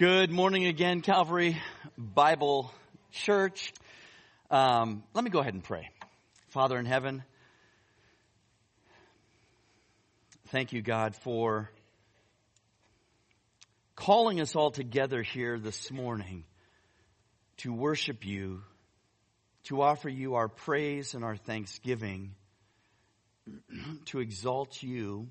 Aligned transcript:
Good 0.00 0.30
morning 0.30 0.64
again, 0.64 1.02
Calvary 1.02 1.58
Bible 1.98 2.72
Church. 3.12 3.74
Um, 4.50 5.02
let 5.12 5.22
me 5.22 5.28
go 5.28 5.40
ahead 5.40 5.52
and 5.52 5.62
pray. 5.62 5.90
Father 6.48 6.78
in 6.78 6.86
heaven, 6.86 7.22
thank 10.46 10.72
you, 10.72 10.80
God, 10.80 11.14
for 11.16 11.70
calling 13.94 14.40
us 14.40 14.56
all 14.56 14.70
together 14.70 15.20
here 15.20 15.58
this 15.58 15.90
morning 15.90 16.44
to 17.58 17.70
worship 17.70 18.24
you, 18.24 18.62
to 19.64 19.82
offer 19.82 20.08
you 20.08 20.36
our 20.36 20.48
praise 20.48 21.12
and 21.12 21.22
our 21.22 21.36
thanksgiving, 21.36 22.34
to 24.06 24.20
exalt 24.20 24.82
you, 24.82 25.28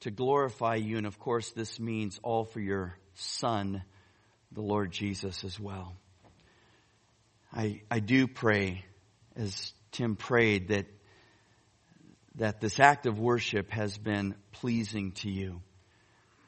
to 0.00 0.10
glorify 0.10 0.74
you, 0.74 0.96
and 0.98 1.06
of 1.06 1.20
course, 1.20 1.52
this 1.52 1.78
means 1.78 2.18
all 2.24 2.44
for 2.44 2.58
your 2.58 2.98
Son, 3.14 3.82
the 4.52 4.60
Lord 4.60 4.90
Jesus, 4.90 5.44
as 5.44 5.58
well. 5.58 5.94
I, 7.52 7.82
I 7.90 8.00
do 8.00 8.26
pray, 8.26 8.84
as 9.36 9.72
Tim 9.92 10.16
prayed, 10.16 10.68
that, 10.68 10.86
that 12.36 12.60
this 12.60 12.80
act 12.80 13.06
of 13.06 13.18
worship 13.18 13.70
has 13.70 13.96
been 13.96 14.34
pleasing 14.52 15.12
to 15.12 15.30
you 15.30 15.60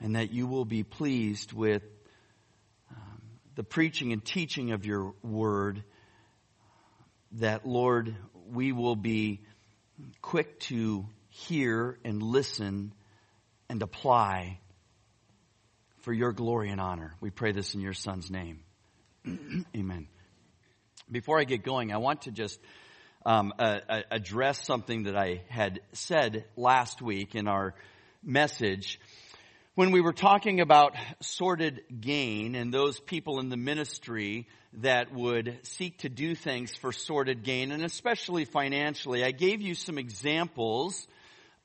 and 0.00 0.16
that 0.16 0.32
you 0.32 0.46
will 0.46 0.64
be 0.64 0.82
pleased 0.82 1.52
with 1.52 1.82
um, 2.90 3.22
the 3.54 3.62
preaching 3.62 4.12
and 4.12 4.24
teaching 4.24 4.72
of 4.72 4.84
your 4.84 5.14
word. 5.22 5.82
That, 7.32 7.66
Lord, 7.66 8.14
we 8.52 8.72
will 8.72 8.96
be 8.96 9.42
quick 10.20 10.58
to 10.60 11.06
hear 11.28 11.98
and 12.04 12.22
listen 12.22 12.92
and 13.68 13.82
apply 13.82 14.60
for 16.06 16.12
your 16.12 16.30
glory 16.30 16.70
and 16.70 16.80
honor. 16.80 17.16
We 17.20 17.30
pray 17.30 17.50
this 17.50 17.74
in 17.74 17.80
your 17.80 17.92
son's 17.92 18.30
name. 18.30 18.60
Amen. 19.76 20.06
Before 21.10 21.40
I 21.40 21.42
get 21.42 21.64
going, 21.64 21.92
I 21.92 21.96
want 21.96 22.22
to 22.22 22.30
just 22.30 22.60
um, 23.26 23.52
uh, 23.58 23.80
address 24.12 24.64
something 24.64 25.02
that 25.02 25.16
I 25.16 25.42
had 25.48 25.80
said 25.94 26.44
last 26.56 27.02
week 27.02 27.34
in 27.34 27.48
our 27.48 27.74
message 28.22 29.00
when 29.74 29.90
we 29.90 30.00
were 30.00 30.12
talking 30.12 30.60
about 30.60 30.94
sordid 31.22 31.80
gain 32.00 32.54
and 32.54 32.72
those 32.72 33.00
people 33.00 33.40
in 33.40 33.48
the 33.48 33.56
ministry 33.56 34.46
that 34.74 35.12
would 35.12 35.58
seek 35.64 35.98
to 35.98 36.08
do 36.08 36.36
things 36.36 36.72
for 36.76 36.92
sordid 36.92 37.42
gain 37.42 37.72
and 37.72 37.82
especially 37.82 38.44
financially. 38.44 39.24
I 39.24 39.32
gave 39.32 39.60
you 39.60 39.74
some 39.74 39.98
examples 39.98 41.08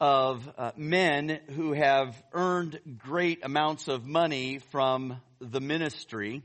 of 0.02 0.52
uh, 0.57 0.71
men 0.75 1.39
who 1.55 1.73
have 1.73 2.19
earned 2.33 2.80
great 2.97 3.45
amounts 3.45 3.88
of 3.88 4.03
money 4.03 4.57
from 4.71 5.21
the 5.39 5.61
ministry. 5.61 6.41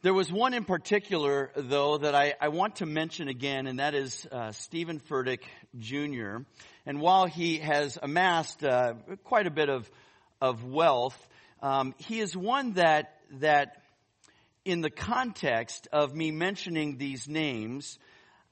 There 0.00 0.14
was 0.14 0.32
one 0.32 0.54
in 0.54 0.64
particular, 0.64 1.50
though, 1.54 1.98
that 1.98 2.14
I, 2.14 2.36
I 2.40 2.48
want 2.48 2.76
to 2.76 2.86
mention 2.86 3.28
again, 3.28 3.66
and 3.66 3.80
that 3.80 3.94
is 3.94 4.26
uh, 4.32 4.52
Steven 4.52 4.98
Furtick 4.98 5.42
Jr. 5.78 6.38
And 6.86 7.02
while 7.02 7.26
he 7.26 7.58
has 7.58 7.98
amassed 8.02 8.64
uh, 8.64 8.94
quite 9.22 9.46
a 9.46 9.50
bit 9.50 9.68
of, 9.68 9.90
of 10.40 10.64
wealth, 10.64 11.28
um, 11.62 11.94
he 11.98 12.18
is 12.18 12.34
one 12.34 12.72
that, 12.74 13.20
that, 13.40 13.82
in 14.64 14.80
the 14.80 14.88
context 14.88 15.86
of 15.92 16.14
me 16.14 16.30
mentioning 16.30 16.96
these 16.96 17.28
names, 17.28 17.98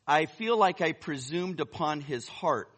I 0.07 0.27
feel 0.27 0.59
like 0.59 0.83
I 0.83 0.93
presumed 0.93 1.61
upon 1.61 2.03
his 2.03 2.29
heart 2.29 2.69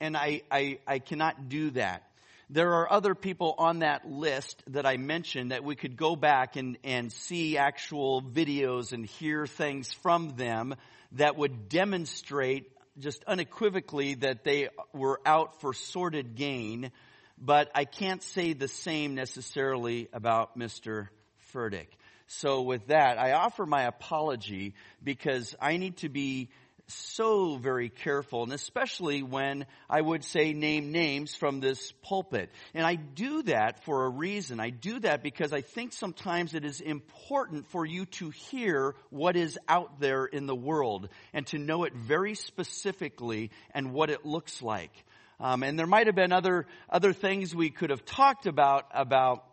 and 0.00 0.16
I, 0.16 0.42
I, 0.50 0.78
I 0.86 0.98
cannot 0.98 1.48
do 1.48 1.70
that. 1.72 2.02
There 2.48 2.74
are 2.74 2.92
other 2.92 3.14
people 3.14 3.54
on 3.58 3.80
that 3.80 4.10
list 4.10 4.64
that 4.68 4.84
I 4.84 4.96
mentioned 4.96 5.52
that 5.52 5.62
we 5.62 5.76
could 5.76 5.96
go 5.96 6.16
back 6.16 6.56
and, 6.56 6.78
and 6.82 7.12
see 7.12 7.56
actual 7.56 8.22
videos 8.22 8.92
and 8.92 9.06
hear 9.06 9.46
things 9.46 9.92
from 9.92 10.30
them 10.36 10.74
that 11.12 11.36
would 11.36 11.68
demonstrate 11.68 12.72
just 12.98 13.22
unequivocally 13.24 14.14
that 14.14 14.42
they 14.42 14.68
were 14.92 15.20
out 15.24 15.60
for 15.60 15.72
sordid 15.72 16.34
gain, 16.34 16.90
but 17.38 17.70
I 17.74 17.84
can't 17.84 18.22
say 18.22 18.52
the 18.52 18.68
same 18.68 19.14
necessarily 19.14 20.08
about 20.12 20.58
Mr. 20.58 21.08
Furtick. 21.52 21.86
So 22.26 22.62
with 22.62 22.88
that, 22.88 23.18
I 23.18 23.32
offer 23.32 23.66
my 23.66 23.84
apology 23.84 24.74
because 25.02 25.54
I 25.60 25.76
need 25.76 25.98
to 25.98 26.08
be 26.08 26.48
so 26.92 27.56
very 27.56 27.88
careful, 27.88 28.42
and 28.42 28.52
especially 28.52 29.22
when 29.22 29.66
I 29.88 30.00
would 30.00 30.24
say 30.24 30.52
name 30.52 30.92
names 30.92 31.34
from 31.34 31.60
this 31.60 31.92
pulpit. 32.02 32.50
And 32.74 32.86
I 32.86 32.94
do 32.94 33.42
that 33.44 33.84
for 33.84 34.04
a 34.04 34.08
reason. 34.08 34.60
I 34.60 34.70
do 34.70 35.00
that 35.00 35.22
because 35.22 35.52
I 35.52 35.60
think 35.60 35.92
sometimes 35.92 36.54
it 36.54 36.64
is 36.64 36.80
important 36.80 37.68
for 37.68 37.84
you 37.86 38.06
to 38.06 38.30
hear 38.30 38.94
what 39.10 39.36
is 39.36 39.58
out 39.68 40.00
there 40.00 40.24
in 40.24 40.46
the 40.46 40.56
world 40.56 41.08
and 41.32 41.46
to 41.48 41.58
know 41.58 41.84
it 41.84 41.94
very 41.94 42.34
specifically 42.34 43.50
and 43.74 43.92
what 43.92 44.10
it 44.10 44.24
looks 44.24 44.62
like. 44.62 44.92
Um, 45.40 45.62
and 45.62 45.78
there 45.78 45.86
might 45.86 46.06
have 46.06 46.16
been 46.16 46.32
other 46.32 46.66
other 46.88 47.14
things 47.14 47.54
we 47.54 47.70
could 47.70 47.90
have 47.90 48.04
talked 48.04 48.46
about 48.46 48.86
about 48.92 49.44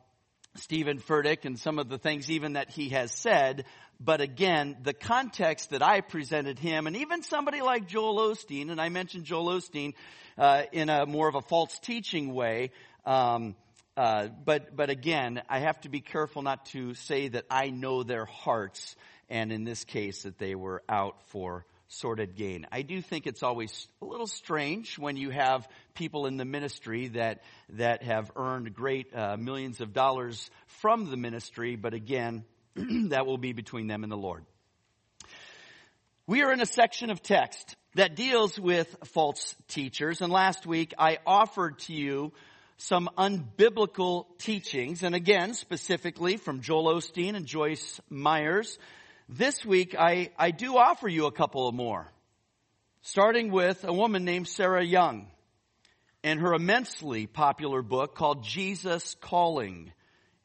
Steven 0.59 0.99
Furtick 0.99 1.45
and 1.45 1.59
some 1.59 1.79
of 1.79 1.89
the 1.89 1.97
things 1.97 2.29
even 2.29 2.53
that 2.53 2.69
he 2.69 2.89
has 2.89 3.11
said. 3.11 3.65
But 3.99 4.21
again, 4.21 4.77
the 4.83 4.93
context 4.93 5.71
that 5.71 5.81
I 5.81 6.01
presented 6.01 6.59
him, 6.59 6.87
and 6.87 6.95
even 6.97 7.23
somebody 7.23 7.61
like 7.61 7.87
Joel 7.87 8.17
Osteen, 8.29 8.69
and 8.69 8.79
I 8.79 8.89
mentioned 8.89 9.25
Joel 9.25 9.59
Osteen 9.59 9.93
uh, 10.37 10.63
in 10.71 10.89
a 10.89 11.05
more 11.05 11.27
of 11.27 11.35
a 11.35 11.41
false 11.41 11.77
teaching 11.79 12.33
way. 12.33 12.71
Um, 13.05 13.55
uh, 13.95 14.27
but 14.45 14.75
but 14.75 14.91
again, 14.91 15.41
I 15.49 15.59
have 15.59 15.81
to 15.81 15.89
be 15.89 16.01
careful 16.01 16.43
not 16.43 16.65
to 16.67 16.93
say 16.93 17.29
that 17.29 17.45
I 17.49 17.71
know 17.71 18.03
their 18.03 18.25
hearts, 18.25 18.95
and 19.29 19.51
in 19.51 19.63
this 19.63 19.83
case, 19.83 20.23
that 20.23 20.37
they 20.37 20.53
were 20.53 20.83
out 20.87 21.15
for 21.29 21.65
sordid 21.87 22.35
gain. 22.35 22.67
I 22.71 22.81
do 22.81 23.01
think 23.01 23.27
it's 23.27 23.43
always 23.43 23.87
a 24.01 24.05
little 24.05 24.27
strange 24.27 24.99
when 24.99 25.17
you 25.17 25.29
have 25.29 25.67
people 25.93 26.25
in 26.25 26.37
the 26.37 26.45
ministry 26.45 27.09
that 27.09 27.41
that 27.69 28.03
have 28.03 28.31
earned 28.35 28.73
great 28.73 29.15
uh, 29.15 29.37
millions 29.37 29.81
of 29.81 29.93
dollars 29.93 30.49
from 30.65 31.09
the 31.09 31.17
ministry, 31.17 31.75
but 31.75 31.93
again, 31.93 32.43
that 32.75 33.25
will 33.25 33.37
be 33.37 33.53
between 33.53 33.87
them 33.87 34.03
and 34.03 34.11
the 34.11 34.17
Lord. 34.17 34.45
We 36.27 36.43
are 36.43 36.51
in 36.51 36.59
a 36.59 36.65
section 36.65 37.09
of 37.09 37.21
text 37.21 37.75
that 37.95 38.15
deals 38.15 38.59
with 38.59 38.93
false 39.05 39.55
teachers. 39.69 40.21
And 40.21 40.31
last 40.31 40.65
week 40.65 40.93
I 40.99 41.19
offered 41.25 41.79
to 41.79 41.93
you 41.93 42.33
some 42.77 43.09
unbiblical 43.17 44.25
teachings. 44.37 45.03
And 45.03 45.15
again, 45.15 45.53
specifically 45.53 46.37
from 46.37 46.61
Joel 46.61 46.95
Osteen 46.95 47.35
and 47.35 47.45
Joyce 47.45 47.99
Meyers. 48.09 48.77
This 49.29 49.65
week 49.65 49.93
I, 49.97 50.29
I 50.37 50.51
do 50.51 50.77
offer 50.77 51.07
you 51.07 51.25
a 51.25 51.33
couple 51.33 51.67
of 51.67 51.75
more. 51.75 52.09
Starting 53.01 53.51
with 53.51 53.83
a 53.83 53.91
woman 53.91 54.23
named 54.23 54.47
Sarah 54.47 54.83
Young 54.83 55.27
and 56.23 56.39
her 56.39 56.53
immensely 56.53 57.27
popular 57.27 57.81
book 57.81 58.15
called 58.15 58.43
Jesus 58.43 59.15
Calling 59.19 59.91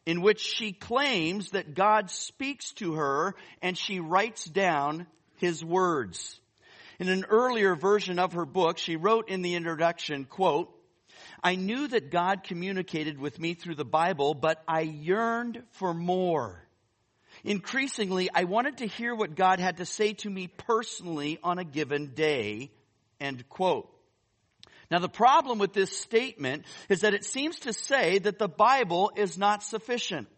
in 0.05 0.21
which 0.21 0.41
she 0.41 0.73
claims 0.73 1.51
that 1.51 1.75
God 1.75 2.11
speaks 2.11 2.73
to 2.75 2.95
her 2.95 3.37
and 3.63 3.79
she 3.79 4.01
writes 4.01 4.45
down 4.45 5.07
his 5.37 5.65
words. 5.65 6.41
In 6.99 7.09
an 7.09 7.25
earlier 7.29 7.77
version 7.77 8.19
of 8.19 8.33
her 8.33 8.45
book, 8.45 8.79
she 8.79 8.97
wrote 8.97 9.29
in 9.29 9.43
the 9.43 9.55
introduction, 9.55 10.25
quote, 10.25 10.77
I 11.43 11.55
knew 11.55 11.87
that 11.87 12.11
God 12.11 12.43
communicated 12.43 13.19
with 13.19 13.39
me 13.39 13.55
through 13.55 13.77
the 13.77 13.85
Bible, 13.85 14.35
but 14.35 14.63
I 14.67 14.81
yearned 14.81 15.63
for 15.71 15.95
more. 15.95 16.67
Increasingly, 17.45 18.31
I 18.33 18.45
wanted 18.45 18.79
to 18.79 18.87
hear 18.87 19.15
what 19.15 19.35
God 19.35 19.59
had 19.59 19.79
to 19.79 19.87
say 19.87 20.13
to 20.15 20.31
me 20.31 20.47
personally 20.47 21.39
on 21.43 21.59
a 21.59 21.65
given 21.65 22.15
day, 22.15 22.71
end 23.21 23.49
quote. 23.49 23.89
Now 24.91 24.99
the 24.99 25.09
problem 25.09 25.59
with 25.59 25.73
this 25.73 25.97
statement 25.97 26.65
is 26.89 27.01
that 27.01 27.15
it 27.15 27.25
seems 27.25 27.61
to 27.61 27.73
say 27.73 28.19
that 28.19 28.39
the 28.39 28.49
Bible 28.49 29.11
is 29.17 29.39
not 29.39 29.63
sufficient. 29.63 30.29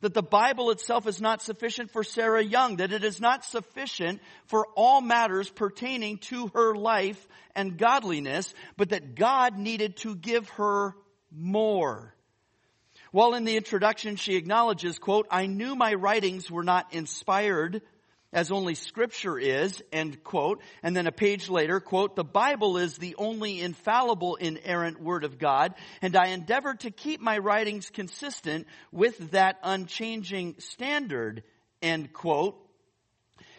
That 0.00 0.14
the 0.14 0.22
Bible 0.22 0.70
itself 0.70 1.06
is 1.06 1.20
not 1.20 1.40
sufficient 1.40 1.90
for 1.90 2.02
Sarah 2.02 2.42
Young, 2.42 2.76
that 2.76 2.92
it 2.92 3.04
is 3.04 3.20
not 3.20 3.44
sufficient 3.44 4.20
for 4.46 4.66
all 4.74 5.00
matters 5.00 5.48
pertaining 5.48 6.18
to 6.18 6.48
her 6.54 6.74
life 6.74 7.28
and 7.54 7.78
godliness, 7.78 8.52
but 8.76 8.88
that 8.88 9.14
God 9.14 9.56
needed 9.56 9.98
to 9.98 10.16
give 10.16 10.48
her 10.50 10.96
more. 11.30 12.14
While 13.14 13.34
in 13.34 13.44
the 13.44 13.56
introduction 13.56 14.16
she 14.16 14.34
acknowledges, 14.34 14.98
quote, 14.98 15.28
I 15.30 15.46
knew 15.46 15.76
my 15.76 15.94
writings 15.94 16.50
were 16.50 16.64
not 16.64 16.92
inspired 16.92 17.80
as 18.32 18.50
only 18.50 18.74
scripture 18.74 19.38
is, 19.38 19.80
end 19.92 20.24
quote. 20.24 20.60
And 20.82 20.96
then 20.96 21.06
a 21.06 21.12
page 21.12 21.48
later, 21.48 21.78
quote, 21.78 22.16
the 22.16 22.24
Bible 22.24 22.76
is 22.76 22.98
the 22.98 23.14
only 23.14 23.60
infallible 23.60 24.34
inerrant 24.34 25.00
word 25.00 25.22
of 25.22 25.38
God, 25.38 25.76
and 26.02 26.16
I 26.16 26.30
endeavor 26.30 26.74
to 26.74 26.90
keep 26.90 27.20
my 27.20 27.38
writings 27.38 27.88
consistent 27.88 28.66
with 28.90 29.30
that 29.30 29.60
unchanging 29.62 30.56
standard, 30.58 31.44
end 31.80 32.12
quote. 32.12 32.58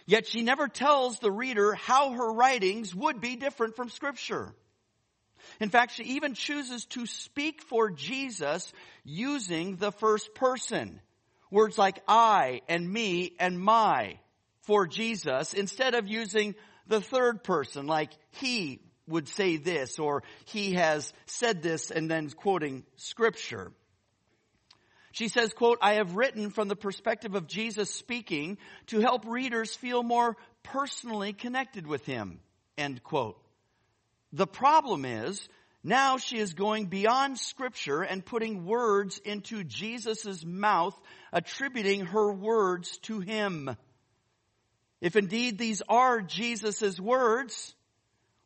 Yet 0.06 0.28
she 0.28 0.42
never 0.42 0.68
tells 0.68 1.20
the 1.20 1.32
reader 1.32 1.76
how 1.76 2.12
her 2.12 2.34
writings 2.34 2.94
would 2.94 3.22
be 3.22 3.38
different 3.38 3.78
from 3.78 3.90
scripture. 3.90 4.54
In 5.60 5.70
fact, 5.70 5.94
she 5.94 6.04
even 6.04 6.34
chooses 6.34 6.86
to 6.86 7.06
speak 7.06 7.62
for 7.62 7.90
Jesus 7.90 8.72
using 9.04 9.78
the 9.78 9.92
first 9.92 10.34
person. 10.36 11.00
Words 11.52 11.78
like 11.78 12.02
I 12.08 12.62
and 12.68 12.92
me 12.92 13.36
and 13.40 13.60
my 13.60 14.20
for 14.62 14.88
Jesus 14.88 15.54
instead 15.54 15.94
of 15.94 16.08
using 16.08 16.56
the 16.88 17.02
third 17.02 17.44
person 17.44 17.88
like 17.88 18.12
he 18.32 18.82
would 19.08 19.28
say 19.28 19.58
this 19.58 20.00
or 20.00 20.24
he 20.46 20.74
has 20.74 21.14
said 21.26 21.62
this 21.62 21.92
and 21.92 22.10
then 22.10 22.30
quoting 22.30 22.84
scripture. 22.96 23.72
She 25.12 25.30
says, 25.30 25.54
quote, 25.54 25.78
I 25.82 25.94
have 25.94 26.16
written 26.16 26.50
from 26.50 26.68
the 26.68 26.76
perspective 26.76 27.36
of 27.36 27.48
Jesus 27.48 27.90
speaking 27.90 28.58
to 28.88 29.00
help 29.00 29.26
readers 29.26 29.74
feel 29.74 30.04
more 30.04 30.36
personally 30.62 31.32
connected 31.32 31.88
with 31.88 32.06
him, 32.06 32.42
end 32.78 33.02
quote. 33.02 33.38
The 34.36 34.46
problem 34.46 35.06
is, 35.06 35.48
now 35.82 36.18
she 36.18 36.38
is 36.40 36.56
going 36.56 36.88
beyond 36.88 37.40
scripture 37.40 38.02
and 38.02 38.26
putting 38.26 38.66
words 38.66 39.18
into 39.24 39.64
Jesus' 39.64 40.44
mouth, 40.44 41.00
attributing 41.32 42.08
her 42.08 42.34
words 42.34 42.98
to 43.04 43.22
him. 43.22 43.74
If 45.00 45.16
indeed 45.16 45.58
these 45.58 45.82
are 45.88 46.22
Jesus' 46.22 47.00
words, 47.00 47.74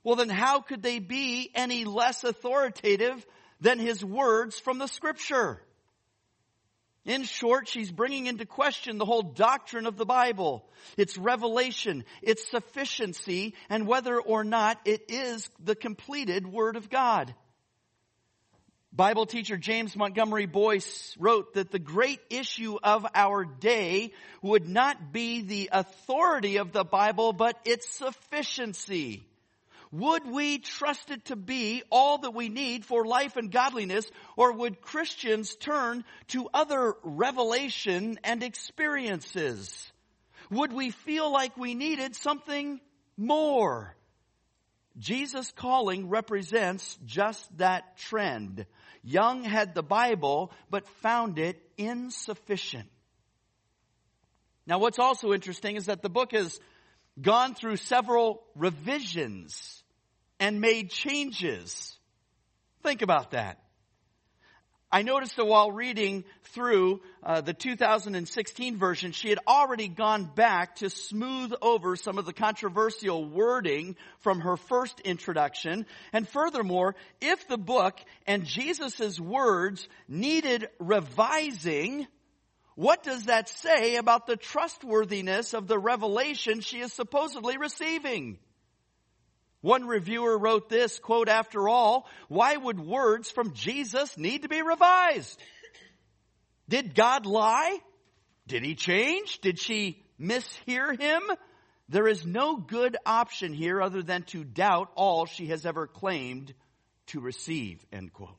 well 0.03 0.15
then 0.15 0.29
how 0.29 0.61
could 0.61 0.83
they 0.83 0.99
be 0.99 1.49
any 1.55 1.85
less 1.85 2.23
authoritative 2.23 3.25
than 3.59 3.79
his 3.79 4.05
words 4.05 4.59
from 4.59 4.77
the 4.77 4.87
scripture? 4.87 5.59
In 7.09 7.23
short, 7.23 7.67
she's 7.67 7.91
bringing 7.91 8.27
into 8.27 8.45
question 8.45 8.99
the 8.99 9.05
whole 9.05 9.23
doctrine 9.23 9.87
of 9.87 9.97
the 9.97 10.05
Bible, 10.05 10.63
its 10.95 11.17
revelation, 11.17 12.05
its 12.21 12.47
sufficiency, 12.51 13.55
and 13.67 13.87
whether 13.87 14.21
or 14.21 14.43
not 14.43 14.79
it 14.85 15.05
is 15.09 15.49
the 15.59 15.73
completed 15.73 16.45
Word 16.45 16.75
of 16.75 16.87
God. 16.87 17.33
Bible 18.93 19.25
teacher 19.25 19.57
James 19.57 19.95
Montgomery 19.95 20.45
Boice 20.45 21.15
wrote 21.17 21.55
that 21.55 21.71
the 21.71 21.79
great 21.79 22.19
issue 22.29 22.77
of 22.83 23.07
our 23.15 23.43
day 23.43 24.11
would 24.43 24.69
not 24.69 25.11
be 25.11 25.41
the 25.41 25.69
authority 25.71 26.57
of 26.57 26.73
the 26.73 26.83
Bible, 26.83 27.33
but 27.33 27.59
its 27.65 27.89
sufficiency. 27.89 29.25
Would 29.91 30.27
we 30.27 30.59
trust 30.59 31.09
it 31.09 31.25
to 31.25 31.35
be 31.35 31.81
all 31.89 32.19
that 32.19 32.35
we 32.35 32.47
need 32.49 32.85
for 32.85 33.05
life 33.05 33.37
and 33.37 33.51
godliness, 33.51 34.09
or 34.37 34.53
would 34.53 34.81
Christians 34.81 35.55
turn 35.55 36.05
to 36.27 36.47
other 36.53 36.95
revelation 37.03 38.19
and 38.23 38.43
experiences? 38.43 39.91
Would 40.51 40.73
we 40.73 40.91
feel 40.91 41.31
like 41.31 41.57
we 41.57 41.73
needed 41.73 42.15
something 42.15 42.79
more? 43.17 43.95
Jesus 44.99 45.51
Calling 45.55 46.09
represents 46.09 46.99
just 47.05 47.57
that 47.57 47.97
trend. 47.97 48.65
Young 49.01 49.43
had 49.43 49.73
the 49.73 49.83
Bible, 49.83 50.51
but 50.69 50.87
found 51.01 51.39
it 51.39 51.59
insufficient. 51.77 52.89
Now 54.67 54.77
what's 54.77 54.99
also 54.99 55.33
interesting 55.33 55.77
is 55.77 55.87
that 55.87 56.03
the 56.03 56.09
book 56.09 56.33
has 56.33 56.59
gone 57.21 57.55
through 57.55 57.77
several 57.77 58.43
revisions 58.55 59.83
and 60.39 60.61
made 60.61 60.89
changes. 60.89 61.97
Think 62.83 63.01
about 63.01 63.31
that. 63.31 63.59
I 64.91 65.03
noticed 65.03 65.35
that 65.35 65.45
while 65.45 65.71
reading 65.71 66.23
through 66.45 67.01
uh, 67.21 67.41
the 67.41 67.53
2016 67.53 68.77
version, 68.77 69.11
she 69.11 69.29
had 69.29 69.37
already 69.47 69.87
gone 69.87 70.25
back 70.33 70.77
to 70.77 70.89
smooth 70.89 71.53
over 71.61 71.95
some 71.95 72.17
of 72.17 72.25
the 72.25 72.33
controversial 72.33 73.23
wording 73.23 73.95
from 74.21 74.39
her 74.39 74.57
first 74.57 74.99
introduction. 75.01 75.85
And 76.11 76.27
furthermore, 76.27 76.95
if 77.21 77.47
the 77.47 77.59
book 77.59 77.99
and 78.25 78.45
Jesus' 78.45 79.19
words 79.19 79.87
needed 80.07 80.67
revising, 80.79 82.07
what 82.79 83.03
does 83.03 83.25
that 83.25 83.49
say 83.49 83.97
about 83.97 84.25
the 84.25 84.37
trustworthiness 84.37 85.53
of 85.53 85.67
the 85.67 85.77
revelation 85.77 86.61
she 86.61 86.79
is 86.79 86.93
supposedly 86.93 87.57
receiving? 87.57 88.39
One 89.59 89.85
reviewer 89.85 90.39
wrote 90.39 90.69
this, 90.69 90.97
quote, 90.97 91.27
after 91.27 91.67
all, 91.67 92.07
why 92.29 92.55
would 92.55 92.79
words 92.79 93.29
from 93.29 93.53
Jesus 93.53 94.17
need 94.17 94.43
to 94.43 94.47
be 94.47 94.61
revised? 94.61 95.37
Did 96.69 96.95
God 96.95 97.25
lie? 97.25 97.79
Did 98.47 98.63
he 98.63 98.75
change? 98.75 99.39
Did 99.39 99.59
she 99.59 100.01
mishear 100.17 100.97
him? 100.97 101.21
There 101.89 102.07
is 102.07 102.25
no 102.25 102.55
good 102.55 102.95
option 103.05 103.51
here 103.51 103.81
other 103.81 104.01
than 104.01 104.23
to 104.27 104.45
doubt 104.45 104.89
all 104.95 105.25
she 105.25 105.47
has 105.47 105.65
ever 105.65 105.85
claimed 105.85 106.53
to 107.07 107.19
receive, 107.19 107.85
end 107.91 108.13
quote. 108.13 108.37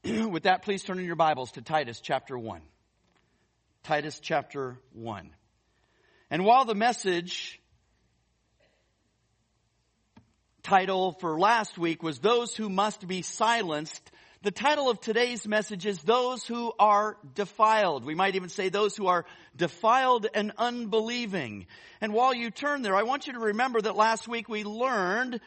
With 0.04 0.44
that, 0.44 0.62
please 0.62 0.84
turn 0.84 1.00
in 1.00 1.04
your 1.04 1.16
Bibles 1.16 1.52
to 1.52 1.62
Titus 1.62 2.00
chapter 2.00 2.38
1. 2.38 2.60
Titus 3.82 4.20
chapter 4.20 4.78
1. 4.92 5.30
And 6.30 6.44
while 6.44 6.64
the 6.64 6.74
message 6.74 7.60
title 10.62 11.12
for 11.12 11.40
last 11.40 11.78
week 11.78 12.02
was 12.02 12.20
Those 12.20 12.54
Who 12.54 12.68
Must 12.68 13.08
Be 13.08 13.22
Silenced. 13.22 14.12
The 14.42 14.52
title 14.52 14.88
of 14.88 15.00
today's 15.00 15.48
message 15.48 15.84
is 15.84 16.00
Those 16.02 16.46
Who 16.46 16.72
Are 16.78 17.16
Defiled. 17.34 18.04
We 18.04 18.14
might 18.14 18.36
even 18.36 18.50
say 18.50 18.68
those 18.68 18.96
who 18.96 19.08
are 19.08 19.24
defiled 19.56 20.28
and 20.32 20.52
unbelieving. 20.58 21.66
And 22.00 22.12
while 22.12 22.34
you 22.34 22.52
turn 22.52 22.82
there, 22.82 22.94
I 22.94 23.02
want 23.02 23.26
you 23.26 23.32
to 23.32 23.40
remember 23.40 23.80
that 23.80 23.96
last 23.96 24.28
week 24.28 24.48
we 24.48 24.62
learned 24.62 25.40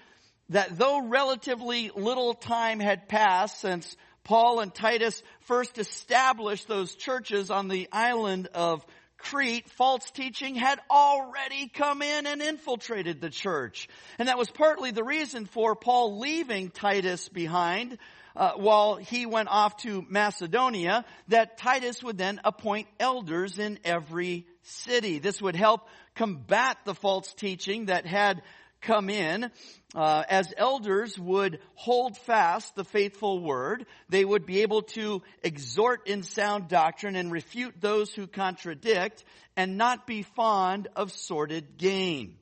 that 0.50 0.78
though 0.78 1.08
relatively 1.08 1.90
little 1.96 2.34
time 2.34 2.82
had 2.82 3.08
passed 3.08 3.62
since 3.62 3.96
Paul 4.24 4.60
and 4.60 4.74
Titus 4.74 5.22
first 5.42 5.78
established 5.78 6.68
those 6.68 6.96
churches 6.96 7.50
on 7.50 7.68
the 7.68 7.88
island 7.92 8.48
of 8.54 8.86
Crete, 9.18 9.70
false 9.70 10.10
teaching 10.12 10.56
had 10.56 10.80
already 10.90 11.68
come 11.68 12.02
in 12.02 12.26
and 12.26 12.42
infiltrated 12.42 13.22
the 13.22 13.30
church. 13.30 13.88
And 14.18 14.28
that 14.28 14.38
was 14.38 14.50
partly 14.50 14.92
the 14.92 15.04
reason 15.04 15.46
for 15.46 15.76
Paul 15.76 16.20
leaving 16.20 16.72
Titus 16.72 17.30
behind 17.30 18.00
uh, 18.36 18.54
while 18.56 18.96
he 18.96 19.26
went 19.26 19.50
off 19.50 19.78
to 19.78 20.06
Macedonia, 20.08 21.06
that 21.28 21.58
Titus 21.58 22.02
would 22.02 22.18
then 22.18 22.40
appoint 22.44 22.88
elders 23.00 23.60
in 23.60 23.78
every 23.84 24.48
city. 24.64 25.20
This 25.20 25.42
would 25.42 25.56
help 25.56 25.88
combat 26.16 26.78
the 26.86 26.96
false 26.96 27.34
teaching 27.34 27.88
that 27.88 28.06
had 28.06 28.42
come 28.82 29.10
in 29.10 29.52
uh, 29.94 30.24
as 30.30 30.54
elders 30.56 31.20
would 31.20 31.60
hold 31.76 32.18
fast 32.18 32.76
the 32.76 32.86
faithful 32.86 33.42
word, 33.42 33.86
they 34.08 34.24
would 34.24 34.46
be 34.46 34.62
able 34.62 34.84
to 34.84 35.22
exhort 35.44 36.08
in 36.08 36.24
sound 36.24 36.70
doctrine 36.70 37.16
and 37.16 37.32
refute 37.32 37.76
those 37.82 38.14
who 38.14 38.26
contradict 38.28 39.26
and 39.58 39.78
not 39.78 40.08
be 40.08 40.24
fond 40.24 40.88
of 40.96 41.12
sordid 41.12 41.78
gain. 41.78 42.38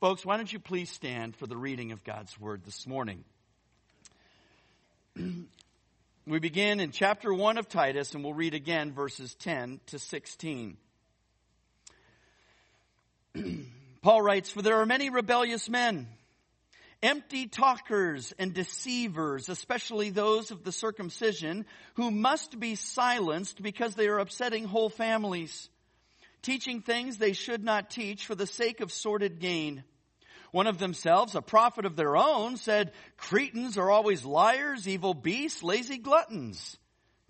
Folks, 0.00 0.26
why 0.26 0.36
don't 0.36 0.52
you 0.52 0.58
please 0.58 0.90
stand 0.90 1.36
for 1.36 1.46
the 1.46 1.56
reading 1.56 1.92
of 1.92 2.02
God's 2.02 2.38
word 2.40 2.64
this 2.64 2.84
morning? 2.88 3.22
we 6.26 6.40
begin 6.40 6.80
in 6.80 6.90
chapter 6.90 7.32
1 7.32 7.58
of 7.58 7.68
Titus 7.68 8.12
and 8.12 8.24
we'll 8.24 8.34
read 8.34 8.54
again 8.54 8.92
verses 8.92 9.34
10 9.34 9.78
to 9.86 10.00
16. 10.00 10.76
Paul 14.02 14.22
writes, 14.22 14.50
For 14.50 14.62
there 14.62 14.80
are 14.80 14.86
many 14.86 15.10
rebellious 15.10 15.68
men 15.68 16.08
empty 17.02 17.46
talkers 17.46 18.32
and 18.38 18.54
deceivers, 18.54 19.48
especially 19.48 20.10
those 20.10 20.50
of 20.50 20.62
the 20.62 20.72
circumcision, 20.72 21.66
who 21.94 22.10
must 22.10 22.58
be 22.58 22.76
silenced 22.76 23.62
because 23.62 23.94
they 23.94 24.08
are 24.08 24.18
upsetting 24.18 24.64
whole 24.64 24.88
families, 24.88 25.68
teaching 26.42 26.80
things 26.80 27.18
they 27.18 27.32
should 27.32 27.64
not 27.64 27.90
teach 27.90 28.26
for 28.26 28.34
the 28.34 28.46
sake 28.46 28.80
of 28.80 28.92
sordid 28.92 29.40
gain. 29.40 29.82
One 30.52 30.66
of 30.66 30.78
themselves, 30.78 31.34
a 31.34 31.42
prophet 31.42 31.86
of 31.86 31.96
their 31.96 32.16
own, 32.16 32.56
said, 32.56 32.92
Cretans 33.16 33.78
are 33.78 33.90
always 33.90 34.24
liars, 34.24 34.86
evil 34.86 35.14
beasts, 35.14 35.62
lazy 35.62 35.98
gluttons. 35.98 36.76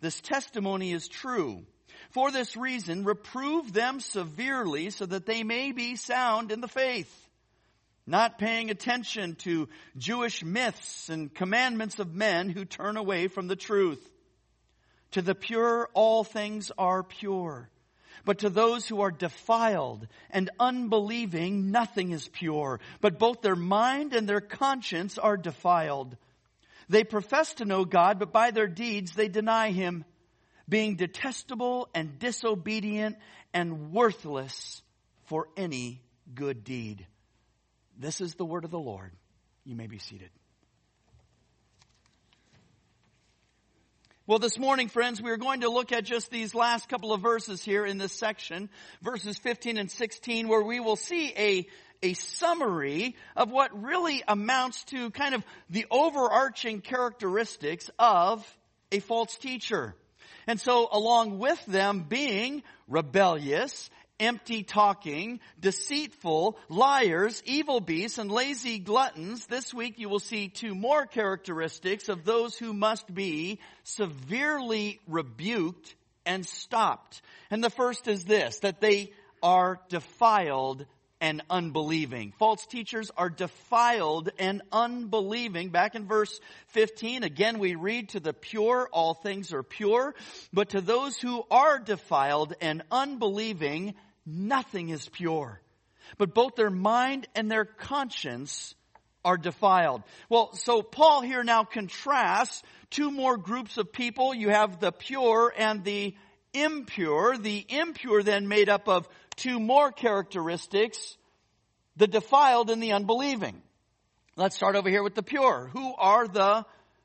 This 0.01 0.21
testimony 0.21 0.93
is 0.93 1.07
true. 1.07 1.65
For 2.11 2.31
this 2.31 2.57
reason, 2.57 3.05
reprove 3.05 3.73
them 3.73 4.01
severely 4.01 4.91
so 4.91 5.07
that 5.07 5.25
they 5.25 5.45
may 5.45 5.73
be 5.73 5.95
sound 5.95 6.51
in 6.51 6.61
the 6.61 6.69
faith 6.69 7.22
not 8.07 8.39
paying 8.39 8.71
attention 8.71 9.37
to 9.37 9.69
Jewish 9.97 10.43
myths 10.45 11.09
and 11.09 11.33
commandments 11.33 11.99
of 11.99 12.15
men 12.15 12.49
who 12.49 12.65
turn 12.65 12.97
away 12.97 13.29
from 13.29 13.47
the 13.47 13.57
truth. 13.57 14.05
To 15.13 15.23
the 15.23 15.35
pure, 15.35 15.89
all 15.95 16.25
things 16.25 16.73
are 16.77 17.03
pure. 17.03 17.69
But 18.25 18.39
to 18.39 18.51
those 18.51 18.87
who 18.87 19.01
are 19.01 19.11
defiled 19.11 20.07
and 20.31 20.51
unbelieving, 20.59 21.71
nothing 21.71 22.13
is 22.13 22.29
pure. 22.29 22.81
But 23.01 23.19
both 23.19 23.41
their 23.41 23.57
mind 23.57 24.15
and 24.15 24.29
their 24.29 24.41
conscience 24.41 25.19
are 25.19 25.37
defiled. 25.37 26.17
They 26.89 27.05
profess 27.05 27.55
to 27.55 27.65
know 27.65 27.85
God, 27.85 28.19
but 28.19 28.33
by 28.33 28.51
their 28.51 28.67
deeds 28.67 29.13
they 29.15 29.29
deny 29.29 29.71
Him, 29.71 30.05
being 30.69 30.97
detestable 30.97 31.89
and 31.95 32.19
disobedient 32.19 33.17
and 33.53 33.93
worthless 33.93 34.83
for 35.25 35.49
any 35.57 36.03
good 36.35 36.65
deed. 36.65 37.07
This 38.03 38.21
is 38.21 38.35
the 38.35 38.45
word 38.45 38.65
of 38.65 38.73
the 38.73 38.81
Lord. 38.81 39.13
You 39.65 39.77
may 39.77 39.87
be 39.87 39.99
seated. 39.99 40.31
Well, 44.27 44.41
this 44.41 44.59
morning, 44.59 44.89
friends, 44.89 45.23
we 45.23 45.31
are 45.31 45.37
going 45.37 45.61
to 45.61 45.69
look 45.69 45.93
at 45.93 46.03
just 46.03 46.29
these 46.29 46.53
last 46.53 46.89
couple 46.89 47.13
of 47.13 47.21
verses 47.21 47.63
here 47.63 47.87
in 47.87 47.99
this 47.99 48.13
section, 48.13 48.71
verses 49.03 49.39
15 49.39 49.79
and 49.79 49.89
16, 49.89 50.49
where 50.49 50.63
we 50.63 50.81
will 50.81 50.97
see 50.97 51.33
a, 51.37 51.69
a 52.03 52.15
summary 52.15 53.15
of 53.37 53.53
what 53.53 53.71
really 53.85 54.25
amounts 54.27 54.83
to 54.87 55.11
kind 55.13 55.37
of 55.37 55.45
the 55.71 55.87
overarching 55.89 56.81
characteristics 56.81 57.89
of 58.01 58.45
a 58.91 58.99
false 58.99 59.39
teacher. 59.39 59.95
And 60.49 60.61
so 60.61 60.89
along 60.91 61.39
with 61.39 61.65
them 61.67 62.07
being 62.09 62.65
rebellious 62.89 63.91
empty 64.23 64.63
talking, 64.63 65.41
deceitful, 65.61 66.57
liars, 66.69 67.43
evil 67.45 67.81
beasts, 67.81 68.19
and 68.19 68.31
lazy 68.31 68.79
gluttons, 68.79 69.47
this 69.47 69.75
week 69.75 69.99
you 69.99 70.09
will 70.09 70.21
see 70.21 70.49
two 70.49 70.75
more 70.75 71.05
characteristics 71.05 72.09
of 72.09 72.25
those 72.25 72.57
who 72.57 72.73
must 72.73 73.13
be 73.13 73.59
severely 73.83 75.01
rebuked 75.09 75.95
and 76.25 76.47
stopped. 76.47 77.21
And 77.51 77.63
the 77.63 77.71
first 77.71 78.07
is 78.07 78.25
this, 78.25 78.61
that 78.61 78.81
they 78.81 79.13
are 79.43 79.81
defiled 79.89 80.87
and 81.23 81.41
unbelieving. 81.49 82.33
False 82.37 82.67
teachers 82.67 83.13
are 83.17 83.31
defiled 83.31 84.31
and 84.41 84.61
unbelieving. 84.73 85.71
Back 85.71 85.95
in 85.95 86.07
verse 86.09 86.41
15, 86.71 87.23
again 87.23 87.61
we 87.61 87.77
read, 87.77 88.09
to 88.11 88.21
the 88.21 88.33
pure 88.33 88.89
all 88.93 89.15
things 89.15 89.53
are 89.53 89.63
pure, 89.63 90.17
but 90.53 90.71
to 90.71 90.81
those 90.81 91.17
who 91.17 91.45
are 91.49 91.79
defiled 91.79 92.55
and 92.61 92.83
unbelieving, 92.91 93.95
nothing 94.27 94.89
is 94.91 95.09
pure. 95.09 95.61
But 96.19 96.35
both 96.35 96.57
their 96.57 96.71
mind 96.71 97.29
and 97.35 97.51
their 97.51 97.65
conscience 97.65 98.75
are 99.25 99.37
defiled. 99.37 100.03
Well, 100.29 100.55
so 100.55 100.83
Paul 100.83 101.23
here 101.23 101.45
now 101.45 101.65
contrasts 101.65 102.63
two 102.91 103.11
more 103.11 103.37
groups 103.37 103.79
of 103.79 103.93
people. 103.93 104.35
You 104.35 104.51
have 104.51 104.81
the 104.81 104.93
pure 104.93 105.53
and 105.57 105.85
the 105.85 106.15
impure. 106.53 107.37
The 107.39 107.65
impure 107.69 108.23
then 108.23 108.49
made 108.49 108.69
up 108.69 108.89
of 108.89 109.09
two 109.37 109.61
more 109.61 109.93
characteristics, 109.93 111.17
the 111.97 112.07
defiled 112.07 112.71
and 112.71 112.83
the 112.83 112.93
unbelieving. 112.93 113.63
Let's 114.37 114.57
start 114.57 114.77
over 114.77 114.89
here 114.89 115.03
with 115.03 115.15
the 115.15 115.23
pure. 115.23 115.71
Who 115.73 115.95
are 115.95 116.27
the 116.27 116.65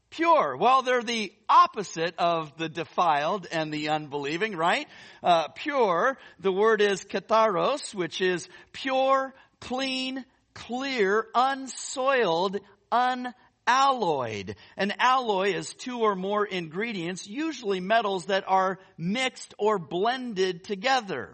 pure. 0.09 0.57
Well, 0.57 0.81
they're 0.81 1.03
the 1.03 1.33
opposite 1.49 2.15
of 2.17 2.55
the 2.57 2.69
defiled 2.69 3.47
and 3.51 3.71
the 3.71 3.89
unbelieving, 3.89 4.55
right? 4.55 4.87
Uh, 5.23 5.49
pure, 5.49 6.17
the 6.39 6.51
word 6.51 6.81
is 6.81 7.03
katharos, 7.03 7.93
which 7.93 8.21
is 8.21 8.47
pure, 8.71 9.33
clean, 9.59 10.25
clear, 10.53 11.27
unsoiled, 11.35 12.59
unalloyed. 12.91 14.55
An 14.75 14.93
alloy 14.99 15.53
is 15.53 15.73
two 15.73 15.99
or 15.99 16.15
more 16.15 16.45
ingredients, 16.45 17.27
usually 17.27 17.79
metals 17.79 18.25
that 18.25 18.45
are 18.47 18.79
mixed 18.97 19.53
or 19.57 19.77
blended 19.77 20.63
together. 20.63 21.33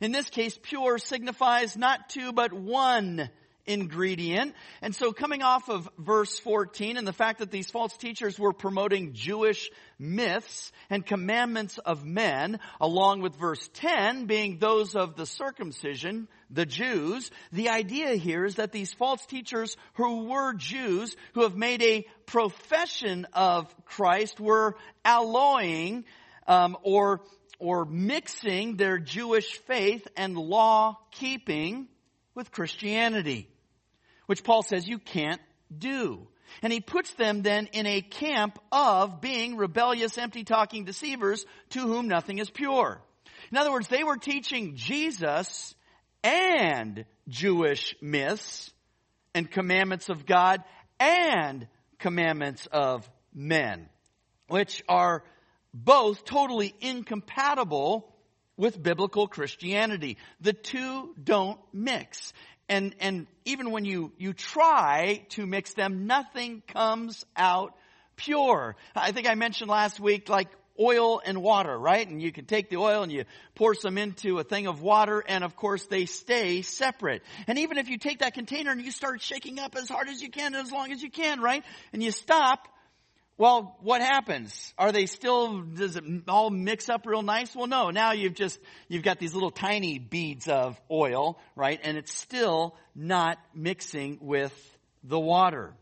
In 0.00 0.12
this 0.12 0.28
case, 0.28 0.58
pure 0.62 0.98
signifies 0.98 1.76
not 1.76 2.10
two 2.10 2.32
but 2.32 2.52
one 2.52 3.30
ingredient. 3.70 4.54
And 4.82 4.94
so 4.94 5.12
coming 5.12 5.42
off 5.42 5.68
of 5.68 5.88
verse 5.98 6.38
14 6.40 6.96
and 6.96 7.06
the 7.06 7.12
fact 7.12 7.38
that 7.38 7.50
these 7.50 7.70
false 7.70 7.96
teachers 7.96 8.38
were 8.38 8.52
promoting 8.52 9.12
Jewish 9.12 9.70
myths 9.98 10.72
and 10.88 11.06
commandments 11.06 11.78
of 11.78 12.04
men, 12.04 12.58
along 12.80 13.20
with 13.20 13.36
verse 13.36 13.68
10 13.74 14.26
being 14.26 14.58
those 14.58 14.96
of 14.96 15.14
the 15.16 15.26
circumcision, 15.26 16.26
the 16.50 16.66
Jews, 16.66 17.30
the 17.52 17.68
idea 17.68 18.16
here 18.16 18.44
is 18.44 18.56
that 18.56 18.72
these 18.72 18.92
false 18.92 19.24
teachers 19.26 19.76
who 19.94 20.24
were 20.24 20.54
Jews, 20.54 21.14
who 21.34 21.42
have 21.42 21.56
made 21.56 21.82
a 21.82 22.06
profession 22.26 23.26
of 23.32 23.72
Christ, 23.84 24.40
were 24.40 24.74
alloying 25.04 26.04
um, 26.48 26.76
or 26.82 27.20
or 27.60 27.84
mixing 27.84 28.76
their 28.76 28.98
Jewish 28.98 29.58
faith 29.66 30.08
and 30.16 30.34
law 30.34 30.98
keeping 31.12 31.88
with 32.34 32.50
Christianity 32.50 33.49
which 34.30 34.44
Paul 34.44 34.62
says 34.62 34.86
you 34.86 35.00
can't 35.00 35.40
do. 35.76 36.28
And 36.62 36.72
he 36.72 36.80
puts 36.80 37.12
them 37.14 37.42
then 37.42 37.66
in 37.72 37.84
a 37.84 38.00
camp 38.00 38.60
of 38.70 39.20
being 39.20 39.56
rebellious, 39.56 40.16
empty 40.18 40.44
talking 40.44 40.84
deceivers 40.84 41.44
to 41.70 41.80
whom 41.80 42.06
nothing 42.06 42.38
is 42.38 42.48
pure. 42.48 43.02
In 43.50 43.58
other 43.58 43.72
words, 43.72 43.88
they 43.88 44.04
were 44.04 44.18
teaching 44.18 44.76
Jesus 44.76 45.74
and 46.22 47.06
Jewish 47.26 47.96
myths 48.00 48.72
and 49.34 49.50
commandments 49.50 50.08
of 50.08 50.26
God 50.26 50.62
and 51.00 51.66
commandments 51.98 52.68
of 52.70 53.10
men, 53.34 53.88
which 54.46 54.80
are 54.88 55.24
both 55.74 56.24
totally 56.24 56.72
incompatible 56.80 58.14
with 58.56 58.80
biblical 58.80 59.26
Christianity. 59.26 60.18
The 60.40 60.52
two 60.52 61.16
don't 61.20 61.58
mix 61.72 62.32
and, 62.70 62.94
and 63.00 63.26
even 63.44 63.72
when 63.72 63.84
you, 63.84 64.12
you 64.16 64.32
try 64.32 65.26
to 65.30 65.44
mix 65.44 65.74
them, 65.74 66.06
nothing 66.06 66.62
comes 66.68 67.26
out 67.36 67.74
pure. 68.14 68.76
I 68.94 69.10
think 69.10 69.28
I 69.28 69.34
mentioned 69.34 69.68
last 69.68 69.98
week, 69.98 70.28
like 70.28 70.46
oil 70.78 71.20
and 71.24 71.42
water, 71.42 71.76
right? 71.76 72.08
And 72.08 72.22
you 72.22 72.30
can 72.30 72.44
take 72.44 72.70
the 72.70 72.76
oil 72.76 73.02
and 73.02 73.10
you 73.10 73.24
pour 73.56 73.74
some 73.74 73.98
into 73.98 74.38
a 74.38 74.44
thing 74.44 74.68
of 74.68 74.80
water 74.80 75.22
and 75.26 75.42
of 75.42 75.56
course 75.56 75.84
they 75.86 76.06
stay 76.06 76.62
separate. 76.62 77.22
And 77.48 77.58
even 77.58 77.76
if 77.76 77.88
you 77.88 77.98
take 77.98 78.20
that 78.20 78.34
container 78.34 78.70
and 78.70 78.80
you 78.80 78.92
start 78.92 79.20
shaking 79.20 79.58
up 79.58 79.74
as 79.74 79.88
hard 79.88 80.08
as 80.08 80.22
you 80.22 80.30
can 80.30 80.54
as 80.54 80.70
long 80.70 80.92
as 80.92 81.02
you 81.02 81.10
can, 81.10 81.40
right? 81.40 81.64
And 81.92 82.02
you 82.02 82.12
stop, 82.12 82.68
well, 83.40 83.74
what 83.80 84.02
happens? 84.02 84.74
Are 84.76 84.92
they 84.92 85.06
still, 85.06 85.62
does 85.62 85.96
it 85.96 86.04
all 86.28 86.50
mix 86.50 86.90
up 86.90 87.06
real 87.06 87.22
nice? 87.22 87.56
Well, 87.56 87.68
no. 87.68 87.88
Now 87.88 88.12
you've 88.12 88.34
just, 88.34 88.60
you've 88.86 89.02
got 89.02 89.18
these 89.18 89.32
little 89.32 89.50
tiny 89.50 89.98
beads 89.98 90.46
of 90.46 90.78
oil, 90.90 91.38
right? 91.56 91.80
And 91.82 91.96
it's 91.96 92.12
still 92.12 92.76
not 92.94 93.38
mixing 93.54 94.18
with 94.20 94.52
the 95.04 95.18
water. 95.18 95.72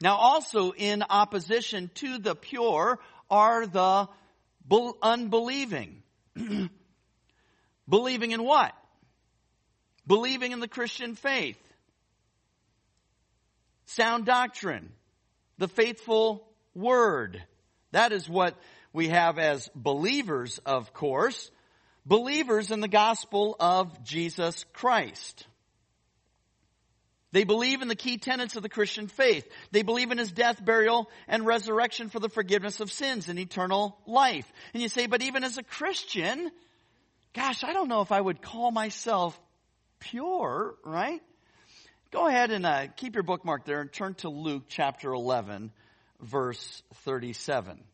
Now 0.00 0.14
also 0.18 0.70
in 0.70 1.02
opposition 1.10 1.90
to 1.94 2.18
the 2.18 2.36
pure 2.36 3.00
are 3.28 3.66
the 3.66 4.08
unbelieving. 5.02 6.00
Believing 7.88 8.30
in 8.30 8.44
what? 8.44 8.72
Believing 10.06 10.52
in 10.52 10.60
the 10.60 10.68
Christian 10.68 11.16
faith. 11.16 11.58
Sound 13.86 14.26
doctrine 14.26 14.92
the 15.60 15.68
faithful 15.68 16.48
word. 16.74 17.40
That 17.92 18.12
is 18.12 18.28
what 18.28 18.56
we 18.92 19.08
have 19.08 19.38
as 19.38 19.70
believers, 19.74 20.58
of 20.64 20.92
course. 20.94 21.50
Believers 22.06 22.70
in 22.70 22.80
the 22.80 22.88
gospel 22.88 23.56
of 23.60 24.02
Jesus 24.02 24.64
Christ. 24.72 25.46
They 27.32 27.44
believe 27.44 27.82
in 27.82 27.88
the 27.88 27.94
key 27.94 28.16
tenets 28.16 28.56
of 28.56 28.62
the 28.62 28.70
Christian 28.70 29.06
faith. 29.06 29.46
They 29.70 29.82
believe 29.82 30.10
in 30.10 30.18
his 30.18 30.32
death, 30.32 30.64
burial, 30.64 31.10
and 31.28 31.46
resurrection 31.46 32.08
for 32.08 32.20
the 32.20 32.30
forgiveness 32.30 32.80
of 32.80 32.90
sins 32.90 33.28
and 33.28 33.38
eternal 33.38 33.98
life. 34.06 34.50
And 34.72 34.82
you 34.82 34.88
say, 34.88 35.06
but 35.06 35.22
even 35.22 35.44
as 35.44 35.58
a 35.58 35.62
Christian, 35.62 36.50
gosh, 37.34 37.62
I 37.62 37.74
don't 37.74 37.88
know 37.88 38.00
if 38.00 38.12
I 38.12 38.20
would 38.20 38.40
call 38.40 38.70
myself 38.70 39.38
pure, 40.00 40.74
right? 40.84 41.20
Go 42.10 42.26
ahead 42.26 42.50
and 42.50 42.66
uh, 42.66 42.88
keep 42.96 43.14
your 43.14 43.22
bookmark 43.22 43.64
there 43.64 43.80
and 43.80 43.92
turn 43.92 44.14
to 44.14 44.30
Luke 44.30 44.64
chapter 44.66 45.12
11, 45.12 45.70
verse 46.20 46.82
37. 47.04 47.84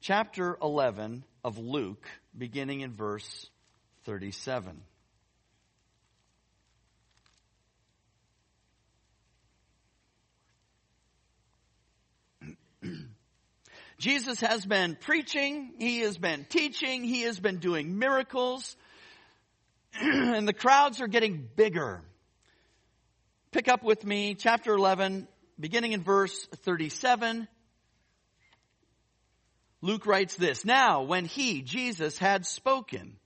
Chapter 0.00 0.56
11 0.62 1.24
of 1.42 1.58
Luke, 1.58 2.06
beginning 2.38 2.82
in 2.82 2.92
verse 2.92 3.50
37. 4.04 4.80
Jesus 13.98 14.38
has 14.38 14.64
been 14.64 14.96
preaching, 15.00 15.72
he 15.80 16.02
has 16.02 16.16
been 16.16 16.46
teaching, 16.48 17.02
he 17.02 17.22
has 17.22 17.40
been 17.40 17.58
doing 17.58 17.98
miracles, 17.98 18.76
and 20.00 20.46
the 20.46 20.52
crowds 20.52 21.00
are 21.00 21.08
getting 21.08 21.48
bigger 21.56 22.04
pick 23.56 23.68
up 23.68 23.82
with 23.82 24.04
me, 24.04 24.34
chapter 24.34 24.74
11, 24.74 25.26
beginning 25.58 25.92
in 25.92 26.02
verse 26.02 26.44
37. 26.56 27.48
Luke 29.80 30.04
writes 30.04 30.36
this, 30.36 30.66
Now, 30.66 31.04
when 31.04 31.24
he, 31.24 31.62
Jesus, 31.62 32.18
had 32.18 32.44
spoken, 32.44 33.16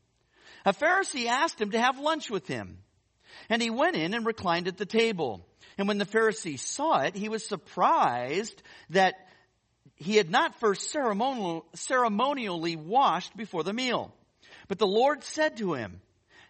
a 0.65 0.73
Pharisee 0.73 1.27
asked 1.27 1.61
him 1.61 1.73
to 1.73 1.81
have 1.81 1.99
lunch 1.99 2.31
with 2.31 2.47
him. 2.47 2.79
And 3.49 3.61
he 3.61 3.71
went 3.71 3.97
in 3.97 4.15
and 4.15 4.25
reclined 4.25 4.69
at 4.69 4.77
the 4.77 4.87
table. 4.87 5.45
And 5.77 5.89
when 5.89 5.99
the 5.99 6.07
Pharisee 6.07 6.61
saw 6.61 7.01
it, 7.01 7.17
he 7.17 7.29
was 7.29 7.45
surprised 7.45 8.63
that 8.91 9.15
he 9.97 10.15
had 10.15 10.31
not 10.31 10.61
first 10.61 10.93
ceremonial, 10.93 11.67
ceremonially 11.75 12.77
washed 12.77 13.37
before 13.37 13.65
the 13.65 13.73
meal. 13.73 14.15
But 14.69 14.79
the 14.79 14.87
Lord 14.87 15.25
said 15.25 15.57
to 15.57 15.73
him, 15.73 16.01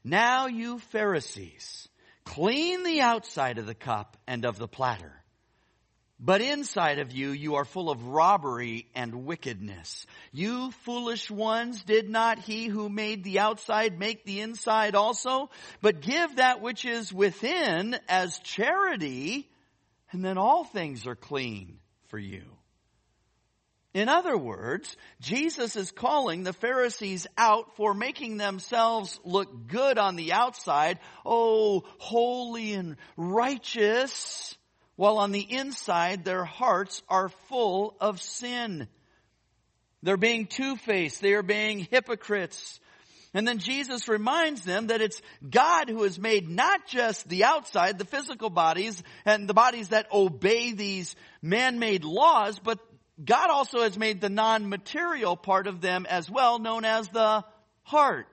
Now 0.04 0.48
you 0.48 0.80
Pharisees, 0.80 1.88
Clean 2.30 2.84
the 2.84 3.00
outside 3.00 3.58
of 3.58 3.66
the 3.66 3.74
cup 3.74 4.16
and 4.28 4.44
of 4.44 4.56
the 4.56 4.68
platter, 4.68 5.12
But 6.20 6.40
inside 6.40 7.00
of 7.00 7.10
you, 7.10 7.30
you 7.30 7.56
are 7.56 7.64
full 7.64 7.90
of 7.90 8.06
robbery 8.06 8.86
and 8.94 9.24
wickedness. 9.24 10.06
You 10.30 10.70
foolish 10.84 11.28
ones, 11.28 11.82
did 11.82 12.08
not 12.08 12.38
he 12.38 12.66
who 12.66 12.88
made 12.88 13.24
the 13.24 13.40
outside 13.40 13.98
make 13.98 14.24
the 14.24 14.42
inside 14.42 14.94
also? 14.94 15.50
But 15.80 16.02
give 16.02 16.36
that 16.36 16.60
which 16.60 16.84
is 16.84 17.12
within 17.12 17.98
as 18.08 18.38
charity, 18.38 19.50
and 20.12 20.24
then 20.24 20.38
all 20.38 20.62
things 20.62 21.08
are 21.08 21.16
clean 21.16 21.80
for 22.10 22.18
you. 22.18 22.44
In 23.92 24.08
other 24.08 24.36
words, 24.36 24.96
Jesus 25.20 25.74
is 25.74 25.90
calling 25.90 26.44
the 26.44 26.52
Pharisees 26.52 27.26
out 27.36 27.76
for 27.76 27.92
making 27.92 28.36
themselves 28.36 29.18
look 29.24 29.66
good 29.66 29.98
on 29.98 30.14
the 30.14 30.32
outside. 30.32 31.00
Oh, 31.26 31.82
holy 31.98 32.74
and 32.74 32.96
righteous 33.16 34.56
while 34.94 35.18
on 35.18 35.32
the 35.32 35.40
inside 35.40 36.24
their 36.24 36.44
hearts 36.44 37.02
are 37.08 37.30
full 37.48 37.96
of 38.00 38.20
sin. 38.20 38.86
They're 40.02 40.16
being 40.16 40.46
two-faced. 40.46 41.20
They 41.20 41.32
are 41.32 41.42
being 41.42 41.80
hypocrites. 41.90 42.78
And 43.32 43.46
then 43.46 43.58
Jesus 43.58 44.08
reminds 44.08 44.62
them 44.62 44.88
that 44.88 45.00
it's 45.00 45.22
God 45.48 45.88
who 45.88 46.02
has 46.02 46.18
made 46.18 46.48
not 46.48 46.86
just 46.86 47.28
the 47.28 47.44
outside, 47.44 47.98
the 47.98 48.04
physical 48.04 48.50
bodies, 48.50 49.02
and 49.24 49.48
the 49.48 49.54
bodies 49.54 49.88
that 49.88 50.12
obey 50.12 50.72
these 50.72 51.14
man-made 51.40 52.04
laws, 52.04 52.58
but 52.58 52.78
God 53.24 53.50
also 53.50 53.82
has 53.82 53.98
made 53.98 54.20
the 54.20 54.28
non-material 54.28 55.36
part 55.36 55.66
of 55.66 55.80
them 55.80 56.06
as 56.08 56.30
well, 56.30 56.58
known 56.58 56.84
as 56.84 57.08
the 57.08 57.44
heart. 57.82 58.26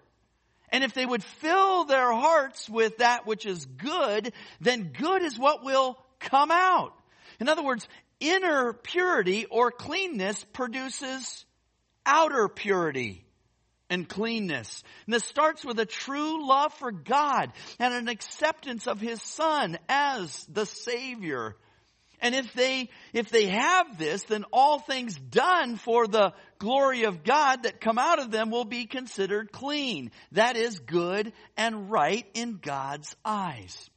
And 0.69 0.83
if 0.83 0.93
they 0.93 1.05
would 1.05 1.23
fill 1.23 1.85
their 1.85 2.11
hearts 2.11 2.69
with 2.69 2.97
that 2.97 3.25
which 3.25 3.45
is 3.45 3.65
good, 3.65 4.33
then 4.59 4.91
good 4.97 5.23
is 5.23 5.39
what 5.39 5.63
will 5.63 5.97
come 6.19 6.51
out. 6.51 6.93
In 7.39 7.49
other 7.49 7.63
words, 7.63 7.87
inner 8.19 8.73
purity 8.73 9.45
or 9.45 9.71
cleanness 9.71 10.43
produces 10.53 11.45
outer 12.05 12.47
purity 12.47 13.23
and 13.89 14.07
cleanness. 14.07 14.83
And 15.05 15.13
this 15.13 15.23
starts 15.23 15.63
with 15.63 15.79
a 15.79 15.85
true 15.85 16.47
love 16.47 16.73
for 16.73 16.91
God 16.91 17.51
and 17.79 17.93
an 17.93 18.07
acceptance 18.07 18.87
of 18.87 18.99
His 18.99 19.21
Son 19.21 19.77
as 19.87 20.45
the 20.51 20.65
Savior. 20.65 21.55
And 22.19 22.33
if 22.33 22.53
they, 22.53 22.89
if 23.13 23.29
they 23.29 23.45
have 23.47 23.97
this, 23.97 24.23
then 24.23 24.43
all 24.51 24.79
things 24.79 25.15
done 25.15 25.75
for 25.75 26.07
the 26.07 26.33
glory 26.57 27.03
of 27.03 27.23
God 27.23 27.63
that 27.63 27.79
come 27.79 27.99
out 27.99 28.19
of 28.19 28.31
them 28.31 28.49
will 28.49 28.65
be 28.65 28.85
considered 28.85 29.51
clean. 29.51 30.11
That 30.31 30.57
is 30.57 30.79
good 30.79 31.33
and 31.55 31.91
right 31.91 32.25
in 32.33 32.57
God's 32.57 33.15
eyes. 33.23 33.89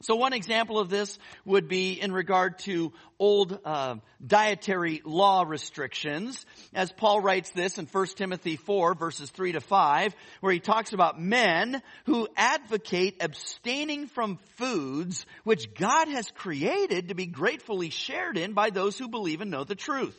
So 0.00 0.14
one 0.14 0.32
example 0.32 0.78
of 0.78 0.90
this 0.90 1.18
would 1.44 1.66
be 1.66 2.00
in 2.00 2.12
regard 2.12 2.60
to 2.60 2.92
old 3.18 3.58
uh, 3.64 3.96
dietary 4.24 5.02
law 5.04 5.42
restrictions, 5.44 6.46
as 6.72 6.92
Paul 6.92 7.20
writes 7.20 7.50
this 7.50 7.78
in 7.78 7.86
1 7.86 8.06
Timothy 8.14 8.54
4 8.54 8.94
verses 8.94 9.28
3 9.30 9.52
to 9.52 9.60
5, 9.60 10.14
where 10.40 10.52
he 10.52 10.60
talks 10.60 10.92
about 10.92 11.20
men 11.20 11.82
who 12.06 12.28
advocate 12.36 13.16
abstaining 13.20 14.06
from 14.06 14.38
foods 14.56 15.26
which 15.42 15.74
God 15.74 16.06
has 16.06 16.30
created 16.30 17.08
to 17.08 17.16
be 17.16 17.26
gratefully 17.26 17.90
shared 17.90 18.38
in 18.38 18.52
by 18.52 18.70
those 18.70 18.96
who 18.96 19.08
believe 19.08 19.40
and 19.40 19.50
know 19.50 19.64
the 19.64 19.74
truth. 19.74 20.16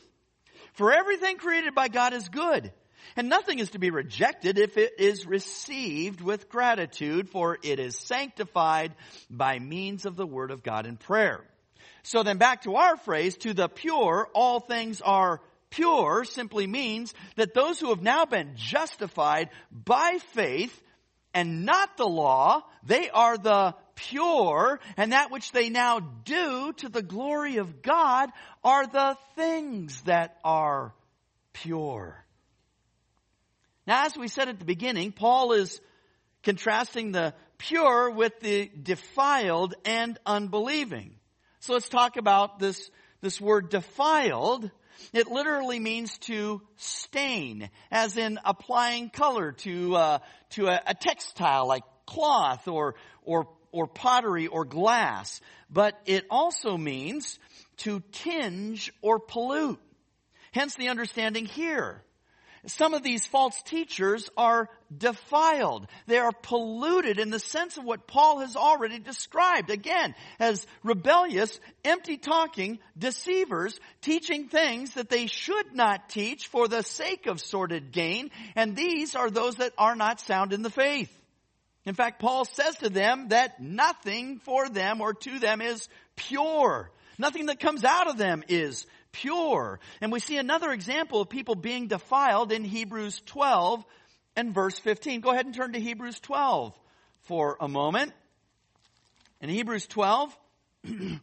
For 0.74 0.91
everything 0.91 1.38
created 1.38 1.74
by 1.74 1.88
God 1.88 2.13
is 2.13 2.27
good 2.27 2.74
and 3.15 3.29
nothing 3.29 3.60
is 3.60 3.72
to 3.72 3.79
be 3.79 3.89
rejected 3.89 4.58
if 4.58 4.77
it 4.77 5.00
is 5.00 5.25
received 5.25 6.22
with 6.22 6.50
gratitude, 6.50 7.29
for 7.29 7.58
it 7.63 7.79
is 7.79 7.98
sanctified 7.98 8.94
by 9.29 9.60
means 9.60 10.06
of 10.06 10.15
the 10.15 10.27
word 10.27 10.51
of 10.51 10.63
God 10.63 10.86
in 10.86 10.98
prayer. 10.98 11.41
So 12.03 12.24
then 12.24 12.38
back 12.38 12.63
to 12.63 12.75
our 12.75 12.98
phrase, 12.98 13.38
to 13.38 13.53
the 13.53 13.68
pure, 13.68 14.29
all 14.34 14.60
things 14.60 15.01
are 15.01 15.41
pure 15.70 16.24
simply 16.24 16.68
means 16.68 17.13
that 17.36 17.53
those 17.53 17.79
who 17.79 17.89
have 17.89 18.01
now 18.01 18.25
been 18.25 18.53
justified 18.56 19.50
by 19.72 20.18
faith 20.34 20.82
and 21.34 21.65
not 21.65 21.97
the 21.97 22.08
law, 22.08 22.63
they 22.84 23.10
are 23.10 23.38
the 23.38 23.76
pure, 23.95 24.80
and 24.97 25.12
that 25.12 25.30
which 25.30 25.52
they 25.52 25.69
now 25.69 26.00
do 26.00 26.73
to 26.73 26.89
the 26.89 27.04
glory 27.04 27.58
of 27.58 27.82
God 27.82 28.30
are 28.63 28.88
the 28.88 29.17
things 29.36 30.02
that 30.02 30.38
are 30.43 30.93
pure. 31.54 32.26
Now, 33.89 34.06
as 34.06 34.15
we 34.15 34.28
said 34.28 34.49
at 34.49 34.60
the 34.60 34.65
beginning, 34.65 35.12
Paul 35.12 35.54
is 35.54 35.82
contrasting 36.43 37.12
the 37.12 37.34
pure 37.58 38.12
with 38.12 38.39
the 38.39 38.69
defiled 38.80 39.73
and 39.84 40.15
unbelieving. 40.28 41.15
So 41.62 41.73
let's 41.73 41.89
talk 41.89 42.15
about 42.15 42.60
this, 42.60 42.91
this 43.21 43.41
word 43.41 43.69
defiled. 43.69 44.69
It 45.12 45.25
literally 45.32 45.80
means 45.80 46.19
to 46.19 46.62
stain, 46.75 47.71
as 47.89 48.15
in 48.15 48.38
applying 48.45 49.10
color 49.10 49.54
to, 49.54 49.95
uh, 49.95 50.19
to 50.52 50.67
a, 50.67 50.80
a 50.86 50.93
textile 50.93 51.67
like 51.67 51.84
cloth 52.06 52.67
or, 52.67 52.93
or, 53.23 53.47
or 53.71 53.88
pottery 53.88 54.45
or 54.45 54.65
glass. 54.65 55.41
But 55.67 55.99
it 56.06 56.28
also 56.30 56.78
means 56.78 57.39
to 57.78 58.04
tinge 58.12 58.93
or 59.02 59.17
pollute. 59.17 59.80
Hence 60.52 60.75
the 60.75 60.89
understanding 60.89 61.47
here. 61.47 62.04
Some 62.65 62.93
of 62.93 63.04
these 63.04 63.26
false 63.26 63.62
teachers 63.63 64.30
are 64.36 64.69
defiled. 64.95 65.88
They 66.08 66.17
are 66.17 66.32
polluted 66.32 67.19
in 67.19 67.30
the 67.30 67.39
sense 67.39 67.78
of 67.78 67.86
what 67.86 68.08
Paul 68.08 68.39
has 68.39 68.56
already 68.56 69.00
described. 69.00 69.69
Again, 69.69 70.15
as 70.39 70.65
rebellious, 70.84 71.60
empty 71.86 72.17
talking, 72.17 72.80
deceivers, 72.98 73.80
teaching 74.02 74.48
things 74.50 74.95
that 74.95 75.10
they 75.10 75.28
should 75.28 75.74
not 75.74 76.10
teach 76.10 76.48
for 76.48 76.67
the 76.67 76.84
sake 76.84 77.28
of 77.28 77.39
sordid 77.39 77.91
gain. 77.91 78.30
And 78.56 78.76
these 78.76 79.15
are 79.15 79.30
those 79.30 79.56
that 79.56 79.74
are 79.78 79.95
not 79.95 80.19
sound 80.19 80.54
in 80.54 80.62
the 80.62 80.69
faith. 80.69 81.15
In 81.86 81.95
fact, 81.95 82.19
Paul 82.19 82.45
says 82.45 82.76
to 82.78 82.89
them 82.89 83.30
that 83.30 83.62
nothing 83.62 84.39
for 84.39 84.69
them 84.69 85.02
or 85.02 85.13
to 85.13 85.39
them 85.39 85.62
is 85.62 85.88
pure. 86.15 86.91
Nothing 87.17 87.48
that 87.48 87.60
comes 87.60 87.84
out 87.84 88.10
of 88.10 88.17
them 88.17 88.43
is 88.48 88.86
pure. 89.12 89.80
And 90.02 90.12
we 90.12 90.19
see 90.19 90.38
another 90.38 90.72
example 90.72 91.22
of 91.22 91.30
people 91.30 91.56
being 91.56 91.88
defiled 91.88 92.52
in 92.52 92.63
Hebrews 92.63 93.22
12 93.26 93.84
and 94.36 94.54
verse 94.54 94.78
15. 94.80 95.22
Go 95.22 95.32
ahead 95.32 95.45
and 95.45 95.56
turn 95.56 95.74
to 95.74 95.80
Hebrews 95.80 96.19
12 96.19 96.78
for 97.22 97.58
a 97.60 97.67
moment. 97.67 98.13
In 99.41 99.50
Hebrews 99.50 99.88
12, 99.88 100.38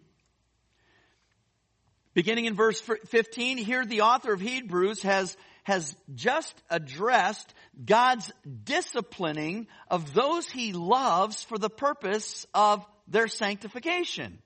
beginning 2.15 2.47
in 2.47 2.55
verse 2.55 2.81
15, 2.81 3.59
here 3.59 3.85
the 3.85 4.03
author 4.03 4.33
of 4.33 4.41
Hebrews 4.41 5.03
has 5.03 5.37
has 5.67 5.97
just 6.15 6.55
addressed 6.71 7.53
God's 7.85 8.31
disciplining 8.63 9.67
of 9.91 10.15
those 10.15 10.49
he 10.49 10.73
loves 10.73 11.43
for 11.43 11.59
the 11.59 11.69
purpose 11.69 12.47
of 12.55 12.87
their 13.09 13.27
sanctification. 13.27 14.39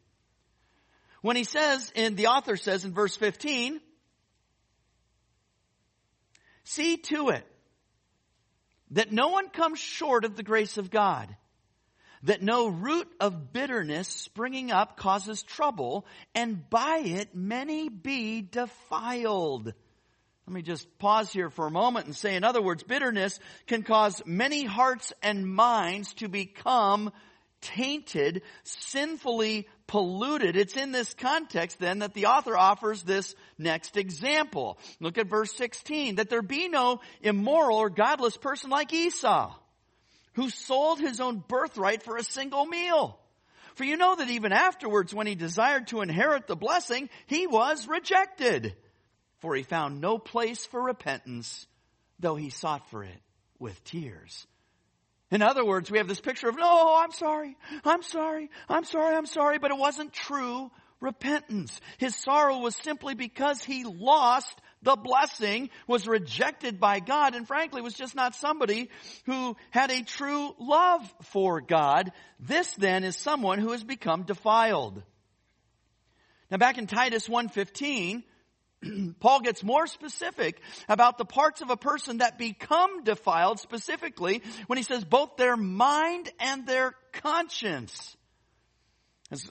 When 1.23 1.37
he 1.37 1.45
says, 1.45 1.93
and 1.95 2.17
the 2.17 2.29
author 2.29 2.57
says 2.57 2.85
in 2.85 2.95
verse 2.95 3.17
15, 3.17 3.81
see 6.65 6.97
to 6.97 7.31
it 7.31 7.47
that 8.93 9.13
no 9.13 9.29
one 9.29 9.51
comes 9.51 9.79
short 9.79 10.25
of 10.25 10.37
the 10.37 10.43
grace 10.43 10.79
of 10.79 10.91
God, 10.91 11.35
that 12.23 12.43
no 12.43 12.69
root 12.69 13.09
of 13.21 13.53
bitterness 13.53 14.09
springing 14.09 14.71
up 14.71 14.97
causes 14.97 15.43
trouble, 15.43 16.07
and 16.35 16.69
by 16.69 17.03
it 17.05 17.35
many 17.35 17.89
be 17.89 18.43
defiled. 18.43 19.73
Let 20.47 20.55
me 20.55 20.63
just 20.63 20.99
pause 20.99 21.33
here 21.33 21.51
for 21.51 21.67
a 21.67 21.71
moment 21.71 22.07
and 22.07 22.17
say, 22.17 22.35
in 22.35 22.45
other 22.45 22.61
words, 22.61 22.83
bitterness 22.83 23.39
can 23.67 23.83
cause 23.83 24.21
many 24.27 24.65
hearts 24.65 25.13
and 25.23 25.47
minds 25.47 26.13
to 26.15 26.29
become 26.29 27.13
tainted, 27.61 28.43
sinfully 28.65 29.69
polluted. 29.91 30.57
It's 30.57 30.77
in 30.77 30.93
this 30.93 31.13
context 31.15 31.81
then 31.81 31.99
that 31.99 32.15
the 32.15 32.27
author 32.27 32.57
offers 32.57 33.03
this 33.03 33.35
next 33.59 33.97
example. 33.97 34.79
Look 35.01 35.19
at 35.19 35.27
verse 35.27 35.53
16, 35.57 36.15
that 36.15 36.31
there 36.31 36.43
be 36.43 36.69
no 36.69 37.01
immoral 37.21 37.79
or 37.79 37.91
godless 37.91 38.37
person 38.37 38.71
like 38.71 38.93
Esau, 38.93 39.53
who 40.35 40.49
sold 40.49 41.01
his 41.01 41.21
own 41.21 41.43
birthright 41.47 42.05
for 42.05 42.17
a 42.17 42.23
single 42.23 42.67
meal. 42.67 43.19
For 43.75 43.83
you 43.83 43.97
know 43.97 44.15
that 44.15 44.31
even 44.31 44.53
afterwards, 44.53 45.13
when 45.13 45.27
he 45.27 45.35
desired 45.35 45.89
to 45.89 46.03
inherit 46.03 46.47
the 46.47 46.55
blessing, 46.55 47.11
he 47.27 47.49
was 47.49 47.89
rejected. 47.89 48.77
For 49.41 49.57
he 49.57 49.65
found 49.65 50.01
no 50.01 50.19
place 50.19 50.65
for 50.67 50.81
repentance, 50.81 51.67
though 52.21 52.37
he 52.37 52.51
sought 52.51 52.89
for 52.91 53.03
it 53.03 53.21
with 53.59 53.83
tears. 53.83 54.47
In 55.31 55.43
other 55.43 55.65
words, 55.65 55.91
we 55.91 55.99
have 55.99 56.09
this 56.09 56.21
picture 56.21 56.49
of, 56.49 56.57
no, 56.57 56.99
I'm 57.01 57.13
sorry, 57.13 57.57
I'm 57.85 58.03
sorry, 58.03 58.51
I'm 58.69 58.85
sorry, 58.85 59.17
I'm 59.17 59.27
sorry, 59.27 59.59
but 59.59 59.71
it 59.71 59.79
wasn't 59.79 60.13
true 60.13 60.71
repentance. 61.01 61.81
His 61.99 62.17
sorrow 62.17 62.59
was 62.59 62.75
simply 62.77 63.15
because 63.15 63.63
he 63.63 63.85
lost 63.85 64.61
the 64.83 64.97
blessing, 64.97 65.71
was 65.87 66.09
rejected 66.09 66.81
by 66.81 67.01
God, 67.01 67.35
and 67.35 67.47
frankly 67.47 67.83
was 67.83 67.95
just 67.95 68.15
not 68.15 68.35
somebody 68.35 68.89
who 69.27 69.57
had 69.71 69.91
a 69.91 70.03
true 70.03 70.55
love 70.59 71.15
for 71.25 71.61
God. 71.61 72.13
This 72.39 72.73
then 72.75 73.05
is 73.05 73.17
someone 73.17 73.59
who 73.59 73.73
has 73.73 73.85
become 73.85 74.23
defiled. 74.23 75.03
Now 76.51 76.57
back 76.57 76.79
in 76.79 76.87
Titus 76.87 77.29
1:15, 77.29 78.25
Paul 79.21 79.41
gets 79.41 79.63
more 79.63 79.87
specific 79.87 80.61
about 80.89 81.19
the 81.19 81.25
parts 81.25 81.61
of 81.61 81.71
a 81.71 81.77
person 81.77 82.19
that 82.19 82.39
become 82.39 83.05
defiled 83.05 83.61
specifically 83.61 84.43
when 84.67 84.77
he 84.77 84.83
says 84.83 85.05
both 85.05 85.37
their 85.37 85.57
mind 85.57 86.31
and 86.39 86.67
their 86.67 86.95
conscience. 87.13 88.17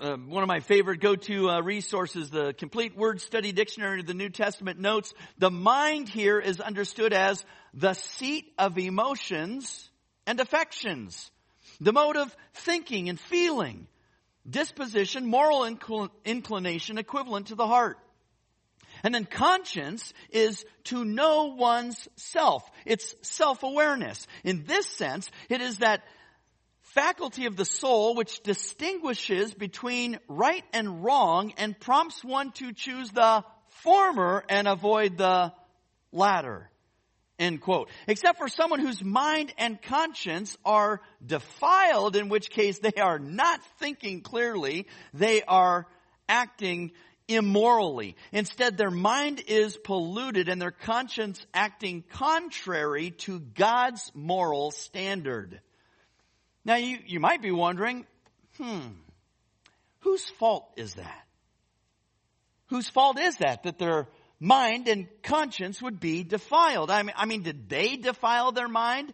Uh, 0.01 0.17
one 0.17 0.43
of 0.43 0.47
my 0.47 0.59
favorite 0.59 0.99
go-to 0.99 1.49
uh, 1.49 1.61
resources, 1.61 2.29
the 2.29 2.53
Complete 2.53 2.97
Word 2.97 3.21
Study 3.21 3.53
Dictionary 3.53 4.01
of 4.01 4.07
the 4.07 4.13
New 4.13 4.27
Testament 4.27 4.77
notes, 4.77 5.13
the 5.37 5.49
mind 5.49 6.09
here 6.09 6.37
is 6.37 6.59
understood 6.59 7.13
as 7.13 7.45
the 7.73 7.93
seat 7.93 8.51
of 8.57 8.77
emotions 8.77 9.89
and 10.27 10.41
affections, 10.41 11.31
the 11.79 11.93
mode 11.93 12.17
of 12.17 12.35
thinking 12.53 13.07
and 13.07 13.17
feeling, 13.17 13.87
disposition, 14.49 15.25
moral 15.25 15.61
incl- 15.61 16.09
inclination 16.25 16.97
equivalent 16.97 17.47
to 17.47 17.55
the 17.55 17.67
heart. 17.67 17.97
And 19.03 19.13
then 19.13 19.25
conscience 19.25 20.13
is 20.29 20.65
to 20.85 21.05
know 21.05 21.55
one's 21.57 22.07
self. 22.15 22.69
It's 22.85 23.15
self-awareness. 23.21 24.27
In 24.43 24.65
this 24.65 24.87
sense, 24.87 25.29
it 25.49 25.61
is 25.61 25.77
that 25.77 26.03
faculty 26.81 27.45
of 27.45 27.55
the 27.55 27.65
soul 27.65 28.15
which 28.15 28.41
distinguishes 28.41 29.53
between 29.53 30.19
right 30.27 30.63
and 30.73 31.03
wrong 31.03 31.53
and 31.57 31.79
prompts 31.79 32.23
one 32.23 32.51
to 32.53 32.73
choose 32.73 33.11
the 33.11 33.43
former 33.83 34.43
and 34.49 34.67
avoid 34.67 35.17
the 35.17 35.53
latter. 36.11 36.69
End 37.37 37.61
quote. 37.61 37.89
Except 38.07 38.37
for 38.37 38.49
someone 38.49 38.81
whose 38.81 39.01
mind 39.01 39.53
and 39.57 39.81
conscience 39.81 40.57
are 40.65 40.99
defiled, 41.25 42.17
in 42.17 42.27
which 42.27 42.49
case 42.49 42.79
they 42.79 42.99
are 43.01 43.17
not 43.17 43.61
thinking 43.79 44.21
clearly, 44.21 44.87
they 45.13 45.41
are 45.43 45.87
acting 46.27 46.91
immorally. 47.29 48.15
Instead, 48.31 48.77
their 48.77 48.91
mind 48.91 49.43
is 49.47 49.77
polluted 49.77 50.49
and 50.49 50.61
their 50.61 50.71
conscience 50.71 51.45
acting 51.53 52.03
contrary 52.09 53.11
to 53.11 53.39
God's 53.39 54.11
moral 54.13 54.71
standard. 54.71 55.61
Now 56.65 56.75
you, 56.75 56.97
you 57.05 57.19
might 57.19 57.41
be 57.41 57.51
wondering, 57.51 58.05
hmm, 58.57 58.79
whose 59.99 60.27
fault 60.39 60.73
is 60.75 60.95
that? 60.95 61.25
Whose 62.67 62.89
fault 62.89 63.19
is 63.19 63.37
that, 63.37 63.63
that 63.63 63.79
their 63.79 64.07
mind 64.39 64.87
and 64.87 65.07
conscience 65.23 65.81
would 65.81 65.99
be 65.99 66.23
defiled? 66.23 66.91
I 66.91 67.03
mean, 67.03 67.15
I 67.15 67.25
mean, 67.25 67.43
did 67.43 67.69
they 67.69 67.95
defile 67.95 68.51
their 68.51 68.67
mind? 68.67 69.13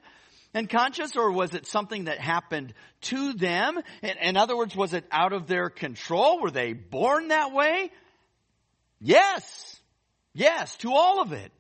and 0.56 0.69
conscience, 0.69 1.17
or 1.17 1.32
was 1.32 1.54
it 1.54 1.67
something 1.67 2.06
that 2.06 2.17
happened 2.17 2.73
to 3.01 3.34
them? 3.34 3.78
In, 4.01 4.17
in, 4.21 4.38
other 4.38 4.56
words, 4.56 4.73
was 4.73 4.93
it 4.93 5.04
out 5.12 5.34
of 5.34 5.47
their 5.47 5.69
control? 5.69 6.41
Were 6.41 6.49
they 6.49 6.71
born 6.71 7.28
that 7.28 7.51
way? 7.51 7.91
Yes. 9.00 9.80
Yes, 10.34 10.76
to 10.78 10.92
all 10.92 11.22
of 11.22 11.32
it. 11.32 11.52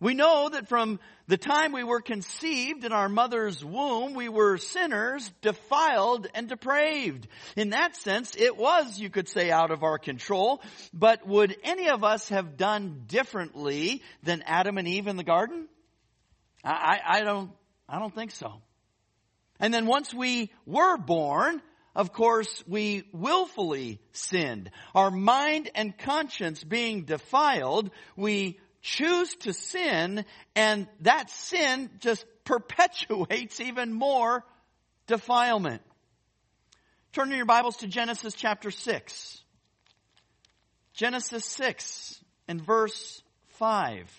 We 0.00 0.14
know 0.14 0.48
that 0.48 0.68
from 0.68 0.98
the 1.28 1.36
time 1.36 1.70
we 1.70 1.84
were 1.84 2.00
conceived 2.00 2.84
in 2.84 2.90
our 2.90 3.08
mother's 3.08 3.64
womb, 3.64 4.14
we 4.14 4.28
were 4.28 4.58
sinners, 4.58 5.30
defiled, 5.42 6.26
and 6.34 6.48
depraved. 6.48 7.28
In 7.54 7.70
that 7.70 7.94
sense, 7.96 8.34
it 8.34 8.56
was, 8.56 8.98
you 8.98 9.10
could 9.10 9.28
say, 9.28 9.52
out 9.52 9.70
of 9.70 9.84
our 9.84 9.98
control. 9.98 10.60
But 10.92 11.24
would 11.28 11.56
any 11.62 11.88
of 11.88 12.02
us 12.02 12.30
have 12.30 12.56
done 12.56 13.04
differently 13.06 14.02
than 14.24 14.42
Adam 14.44 14.76
and 14.76 14.88
Eve 14.88 15.06
in 15.06 15.16
the 15.16 15.22
garden? 15.22 15.68
I, 16.64 16.98
I, 17.04 17.18
I 17.18 17.20
don't, 17.20 17.52
I 17.88 18.00
don't 18.00 18.14
think 18.14 18.32
so. 18.32 18.60
And 19.60 19.72
then 19.72 19.86
once 19.86 20.12
we 20.12 20.50
were 20.66 20.96
born, 20.96 21.62
of 21.94 22.12
course, 22.12 22.64
we 22.66 23.04
willfully 23.12 24.00
sinned. 24.12 24.70
Our 24.94 25.10
mind 25.10 25.70
and 25.74 25.96
conscience 25.96 26.64
being 26.64 27.04
defiled, 27.04 27.90
we 28.16 28.58
choose 28.80 29.34
to 29.36 29.52
sin, 29.52 30.24
and 30.56 30.88
that 31.00 31.30
sin 31.30 31.90
just 32.00 32.24
perpetuates 32.44 33.60
even 33.60 33.92
more 33.92 34.44
defilement. 35.06 35.82
Turn 37.12 37.30
in 37.30 37.36
your 37.36 37.46
Bibles 37.46 37.76
to 37.78 37.86
Genesis 37.86 38.34
chapter 38.34 38.70
6. 38.70 39.42
Genesis 40.94 41.44
6 41.44 42.24
and 42.48 42.60
verse 42.60 43.22
5. 43.58 44.10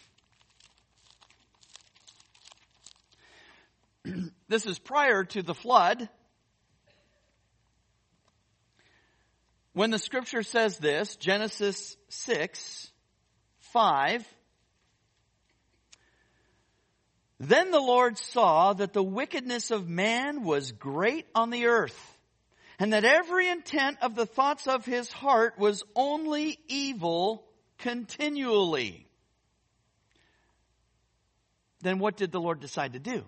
this 4.48 4.66
is 4.68 4.78
prior 4.78 5.24
to 5.24 5.42
the 5.42 5.56
flood. 5.56 6.08
When 9.74 9.90
the 9.90 10.00
scripture 10.00 10.44
says 10.44 10.78
this, 10.78 11.16
Genesis 11.16 11.98
6, 12.10 12.92
5, 13.60 14.28
then 17.40 17.72
the 17.72 17.80
Lord 17.80 18.18
saw 18.20 18.74
that 18.74 18.94
the 18.94 19.04
wickedness 19.04 19.72
of 19.72 19.90
man 19.90 20.44
was 20.44 20.72
great 20.72 21.26
on 21.34 21.50
the 21.50 21.66
earth, 21.66 22.18
and 22.78 22.94
that 22.94 23.04
every 23.04 23.50
intent 23.50 23.98
of 24.02 24.14
the 24.16 24.28
thoughts 24.28 24.68
of 24.68 24.86
his 24.86 25.12
heart 25.12 25.58
was 25.58 25.84
only 25.96 26.60
evil 26.68 27.44
continually. 27.80 29.08
Then 31.82 31.98
what 31.98 32.16
did 32.16 32.32
the 32.32 32.40
Lord 32.40 32.60
decide 32.60 32.94
to 32.94 33.00
do? 33.00 33.24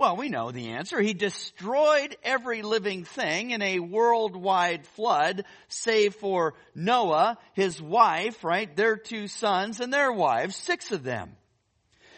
Well, 0.00 0.16
we 0.16 0.30
know 0.30 0.50
the 0.50 0.70
answer. 0.70 0.98
He 0.98 1.12
destroyed 1.12 2.16
every 2.22 2.62
living 2.62 3.04
thing 3.04 3.50
in 3.50 3.60
a 3.60 3.80
worldwide 3.80 4.86
flood, 4.86 5.44
save 5.68 6.14
for 6.14 6.54
Noah, 6.74 7.36
his 7.52 7.82
wife, 7.82 8.42
right? 8.42 8.74
Their 8.74 8.96
two 8.96 9.28
sons 9.28 9.78
and 9.78 9.92
their 9.92 10.10
wives, 10.10 10.56
six 10.56 10.90
of 10.90 11.02
them. 11.02 11.36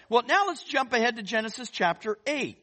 Well, 0.09 0.23
now 0.29 0.47
let's 0.47 0.63
jump 0.63 0.93
ahead 0.93 1.17
to 1.17 1.25
Genesis 1.25 1.71
chapter 1.71 2.19
8. 2.25 2.57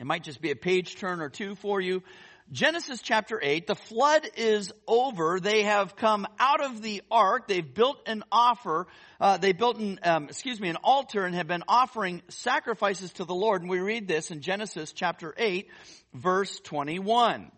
It 0.00 0.06
might 0.06 0.24
just 0.24 0.40
be 0.40 0.52
a 0.52 0.56
page 0.56 0.96
turn 0.96 1.20
or 1.20 1.28
two 1.28 1.54
for 1.54 1.78
you. 1.78 2.02
Genesis 2.52 3.00
chapter 3.00 3.40
8, 3.42 3.66
the 3.66 3.74
flood 3.74 4.28
is 4.36 4.70
over. 4.86 5.40
They 5.40 5.62
have 5.62 5.96
come 5.96 6.26
out 6.38 6.62
of 6.62 6.82
the 6.82 7.02
ark. 7.10 7.48
They've 7.48 7.74
built 7.74 8.06
an 8.06 8.22
offer. 8.30 8.86
Uh, 9.18 9.38
they 9.38 9.52
built 9.52 9.78
an, 9.78 9.98
um, 10.02 10.24
excuse 10.24 10.60
me, 10.60 10.68
an 10.68 10.76
altar 10.84 11.24
and 11.24 11.34
have 11.34 11.46
been 11.46 11.64
offering 11.66 12.22
sacrifices 12.28 13.12
to 13.14 13.24
the 13.24 13.34
Lord. 13.34 13.62
And 13.62 13.70
we 13.70 13.80
read 13.80 14.06
this 14.06 14.30
in 14.30 14.42
Genesis 14.42 14.92
chapter 14.92 15.34
8, 15.36 15.68
verse 16.12 16.60
21. 16.60 17.50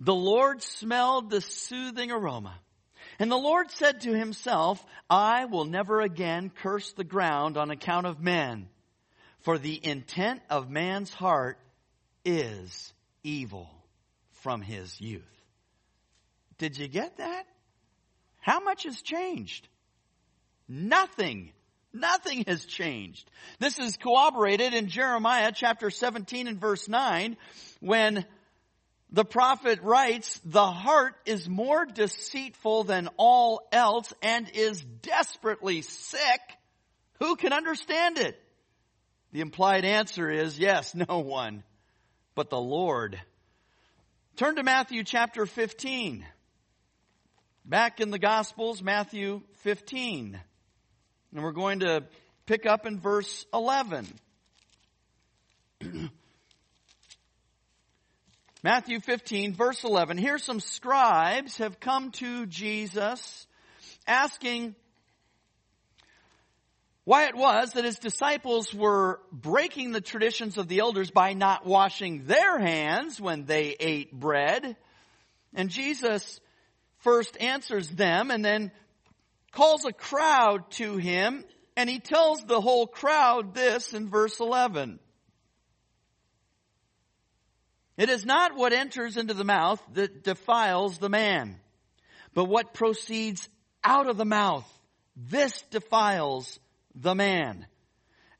The 0.00 0.14
Lord 0.14 0.62
smelled 0.62 1.30
the 1.30 1.40
soothing 1.40 2.10
aroma. 2.10 2.60
And 3.18 3.32
the 3.32 3.36
Lord 3.36 3.70
said 3.70 4.02
to 4.02 4.12
himself, 4.12 4.84
I 5.08 5.46
will 5.46 5.64
never 5.64 6.02
again 6.02 6.50
curse 6.50 6.92
the 6.92 7.04
ground 7.04 7.56
on 7.56 7.70
account 7.70 8.06
of 8.06 8.20
men 8.20 8.68
for 9.46 9.58
the 9.58 9.78
intent 9.80 10.42
of 10.50 10.68
man's 10.68 11.14
heart 11.14 11.56
is 12.24 12.92
evil 13.22 13.70
from 14.42 14.60
his 14.60 15.00
youth. 15.00 15.22
Did 16.58 16.76
you 16.76 16.88
get 16.88 17.18
that? 17.18 17.46
How 18.40 18.58
much 18.58 18.82
has 18.82 19.00
changed? 19.02 19.68
Nothing. 20.68 21.52
Nothing 21.92 22.42
has 22.48 22.64
changed. 22.64 23.30
This 23.60 23.78
is 23.78 23.96
corroborated 23.96 24.74
in 24.74 24.88
Jeremiah 24.88 25.52
chapter 25.54 25.90
17 25.90 26.48
and 26.48 26.60
verse 26.60 26.88
9 26.88 27.36
when 27.78 28.26
the 29.12 29.24
prophet 29.24 29.78
writes, 29.80 30.40
the 30.44 30.66
heart 30.66 31.14
is 31.24 31.48
more 31.48 31.86
deceitful 31.86 32.82
than 32.82 33.08
all 33.16 33.60
else 33.70 34.12
and 34.22 34.50
is 34.54 34.80
desperately 35.02 35.82
sick. 35.82 36.40
Who 37.20 37.36
can 37.36 37.52
understand 37.52 38.18
it? 38.18 38.36
The 39.36 39.42
implied 39.42 39.84
answer 39.84 40.30
is 40.30 40.58
yes, 40.58 40.94
no 40.94 41.18
one 41.18 41.62
but 42.34 42.48
the 42.48 42.58
Lord. 42.58 43.20
Turn 44.36 44.56
to 44.56 44.62
Matthew 44.62 45.04
chapter 45.04 45.44
15. 45.44 46.24
Back 47.66 48.00
in 48.00 48.10
the 48.10 48.18
Gospels, 48.18 48.80
Matthew 48.82 49.42
15. 49.56 50.40
And 51.34 51.42
we're 51.42 51.52
going 51.52 51.80
to 51.80 52.04
pick 52.46 52.64
up 52.64 52.86
in 52.86 52.98
verse 52.98 53.44
11. 53.52 54.06
Matthew 58.62 59.00
15, 59.00 59.52
verse 59.52 59.84
11. 59.84 60.16
Here 60.16 60.38
some 60.38 60.60
scribes 60.60 61.58
have 61.58 61.78
come 61.78 62.10
to 62.12 62.46
Jesus 62.46 63.46
asking, 64.06 64.74
why 67.06 67.28
it 67.28 67.36
was 67.36 67.72
that 67.74 67.84
his 67.84 68.00
disciples 68.00 68.74
were 68.74 69.20
breaking 69.30 69.92
the 69.92 70.00
traditions 70.00 70.58
of 70.58 70.66
the 70.66 70.80
elders 70.80 71.08
by 71.08 71.34
not 71.34 71.64
washing 71.64 72.24
their 72.24 72.58
hands 72.58 73.20
when 73.20 73.44
they 73.44 73.76
ate 73.78 74.12
bread. 74.12 74.76
And 75.54 75.70
Jesus 75.70 76.40
first 76.98 77.40
answers 77.40 77.88
them 77.88 78.32
and 78.32 78.44
then 78.44 78.72
calls 79.52 79.84
a 79.84 79.92
crowd 79.92 80.68
to 80.72 80.96
him 80.96 81.44
and 81.76 81.88
he 81.88 82.00
tells 82.00 82.42
the 82.42 82.60
whole 82.60 82.88
crowd 82.88 83.54
this 83.54 83.92
in 83.92 84.08
verse 84.08 84.40
11. 84.40 84.98
It 87.96 88.08
is 88.08 88.26
not 88.26 88.56
what 88.56 88.72
enters 88.72 89.16
into 89.16 89.32
the 89.32 89.44
mouth 89.44 89.80
that 89.92 90.24
defiles 90.24 90.98
the 90.98 91.08
man, 91.08 91.60
but 92.34 92.46
what 92.46 92.74
proceeds 92.74 93.48
out 93.84 94.08
of 94.08 94.16
the 94.16 94.24
mouth. 94.24 94.68
This 95.14 95.62
defiles 95.70 96.58
the 96.96 97.14
man. 97.14 97.66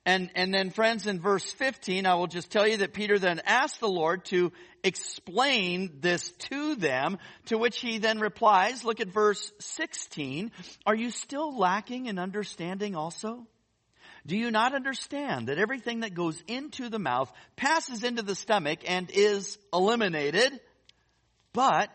And, 0.04 0.30
and 0.36 0.54
then 0.54 0.70
friends, 0.70 1.08
in 1.08 1.20
verse 1.20 1.50
15, 1.52 2.06
I 2.06 2.14
will 2.14 2.28
just 2.28 2.50
tell 2.50 2.66
you 2.66 2.76
that 2.78 2.94
Peter 2.94 3.18
then 3.18 3.42
asked 3.44 3.80
the 3.80 3.88
Lord 3.88 4.24
to 4.26 4.52
explain 4.84 5.98
this 6.00 6.30
to 6.50 6.76
them, 6.76 7.18
to 7.46 7.58
which 7.58 7.80
he 7.80 7.98
then 7.98 8.20
replies, 8.20 8.84
look 8.84 9.00
at 9.00 9.08
verse 9.08 9.52
16, 9.58 10.52
are 10.86 10.94
you 10.94 11.10
still 11.10 11.58
lacking 11.58 12.06
in 12.06 12.20
understanding 12.20 12.94
also? 12.94 13.48
Do 14.24 14.36
you 14.36 14.52
not 14.52 14.74
understand 14.74 15.48
that 15.48 15.58
everything 15.58 16.00
that 16.00 16.14
goes 16.14 16.40
into 16.46 16.88
the 16.88 17.00
mouth 17.00 17.32
passes 17.56 18.04
into 18.04 18.22
the 18.22 18.34
stomach 18.36 18.80
and 18.86 19.10
is 19.12 19.58
eliminated? 19.72 20.60
But 21.52 21.90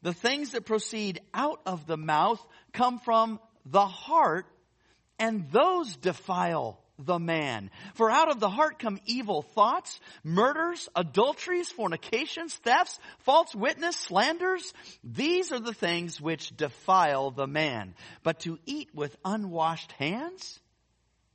the 0.00 0.14
things 0.14 0.52
that 0.52 0.64
proceed 0.64 1.20
out 1.34 1.60
of 1.66 1.86
the 1.86 1.98
mouth 1.98 2.42
come 2.72 2.98
from 3.00 3.38
the 3.66 3.86
heart 3.86 4.46
and 5.20 5.48
those 5.52 5.94
defile 5.96 6.80
the 6.98 7.18
man. 7.18 7.70
For 7.94 8.10
out 8.10 8.30
of 8.30 8.40
the 8.40 8.48
heart 8.48 8.78
come 8.78 8.98
evil 9.06 9.42
thoughts, 9.42 10.00
murders, 10.24 10.88
adulteries, 10.96 11.70
fornications, 11.70 12.54
thefts, 12.54 12.98
false 13.20 13.54
witness, 13.54 13.96
slanders. 13.96 14.72
These 15.04 15.52
are 15.52 15.60
the 15.60 15.74
things 15.74 16.20
which 16.20 16.56
defile 16.56 17.30
the 17.30 17.46
man. 17.46 17.94
But 18.22 18.40
to 18.40 18.58
eat 18.66 18.88
with 18.94 19.16
unwashed 19.24 19.92
hands 19.92 20.58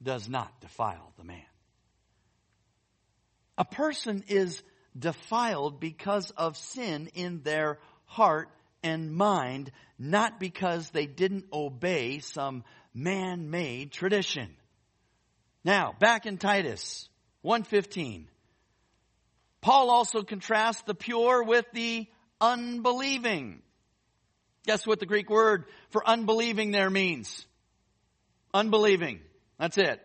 does 0.02 0.28
not 0.28 0.60
defile 0.62 1.14
the 1.18 1.24
man. 1.24 1.42
A 3.58 3.66
person 3.66 4.24
is 4.28 4.62
defiled 4.98 5.80
because 5.80 6.32
of 6.32 6.58
sin 6.58 7.10
in 7.14 7.42
their 7.44 7.80
heart 8.06 8.50
and 8.84 9.16
mind, 9.16 9.72
not 9.98 10.40
because 10.40 10.90
they 10.90 11.06
didn't 11.06 11.46
obey 11.52 12.20
some 12.20 12.64
man-made 12.96 13.92
tradition. 13.92 14.50
Now, 15.64 15.94
back 16.00 16.26
in 16.26 16.38
Titus 16.38 17.10
115. 17.42 18.28
Paul 19.62 19.90
also 19.90 20.22
contrasts 20.22 20.84
the 20.84 20.96
pure 20.96 21.44
with 21.44 21.66
the 21.74 22.08
unbelieving. 22.40 23.62
Guess 24.66 24.88
what 24.88 25.00
the 25.00 25.06
Greek 25.06 25.30
word 25.30 25.66
for 25.90 26.08
unbelieving 26.08 26.72
there 26.72 26.90
means? 26.90 27.46
Unbelieving. 28.54 29.20
That's 29.60 29.78
it. 29.78 30.02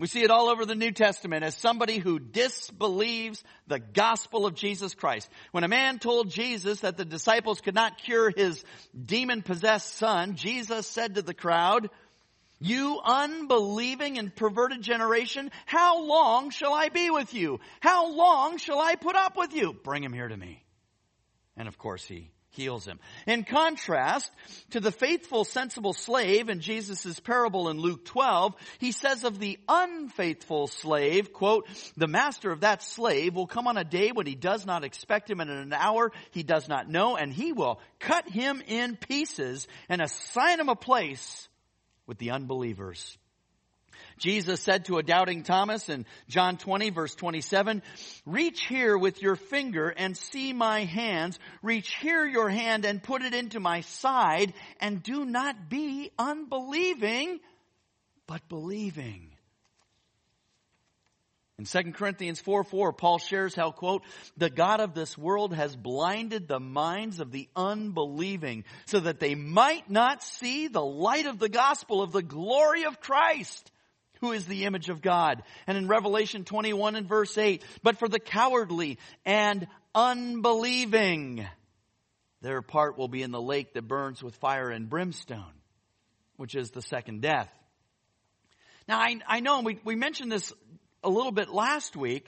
We 0.00 0.06
see 0.06 0.22
it 0.22 0.30
all 0.30 0.48
over 0.48 0.64
the 0.64 0.74
New 0.74 0.92
Testament 0.92 1.44
as 1.44 1.54
somebody 1.54 1.98
who 1.98 2.18
disbelieves 2.18 3.44
the 3.66 3.78
gospel 3.78 4.46
of 4.46 4.54
Jesus 4.54 4.94
Christ. 4.94 5.28
When 5.52 5.62
a 5.62 5.68
man 5.68 5.98
told 5.98 6.30
Jesus 6.30 6.80
that 6.80 6.96
the 6.96 7.04
disciples 7.04 7.60
could 7.60 7.74
not 7.74 7.98
cure 7.98 8.32
his 8.34 8.64
demon 8.98 9.42
possessed 9.42 9.96
son, 9.96 10.36
Jesus 10.36 10.86
said 10.86 11.16
to 11.16 11.22
the 11.22 11.34
crowd, 11.34 11.90
you 12.60 12.98
unbelieving 13.04 14.16
and 14.16 14.34
perverted 14.34 14.80
generation, 14.80 15.50
how 15.66 16.02
long 16.02 16.48
shall 16.48 16.72
I 16.72 16.88
be 16.88 17.10
with 17.10 17.34
you? 17.34 17.60
How 17.80 18.10
long 18.10 18.56
shall 18.56 18.80
I 18.80 18.94
put 18.94 19.16
up 19.16 19.36
with 19.36 19.54
you? 19.54 19.74
Bring 19.74 20.02
him 20.02 20.14
here 20.14 20.28
to 20.28 20.36
me. 20.36 20.64
And 21.58 21.68
of 21.68 21.76
course 21.76 22.06
he 22.06 22.30
heals 22.50 22.86
him. 22.86 22.98
In 23.26 23.44
contrast 23.44 24.30
to 24.70 24.80
the 24.80 24.92
faithful, 24.92 25.44
sensible 25.44 25.92
slave 25.92 26.48
in 26.48 26.60
Jesus' 26.60 27.18
parable 27.20 27.68
in 27.68 27.78
Luke 27.78 28.04
12, 28.04 28.54
he 28.78 28.92
says 28.92 29.24
of 29.24 29.38
the 29.38 29.58
unfaithful 29.68 30.66
slave, 30.66 31.32
quote, 31.32 31.68
the 31.96 32.08
master 32.08 32.50
of 32.50 32.60
that 32.60 32.82
slave 32.82 33.34
will 33.34 33.46
come 33.46 33.66
on 33.66 33.76
a 33.76 33.84
day 33.84 34.10
when 34.12 34.26
he 34.26 34.34
does 34.34 34.66
not 34.66 34.84
expect 34.84 35.30
him 35.30 35.40
and 35.40 35.50
in 35.50 35.58
an 35.58 35.72
hour 35.72 36.12
he 36.32 36.42
does 36.42 36.68
not 36.68 36.88
know, 36.88 37.16
and 37.16 37.32
he 37.32 37.52
will 37.52 37.80
cut 37.98 38.28
him 38.28 38.62
in 38.66 38.96
pieces 38.96 39.66
and 39.88 40.02
assign 40.02 40.60
him 40.60 40.68
a 40.68 40.76
place 40.76 41.48
with 42.06 42.18
the 42.18 42.32
unbelievers. 42.32 43.16
Jesus 44.20 44.60
said 44.60 44.84
to 44.84 44.98
a 44.98 45.02
doubting 45.02 45.42
Thomas 45.42 45.88
in 45.88 46.06
John 46.28 46.58
20 46.58 46.90
verse 46.90 47.14
27, 47.14 47.82
reach 48.26 48.66
here 48.66 48.96
with 48.96 49.20
your 49.22 49.34
finger 49.34 49.88
and 49.88 50.16
see 50.16 50.52
my 50.52 50.84
hands. 50.84 51.38
Reach 51.62 51.96
here 51.96 52.26
your 52.26 52.50
hand 52.50 52.84
and 52.84 53.02
put 53.02 53.22
it 53.22 53.34
into 53.34 53.58
my 53.58 53.80
side 53.80 54.52
and 54.78 55.02
do 55.02 55.24
not 55.24 55.68
be 55.68 56.10
unbelieving, 56.18 57.40
but 58.26 58.46
believing. 58.48 59.30
In 61.58 61.66
2 61.66 61.92
Corinthians 61.92 62.40
4 62.40 62.64
4, 62.64 62.92
Paul 62.94 63.18
shares 63.18 63.54
how, 63.54 63.70
quote, 63.70 64.02
the 64.36 64.48
God 64.48 64.80
of 64.80 64.94
this 64.94 65.18
world 65.18 65.54
has 65.54 65.76
blinded 65.76 66.48
the 66.48 66.60
minds 66.60 67.20
of 67.20 67.32
the 67.32 67.48
unbelieving 67.54 68.64
so 68.86 69.00
that 69.00 69.20
they 69.20 69.34
might 69.34 69.90
not 69.90 70.22
see 70.22 70.68
the 70.68 70.84
light 70.84 71.26
of 71.26 71.38
the 71.38 71.50
gospel 71.50 72.02
of 72.02 72.12
the 72.12 72.22
glory 72.22 72.84
of 72.84 73.00
Christ 73.00 73.70
who 74.20 74.32
is 74.32 74.46
the 74.46 74.64
image 74.64 74.88
of 74.88 75.02
God. 75.02 75.42
And 75.66 75.76
in 75.76 75.88
Revelation 75.88 76.44
21 76.44 76.96
and 76.96 77.08
verse 77.08 77.36
8, 77.36 77.64
but 77.82 77.98
for 77.98 78.08
the 78.08 78.20
cowardly 78.20 78.98
and 79.24 79.66
unbelieving, 79.94 81.46
their 82.42 82.62
part 82.62 82.96
will 82.96 83.08
be 83.08 83.22
in 83.22 83.30
the 83.30 83.40
lake 83.40 83.74
that 83.74 83.88
burns 83.88 84.22
with 84.22 84.34
fire 84.36 84.70
and 84.70 84.88
brimstone, 84.88 85.52
which 86.36 86.54
is 86.54 86.70
the 86.70 86.82
second 86.82 87.22
death. 87.22 87.50
Now, 88.88 88.98
I, 88.98 89.18
I 89.26 89.40
know 89.40 89.60
we, 89.60 89.78
we 89.84 89.94
mentioned 89.94 90.32
this 90.32 90.52
a 91.02 91.08
little 91.08 91.32
bit 91.32 91.48
last 91.48 91.96
week. 91.96 92.26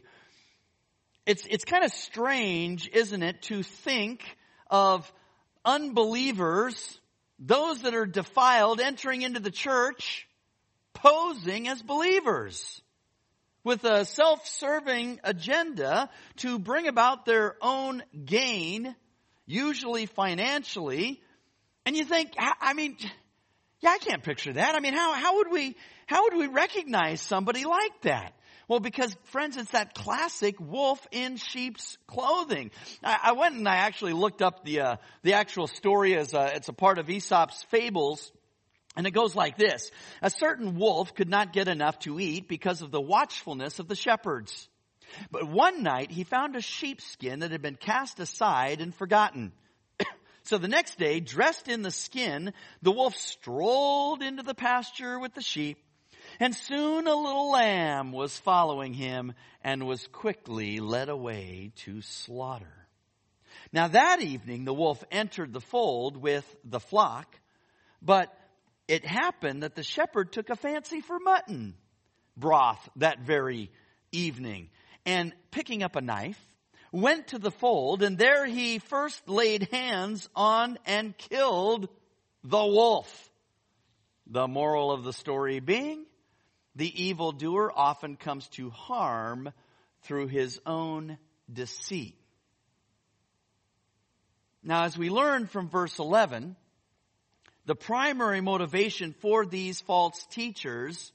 It's, 1.27 1.47
it's 1.47 1.65
kind 1.65 1.85
of 1.85 1.93
strange, 1.93 2.89
isn't 2.93 3.23
it, 3.23 3.43
to 3.43 3.63
think 3.63 4.23
of 4.71 5.11
unbelievers, 5.65 7.01
those 7.39 7.83
that 7.83 7.95
are 7.95 8.07
defiled 8.07 8.81
entering 8.81 9.23
into 9.23 9.41
the 9.41 9.51
church, 9.51 10.27
posing 10.95 11.69
as 11.69 11.83
believers 11.83 12.83
with 13.65 13.85
a 13.85 14.05
self-serving 14.05 15.21
agenda 15.23 16.11
to 16.37 16.59
bring 16.59 16.89
about 16.89 17.25
their 17.25 17.57
own 17.61 18.03
gain, 18.25 18.95
usually 19.47 20.07
financially. 20.07 21.21
And 21.87 21.97
you 21.97 22.05
think, 22.05 22.33
I 22.39 22.75
mean, 22.75 22.97
yeah, 23.81 23.91
I 23.91 23.99
can't 23.99 24.23
picture 24.23 24.53
that. 24.53 24.75
I 24.75 24.81
mean, 24.81 24.95
how, 24.95 25.13
how 25.15 25.37
would 25.37 25.51
we, 25.51 25.77
how 26.07 26.25
would 26.25 26.37
we 26.37 26.47
recognize 26.47 27.21
somebody 27.21 27.65
like 27.65 28.03
that? 28.03 28.35
Well, 28.69 28.81
because 28.81 29.15
friends, 29.25 29.57
it's 29.57 29.73
that 29.73 29.93
classic 29.93 30.55
wolf 30.59 31.07
in 31.11 31.37
sheep's 31.37 31.99
clothing. 32.07 32.71
I, 33.03 33.19
I 33.25 33.33
went 33.33 33.57
and 33.57 33.69
I 33.69 33.77
actually 33.77 34.13
looked 34.13 34.41
up 34.41 34.65
the 34.65 34.81
uh, 34.81 34.97
the 35.23 35.35
actual 35.35 35.67
story 35.67 36.17
as 36.17 36.33
a, 36.33 36.53
it's 36.55 36.69
a 36.69 36.73
part 36.73 36.99
of 36.99 37.11
Aesop's 37.11 37.65
fables. 37.65 38.33
And 38.95 39.07
it 39.07 39.13
goes 39.13 39.35
like 39.35 39.57
this. 39.57 39.91
A 40.21 40.31
certain 40.31 40.77
wolf 40.77 41.15
could 41.15 41.29
not 41.29 41.53
get 41.53 41.69
enough 41.69 41.99
to 42.01 42.21
eat 42.21 42.49
because 42.49 42.83
of 42.83 42.91
the 42.91 43.01
watchfulness 43.01 43.79
of 43.79 43.89
the 43.89 43.97
shepherds. 43.97 44.69
But 45.31 45.49
one 45.49 45.83
night 45.83 46.11
he 46.11 46.25
found 46.25 46.57
a 46.57 46.61
sheepskin 46.61 47.41
that 47.41 47.53
had 47.53 47.63
been 47.63 47.77
cast 47.77 48.21
aside 48.21 48.81
and 48.81 48.95
forgotten. 48.95 49.53
so 50.43 50.59
the 50.59 50.69
next 50.69 50.99
day, 50.99 51.21
dressed 51.21 51.69
in 51.69 51.83
the 51.83 51.91
skin, 51.91 52.53
the 52.83 52.93
wolf 52.93 53.17
strolled 53.17 54.23
into 54.23 54.43
the 54.43 54.55
pasture 54.55 55.19
with 55.19 55.35
the 55.35 55.43
sheep. 55.43 55.79
And 56.41 56.55
soon 56.55 57.07
a 57.07 57.15
little 57.15 57.51
lamb 57.51 58.13
was 58.13 58.39
following 58.39 58.95
him 58.95 59.35
and 59.63 59.87
was 59.87 60.07
quickly 60.07 60.81
led 60.81 61.09
away 61.09 61.73
to 61.77 62.01
slaughter. 62.01 62.87
Now 63.73 63.89
that 63.89 64.21
evening 64.21 64.65
the 64.65 64.75
wolf 64.75 65.03
entered 65.11 65.53
the 65.53 65.61
fold 65.61 66.17
with 66.17 66.45
the 66.65 66.81
flock, 66.81 67.39
but 68.01 68.33
it 68.93 69.07
happened 69.07 69.63
that 69.63 69.75
the 69.75 69.83
shepherd 69.83 70.33
took 70.33 70.51
a 70.51 70.55
fancy 70.55 71.01
for 71.01 71.19
mutton 71.19 71.73
broth 72.37 72.91
that 72.97 73.21
very 73.21 73.71
evening 74.13 74.69
and 75.07 75.33
picking 75.51 75.83
up 75.83 75.97
a 75.97 76.03
knife 76.03 76.39
went 76.93 77.29
to 77.29 77.39
the 77.39 77.51
fold 77.51 78.03
and 78.03 78.19
there 78.19 78.45
he 78.45 78.79
first 78.79 79.27
laid 79.27 79.67
hands 79.73 80.29
on 80.37 80.79
and 80.85 81.17
killed 81.17 81.89
the 82.45 82.67
wolf. 82.67 83.31
The 84.27 84.47
moral 84.47 84.93
of 84.93 85.05
the 85.05 85.15
story 85.15 85.61
being 85.61 86.05
the 86.77 87.05
evildoer 87.05 87.73
often 87.75 88.17
comes 88.17 88.47
to 88.49 88.69
harm 88.69 89.55
through 90.03 90.27
his 90.27 90.61
own 90.67 91.17
deceit. 91.51 92.19
Now 94.63 94.85
as 94.85 94.99
we 94.99 95.09
learn 95.09 95.47
from 95.47 95.71
verse 95.71 95.99
11, 95.99 96.57
the 97.67 97.75
primary 97.75 98.41
motivation 98.41 99.15
for 99.21 99.47
these 99.47 99.81
false 99.81 100.27
teachers 100.31 101.13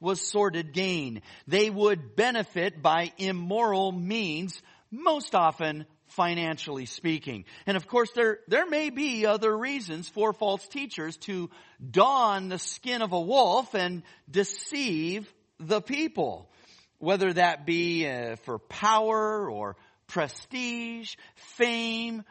was 0.00 0.20
sordid 0.20 0.72
gain. 0.72 1.22
They 1.46 1.70
would 1.70 2.16
benefit 2.16 2.82
by 2.82 3.12
immoral 3.18 3.92
means, 3.92 4.60
most 4.90 5.34
often 5.34 5.86
financially 6.08 6.86
speaking. 6.86 7.44
And 7.66 7.76
of 7.76 7.86
course 7.86 8.10
there, 8.14 8.38
there 8.48 8.66
may 8.66 8.90
be 8.90 9.26
other 9.26 9.56
reasons 9.56 10.08
for 10.08 10.32
false 10.32 10.66
teachers 10.68 11.16
to 11.18 11.50
don 11.90 12.48
the 12.48 12.58
skin 12.58 13.02
of 13.02 13.12
a 13.12 13.20
wolf 13.20 13.74
and 13.74 14.02
deceive 14.30 15.32
the 15.58 15.80
people. 15.80 16.50
Whether 16.98 17.32
that 17.34 17.66
be 17.66 18.08
uh, 18.08 18.36
for 18.44 18.58
power 18.58 19.50
or 19.50 19.76
prestige, 20.06 21.16
fame, 21.34 22.22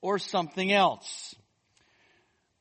or 0.00 0.18
something 0.18 0.72
else. 0.72 1.34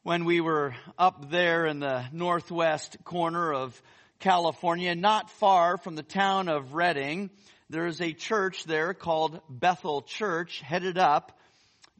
When 0.08 0.24
we 0.24 0.40
were 0.40 0.74
up 0.98 1.32
there 1.32 1.66
in 1.66 1.82
the 1.82 2.06
northwest 2.14 2.96
corner 3.04 3.54
of 3.54 3.82
California, 4.20 4.96
not 4.96 5.30
far 5.30 5.76
from 5.76 5.96
the 5.96 6.02
town 6.02 6.48
of 6.48 6.74
Redding, 6.74 7.30
there 7.70 7.88
is 7.88 8.00
a 8.00 8.14
church 8.14 8.64
there 8.64 8.94
called 8.94 9.42
Bethel 9.50 10.02
Church, 10.02 10.62
headed 10.62 10.98
up 10.98 11.38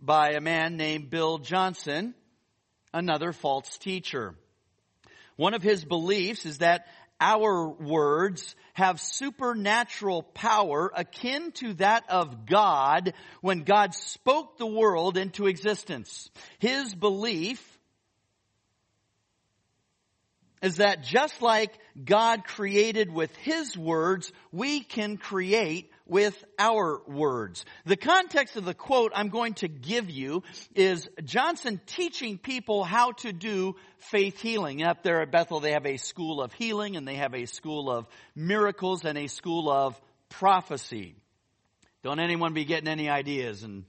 by 0.02 0.30
a 0.30 0.40
man 0.40 0.78
named 0.78 1.10
Bill 1.10 1.38
Johnson, 1.40 2.16
another 2.94 3.34
false 3.34 3.78
teacher. 3.78 4.36
One 5.36 5.54
of 5.54 5.62
his 5.62 5.84
beliefs 5.84 6.46
is 6.46 6.60
that 6.60 6.88
our 7.20 7.68
words 7.68 8.56
have 8.72 9.02
supernatural 9.02 10.24
power 10.24 10.90
akin 10.96 11.52
to 11.56 11.74
that 11.74 12.06
of 12.10 12.46
God 12.46 13.12
when 13.42 13.64
God 13.64 13.94
spoke 13.94 14.58
the 14.58 14.66
world 14.66 15.18
into 15.18 15.48
existence. 15.48 16.30
His 16.60 16.96
belief 16.96 17.77
is 20.62 20.78
that 20.78 21.04
just 21.04 21.42
like 21.42 21.78
God 22.04 22.46
created 22.46 23.14
with 23.14 23.36
His 23.38 23.78
words, 23.78 24.32
we 24.52 24.82
can 24.82 25.18
create 25.18 25.92
with 26.08 26.42
our 26.58 27.02
words. 27.08 27.66
The 27.86 27.98
context 27.98 28.56
of 28.56 28.66
the 28.66 28.74
quote 28.74 29.12
I'm 29.14 29.30
going 29.30 29.56
to 29.56 29.68
give 29.68 30.10
you 30.10 30.44
is 30.74 31.10
Johnson 31.24 31.82
teaching 31.86 32.38
people 32.38 32.84
how 32.84 33.12
to 33.14 33.34
do 33.34 33.76
faith 33.98 34.40
healing. 34.40 34.84
Up 34.84 35.04
there 35.04 35.22
at 35.22 35.32
Bethel, 35.32 35.60
they 35.60 35.74
have 35.74 35.86
a 35.86 35.98
school 35.98 36.42
of 36.42 36.54
healing 36.54 36.96
and 36.96 37.08
they 37.08 37.16
have 37.16 37.34
a 37.34 37.46
school 37.46 37.92
of 37.92 38.08
miracles 38.36 39.06
and 39.06 39.18
a 39.18 39.28
school 39.28 39.70
of 39.70 40.00
prophecy. 40.30 41.16
Don't 42.04 42.20
anyone 42.20 42.54
be 42.54 42.66
getting 42.66 42.88
any 42.88 43.10
ideas 43.10 43.64
and 43.64 43.84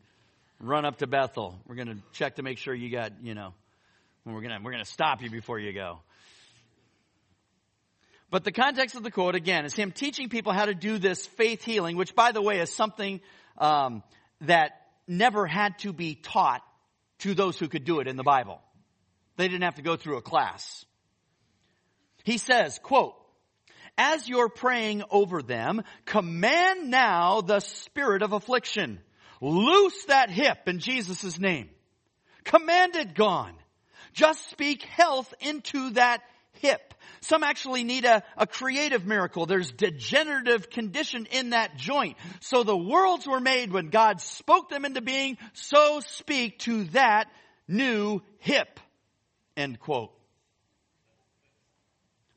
run 0.61 0.85
up 0.85 0.99
to 0.99 1.07
Bethel. 1.07 1.61
We're 1.67 1.77
going 1.77 1.89
to 1.89 2.03
check 2.13 2.37
to 2.37 2.43
make 2.43 2.59
sure 2.59 2.75
you 2.75 2.91
got, 2.91 3.13
you 3.23 3.35
know, 3.35 3.55
we're 4.25 4.41
going 4.41 4.57
to, 4.57 4.59
we're 4.63 4.73
going 4.73 4.85
to 4.85 4.91
stop 4.91 5.23
you 5.23 5.31
before 5.31 5.59
you 5.59 5.73
go. 5.73 6.01
But 8.31 8.45
the 8.45 8.53
context 8.53 8.95
of 8.95 9.03
the 9.03 9.11
quote, 9.11 9.35
again, 9.35 9.65
is 9.65 9.75
him 9.75 9.91
teaching 9.91 10.29
people 10.29 10.53
how 10.53 10.67
to 10.67 10.75
do 10.75 10.99
this 10.99 11.27
faith 11.27 11.65
healing, 11.65 11.97
which, 11.97 12.15
by 12.15 12.33
the 12.33 12.43
way, 12.43 12.61
is 12.61 12.71
something 12.71 13.21
um, 13.57 14.03
that 14.43 14.73
never 15.07 15.47
had 15.47 15.79
to 15.81 15.93
be 15.93 16.15
taught 16.15 16.63
to 17.21 17.35
those 17.35 17.59
who 17.59 17.69
could 17.69 17.85
do 17.85 18.01
it 18.01 18.07
in 18.07 18.17
the 18.17 18.23
Bible. 18.23 18.61
They 19.37 19.49
didn't 19.49 19.65
have 19.65 19.77
to 19.77 19.83
go 19.83 19.97
through 19.97 20.19
a 20.19 20.23
class. 20.23 20.85
He 22.25 22.37
says, 22.37 22.79
quote, 22.83 23.15
as 23.97 24.29
you're 24.29 24.49
praying 24.49 25.03
over 25.11 25.43
them, 25.43 25.83
command 26.05 26.91
now 26.91 27.41
the 27.41 27.61
spirit 27.61 28.23
of 28.23 28.33
affliction. 28.33 29.01
Loose 29.41 30.05
that 30.05 30.31
hip 30.31 30.69
in 30.69 30.79
Jesus' 30.79 31.39
name. 31.39 31.71
Command 32.45 32.95
it 32.97 33.15
gone. 33.15 33.55
Just 34.13 34.51
speak 34.51 34.83
health 34.83 35.33
into 35.41 35.91
that 35.91 36.23
hip. 36.61 36.95
Some 37.21 37.43
actually 37.43 37.85
need 37.85 38.05
a, 38.05 38.23
a 38.37 38.47
creative 38.47 39.05
miracle. 39.07 39.47
There's 39.47 39.73
degenerative 39.73 40.71
condition 40.71 41.27
in 41.31 41.51
that 41.51 41.77
joint. 41.77 42.17
So 42.41 42.63
the 42.63 42.77
worlds 42.77 43.27
were 43.27 43.41
made 43.41 43.73
when 43.73 43.91
God 43.91 44.21
spoke 44.21 44.69
them 44.69 44.85
into 44.85 45.01
being, 45.01 45.39
so 45.53 46.01
speak 46.01 46.61
to 46.61 46.85
that 46.85 47.31
new 47.67 48.23
hip. 48.39 48.81
End 49.57 49.81
quote. 49.81 50.13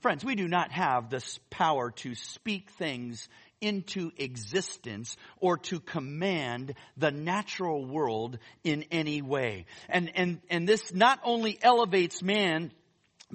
Friends, 0.02 0.26
we 0.26 0.34
do 0.34 0.48
not 0.48 0.72
have 0.72 1.12
this 1.12 1.40
power 1.52 1.92
to 1.92 2.16
speak 2.16 2.72
things 2.72 3.30
into 3.62 4.12
existence 4.18 5.16
or 5.40 5.58
to 5.58 5.80
command 5.80 6.74
the 6.98 7.12
natural 7.12 7.86
world 7.86 8.40
in 8.64 8.84
any 8.90 9.22
way. 9.22 9.68
And, 9.88 10.12
and, 10.16 10.42
and 10.50 10.68
this 10.68 10.92
not 10.92 11.20
only 11.24 11.60
elevates 11.62 12.24
man 12.24 12.72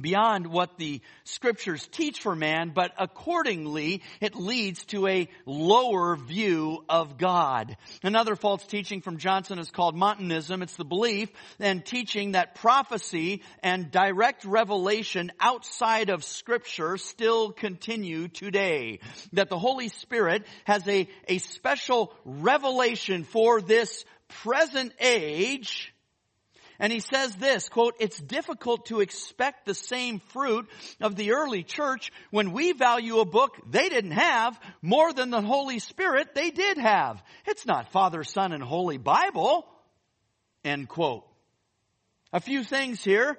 beyond 0.00 0.46
what 0.46 0.78
the 0.78 1.00
scriptures 1.24 1.86
teach 1.90 2.20
for 2.20 2.34
man, 2.34 2.72
but 2.74 2.92
accordingly 2.98 4.02
it 4.20 4.34
leads 4.34 4.84
to 4.86 5.06
a 5.06 5.28
lower 5.44 6.16
view 6.16 6.84
of 6.88 7.18
God. 7.18 7.76
Another 8.02 8.36
false 8.36 8.64
teaching 8.66 9.00
from 9.00 9.18
Johnson 9.18 9.58
is 9.58 9.70
called 9.70 9.96
Montanism. 9.96 10.62
It's 10.62 10.76
the 10.76 10.84
belief 10.84 11.30
and 11.58 11.84
teaching 11.84 12.32
that 12.32 12.54
prophecy 12.54 13.42
and 13.62 13.90
direct 13.90 14.44
revelation 14.44 15.32
outside 15.40 16.10
of 16.10 16.24
scripture 16.24 16.96
still 16.96 17.52
continue 17.52 18.28
today. 18.28 19.00
That 19.32 19.48
the 19.48 19.58
Holy 19.58 19.88
Spirit 19.88 20.46
has 20.64 20.86
a, 20.88 21.08
a 21.28 21.38
special 21.38 22.12
revelation 22.24 23.24
for 23.24 23.60
this 23.60 24.04
present 24.28 24.92
age 25.00 25.92
and 26.78 26.92
he 26.92 27.00
says 27.00 27.34
this, 27.36 27.68
quote, 27.68 27.94
it's 28.00 28.18
difficult 28.18 28.86
to 28.86 29.00
expect 29.00 29.66
the 29.66 29.74
same 29.74 30.18
fruit 30.18 30.68
of 31.00 31.16
the 31.16 31.32
early 31.32 31.62
church 31.62 32.10
when 32.30 32.52
we 32.52 32.72
value 32.72 33.18
a 33.18 33.24
book 33.24 33.56
they 33.68 33.88
didn't 33.88 34.12
have 34.12 34.58
more 34.82 35.12
than 35.12 35.30
the 35.30 35.42
Holy 35.42 35.78
Spirit 35.78 36.34
they 36.34 36.50
did 36.50 36.78
have. 36.78 37.22
It's 37.46 37.66
not 37.66 37.92
Father, 37.92 38.24
Son, 38.24 38.52
and 38.52 38.62
Holy 38.62 38.98
Bible. 38.98 39.66
End 40.64 40.88
quote. 40.88 41.24
A 42.32 42.40
few 42.40 42.64
things 42.64 43.02
here. 43.02 43.38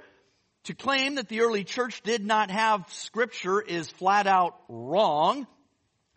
To 0.64 0.74
claim 0.74 1.16
that 1.16 1.30
the 1.30 1.42
early 1.42 1.64
church 1.64 2.02
did 2.02 2.26
not 2.26 2.52
have 2.52 2.92
scripture 2.92 3.62
is 3.62 3.90
flat 3.90 4.28
out 4.28 4.56
wrong. 4.68 5.48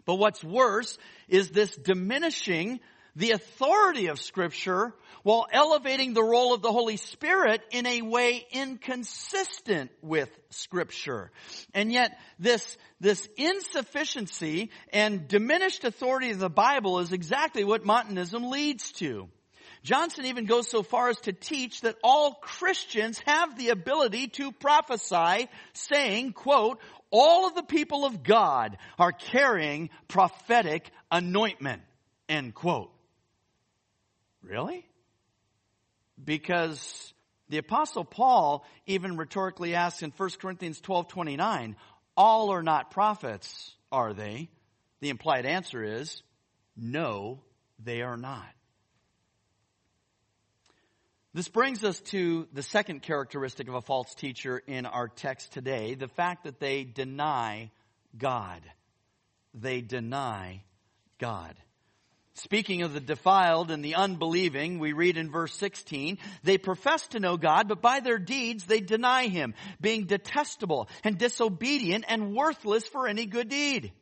But 0.04 0.16
what's 0.16 0.42
worse 0.42 0.98
is 1.28 1.50
this 1.50 1.76
diminishing 1.76 2.80
the 3.16 3.32
authority 3.32 4.08
of 4.08 4.20
scripture 4.20 4.94
while 5.22 5.46
elevating 5.52 6.14
the 6.14 6.22
role 6.22 6.54
of 6.54 6.62
the 6.62 6.72
Holy 6.72 6.96
Spirit 6.96 7.62
in 7.70 7.86
a 7.86 8.02
way 8.02 8.46
inconsistent 8.52 9.90
with 10.02 10.30
scripture. 10.50 11.30
And 11.74 11.92
yet 11.92 12.18
this, 12.38 12.76
this 13.00 13.28
insufficiency 13.36 14.70
and 14.92 15.28
diminished 15.28 15.84
authority 15.84 16.30
of 16.30 16.38
the 16.38 16.50
Bible 16.50 17.00
is 17.00 17.12
exactly 17.12 17.64
what 17.64 17.84
Montanism 17.84 18.50
leads 18.50 18.92
to. 18.92 19.28
Johnson 19.82 20.26
even 20.26 20.44
goes 20.44 20.68
so 20.68 20.82
far 20.82 21.08
as 21.08 21.18
to 21.20 21.32
teach 21.32 21.82
that 21.82 21.96
all 22.04 22.34
Christians 22.34 23.20
have 23.26 23.56
the 23.56 23.70
ability 23.70 24.28
to 24.28 24.52
prophesy, 24.52 25.48
saying, 25.72 26.32
quote, 26.32 26.78
all 27.10 27.46
of 27.46 27.54
the 27.54 27.62
people 27.62 28.04
of 28.04 28.22
God 28.22 28.76
are 28.98 29.12
carrying 29.12 29.90
prophetic 30.06 30.90
anointment, 31.10 31.82
end 32.28 32.54
quote. 32.54 32.92
Really? 34.42 34.86
Because 36.22 37.12
the 37.48 37.58
apostle 37.58 38.04
Paul 38.04 38.64
even 38.86 39.16
rhetorically 39.16 39.74
asks 39.74 40.02
in 40.02 40.12
1 40.16 40.30
Corinthians 40.40 40.80
12, 40.80 41.08
29, 41.08 41.76
all 42.16 42.50
are 42.50 42.62
not 42.62 42.90
prophets, 42.90 43.74
are 43.90 44.12
they? 44.12 44.50
The 45.00 45.08
implied 45.08 45.46
answer 45.46 45.82
is, 45.82 46.22
no, 46.76 47.40
they 47.82 48.02
are 48.02 48.16
not. 48.16 48.46
This 51.32 51.48
brings 51.48 51.84
us 51.84 52.00
to 52.00 52.48
the 52.52 52.62
second 52.62 53.02
characteristic 53.02 53.68
of 53.68 53.74
a 53.74 53.80
false 53.80 54.14
teacher 54.14 54.60
in 54.66 54.84
our 54.84 55.06
text 55.06 55.52
today, 55.52 55.94
the 55.94 56.08
fact 56.08 56.44
that 56.44 56.58
they 56.58 56.82
deny 56.82 57.70
God. 58.16 58.60
They 59.54 59.80
deny 59.80 60.64
God. 61.18 61.54
Speaking 62.42 62.80
of 62.82 62.94
the 62.94 63.00
defiled 63.00 63.70
and 63.70 63.84
the 63.84 63.96
unbelieving, 63.96 64.78
we 64.78 64.94
read 64.94 65.18
in 65.18 65.30
verse 65.30 65.54
16, 65.56 66.16
they 66.42 66.56
profess 66.56 67.06
to 67.08 67.20
know 67.20 67.36
God, 67.36 67.68
but 67.68 67.82
by 67.82 68.00
their 68.00 68.18
deeds 68.18 68.64
they 68.64 68.80
deny 68.80 69.26
Him, 69.26 69.54
being 69.78 70.06
detestable 70.06 70.88
and 71.04 71.18
disobedient 71.18 72.06
and 72.08 72.34
worthless 72.34 72.86
for 72.86 73.06
any 73.06 73.26
good 73.26 73.50
deed. 73.50 73.92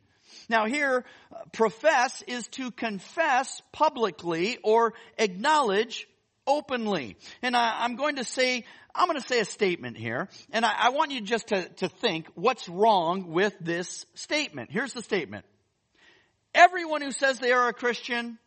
Now 0.47 0.67
here, 0.67 1.03
profess 1.51 2.23
is 2.27 2.47
to 2.49 2.71
confess 2.71 3.61
publicly 3.73 4.57
or 4.63 4.93
acknowledge 5.17 6.07
openly. 6.47 7.17
And 7.41 7.57
I, 7.57 7.83
am 7.83 7.97
going 7.97 8.15
to 8.15 8.23
say, 8.23 8.63
I'm 8.95 9.07
going 9.07 9.19
to 9.19 9.27
say 9.27 9.39
a 9.39 9.45
statement 9.45 9.97
here, 9.97 10.29
and 10.51 10.65
I, 10.65 10.73
I 10.77 10.89
want 10.91 11.11
you 11.11 11.19
just 11.19 11.47
to, 11.47 11.67
to 11.67 11.89
think 11.89 12.27
what's 12.35 12.69
wrong 12.69 13.33
with 13.33 13.53
this 13.59 14.05
statement. 14.15 14.71
Here's 14.71 14.93
the 14.93 15.01
statement. 15.03 15.45
Everyone 16.53 17.01
who 17.01 17.11
says 17.11 17.39
they 17.39 17.51
are 17.51 17.67
a 17.67 17.73
Christian 17.73 18.37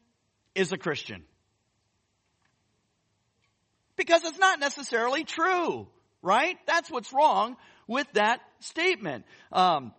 is 0.54 0.72
a 0.72 0.78
Christian. 0.78 1.24
Because 3.96 4.24
it's 4.24 4.38
not 4.38 4.58
necessarily 4.58 5.24
true, 5.24 5.86
right? 6.22 6.58
That's 6.66 6.90
what's 6.90 7.12
wrong 7.12 7.56
with 7.86 8.10
that 8.14 8.40
statement. 8.60 9.24
Um, 9.52 9.92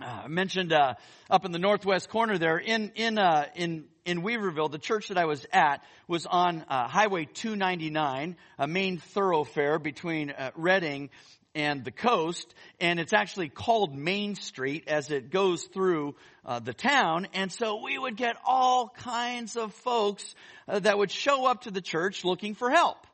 uh, 0.00 0.22
I 0.24 0.28
mentioned 0.28 0.72
uh, 0.72 0.94
up 1.30 1.44
in 1.44 1.52
the 1.52 1.58
northwest 1.58 2.08
corner 2.08 2.38
there 2.38 2.58
in 2.58 2.92
in 2.94 3.18
uh, 3.18 3.46
in 3.54 3.84
in 4.08 4.22
Weaverville, 4.22 4.70
the 4.70 4.78
church 4.78 5.08
that 5.08 5.18
I 5.18 5.26
was 5.26 5.46
at 5.52 5.84
was 6.06 6.24
on 6.24 6.64
uh, 6.66 6.88
Highway 6.88 7.26
299, 7.26 8.36
a 8.58 8.66
main 8.66 8.96
thoroughfare 8.96 9.78
between 9.78 10.30
uh, 10.30 10.50
Redding 10.56 11.10
and 11.54 11.84
the 11.84 11.90
coast, 11.90 12.54
and 12.80 12.98
it's 12.98 13.12
actually 13.12 13.50
called 13.50 13.94
Main 13.94 14.34
Street 14.34 14.84
as 14.88 15.10
it 15.10 15.28
goes 15.28 15.64
through 15.64 16.14
uh, 16.46 16.58
the 16.58 16.72
town. 16.72 17.28
And 17.34 17.52
so 17.52 17.82
we 17.82 17.98
would 17.98 18.16
get 18.16 18.36
all 18.46 18.88
kinds 18.88 19.56
of 19.56 19.74
folks 19.74 20.34
uh, 20.66 20.78
that 20.78 20.96
would 20.96 21.10
show 21.10 21.44
up 21.44 21.62
to 21.62 21.70
the 21.70 21.82
church 21.82 22.24
looking 22.24 22.54
for 22.54 22.70
help. 22.70 23.06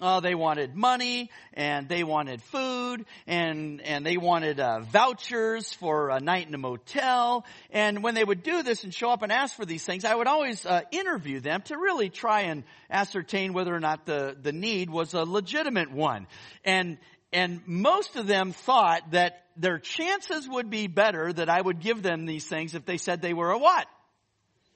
Uh, 0.00 0.18
they 0.18 0.34
wanted 0.34 0.74
money 0.74 1.30
and 1.52 1.88
they 1.88 2.02
wanted 2.02 2.42
food 2.42 3.06
and 3.28 3.80
and 3.80 4.04
they 4.04 4.16
wanted 4.16 4.58
uh, 4.58 4.80
vouchers 4.80 5.72
for 5.74 6.10
a 6.10 6.18
night 6.18 6.48
in 6.48 6.54
a 6.54 6.58
motel. 6.58 7.44
And 7.70 8.02
when 8.02 8.14
they 8.14 8.24
would 8.24 8.42
do 8.42 8.64
this 8.64 8.82
and 8.82 8.92
show 8.92 9.10
up 9.10 9.22
and 9.22 9.30
ask 9.30 9.54
for 9.54 9.64
these 9.64 9.84
things, 9.84 10.04
I 10.04 10.14
would 10.14 10.26
always 10.26 10.66
uh, 10.66 10.82
interview 10.90 11.38
them 11.38 11.62
to 11.66 11.78
really 11.78 12.10
try 12.10 12.42
and 12.42 12.64
ascertain 12.90 13.52
whether 13.52 13.72
or 13.72 13.78
not 13.78 14.04
the 14.04 14.36
the 14.40 14.52
need 14.52 14.90
was 14.90 15.14
a 15.14 15.22
legitimate 15.22 15.92
one. 15.92 16.26
And 16.64 16.98
and 17.32 17.60
most 17.66 18.16
of 18.16 18.26
them 18.26 18.52
thought 18.52 19.12
that 19.12 19.44
their 19.56 19.78
chances 19.78 20.48
would 20.48 20.70
be 20.70 20.88
better 20.88 21.32
that 21.32 21.48
I 21.48 21.60
would 21.60 21.80
give 21.80 22.02
them 22.02 22.26
these 22.26 22.46
things 22.46 22.74
if 22.74 22.84
they 22.84 22.96
said 22.96 23.22
they 23.22 23.34
were 23.34 23.50
a 23.50 23.58
what? 23.58 23.86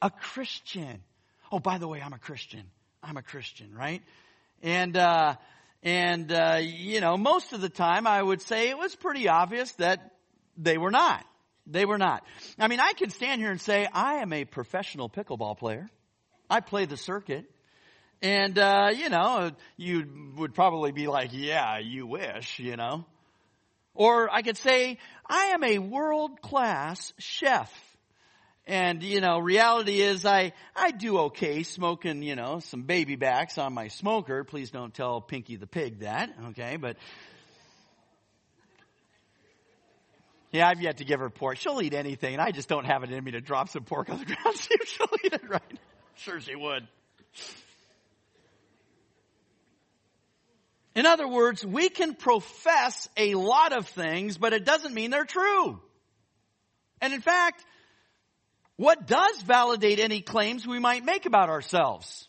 A 0.00 0.10
Christian. 0.10 1.02
Oh, 1.50 1.58
by 1.58 1.78
the 1.78 1.88
way, 1.88 2.00
I'm 2.00 2.12
a 2.12 2.18
Christian. 2.18 2.64
I'm 3.02 3.16
a 3.16 3.22
Christian, 3.22 3.74
right? 3.74 4.02
And, 4.62 4.96
uh, 4.96 5.36
and, 5.82 6.32
uh, 6.32 6.58
you 6.60 7.00
know, 7.00 7.16
most 7.16 7.52
of 7.52 7.60
the 7.60 7.68
time 7.68 8.06
I 8.06 8.22
would 8.22 8.42
say 8.42 8.68
it 8.68 8.78
was 8.78 8.94
pretty 8.94 9.28
obvious 9.28 9.72
that 9.72 10.12
they 10.56 10.78
were 10.78 10.90
not. 10.90 11.24
They 11.66 11.84
were 11.84 11.98
not. 11.98 12.24
I 12.58 12.68
mean, 12.68 12.80
I 12.80 12.92
can 12.94 13.10
stand 13.10 13.40
here 13.40 13.50
and 13.50 13.60
say, 13.60 13.86
I 13.92 14.16
am 14.16 14.32
a 14.32 14.44
professional 14.44 15.08
pickleball 15.08 15.58
player. 15.58 15.88
I 16.50 16.60
play 16.60 16.86
the 16.86 16.96
circuit. 16.96 17.44
And, 18.20 18.58
uh, 18.58 18.90
you 18.96 19.10
know, 19.10 19.52
you 19.76 20.32
would 20.36 20.54
probably 20.54 20.92
be 20.92 21.06
like, 21.06 21.30
yeah, 21.32 21.78
you 21.78 22.06
wish, 22.06 22.58
you 22.58 22.76
know. 22.76 23.04
Or 23.94 24.32
I 24.32 24.42
could 24.42 24.56
say, 24.56 24.98
I 25.28 25.46
am 25.46 25.62
a 25.62 25.78
world 25.78 26.40
class 26.40 27.12
chef. 27.18 27.72
And, 28.68 29.02
you 29.02 29.22
know, 29.22 29.38
reality 29.38 30.02
is 30.02 30.26
I, 30.26 30.52
I 30.76 30.90
do 30.90 31.18
okay 31.20 31.62
smoking, 31.62 32.22
you 32.22 32.36
know, 32.36 32.60
some 32.60 32.82
baby 32.82 33.16
backs 33.16 33.56
on 33.56 33.72
my 33.72 33.88
smoker. 33.88 34.44
Please 34.44 34.70
don't 34.70 34.92
tell 34.92 35.22
Pinky 35.22 35.56
the 35.56 35.66
pig 35.66 36.00
that, 36.00 36.30
okay? 36.50 36.76
But, 36.76 36.98
yeah, 40.52 40.68
I've 40.68 40.82
yet 40.82 40.98
to 40.98 41.06
give 41.06 41.20
her 41.20 41.30
pork. 41.30 41.56
She'll 41.56 41.80
eat 41.80 41.94
anything, 41.94 42.34
and 42.34 42.42
I 42.42 42.50
just 42.50 42.68
don't 42.68 42.84
have 42.84 43.04
it 43.04 43.10
in 43.10 43.24
me 43.24 43.30
to 43.30 43.40
drop 43.40 43.70
some 43.70 43.84
pork 43.84 44.10
on 44.10 44.18
the 44.18 44.24
ground. 44.34 44.54
See 44.58 44.74
if 44.78 44.86
she'll 44.86 45.06
eat 45.24 45.32
it 45.32 45.48
right. 45.48 45.78
Sure 46.16 46.38
she 46.38 46.54
would. 46.54 46.86
In 50.94 51.06
other 51.06 51.26
words, 51.26 51.64
we 51.64 51.88
can 51.88 52.14
profess 52.14 53.08
a 53.16 53.34
lot 53.34 53.72
of 53.72 53.88
things, 53.88 54.36
but 54.36 54.52
it 54.52 54.66
doesn't 54.66 54.92
mean 54.92 55.10
they're 55.10 55.24
true. 55.24 55.80
And 57.00 57.14
in 57.14 57.22
fact, 57.22 57.64
what 58.78 59.08
does 59.08 59.42
validate 59.42 59.98
any 59.98 60.20
claims 60.20 60.64
we 60.64 60.78
might 60.78 61.04
make 61.04 61.26
about 61.26 61.50
ourselves? 61.50 62.28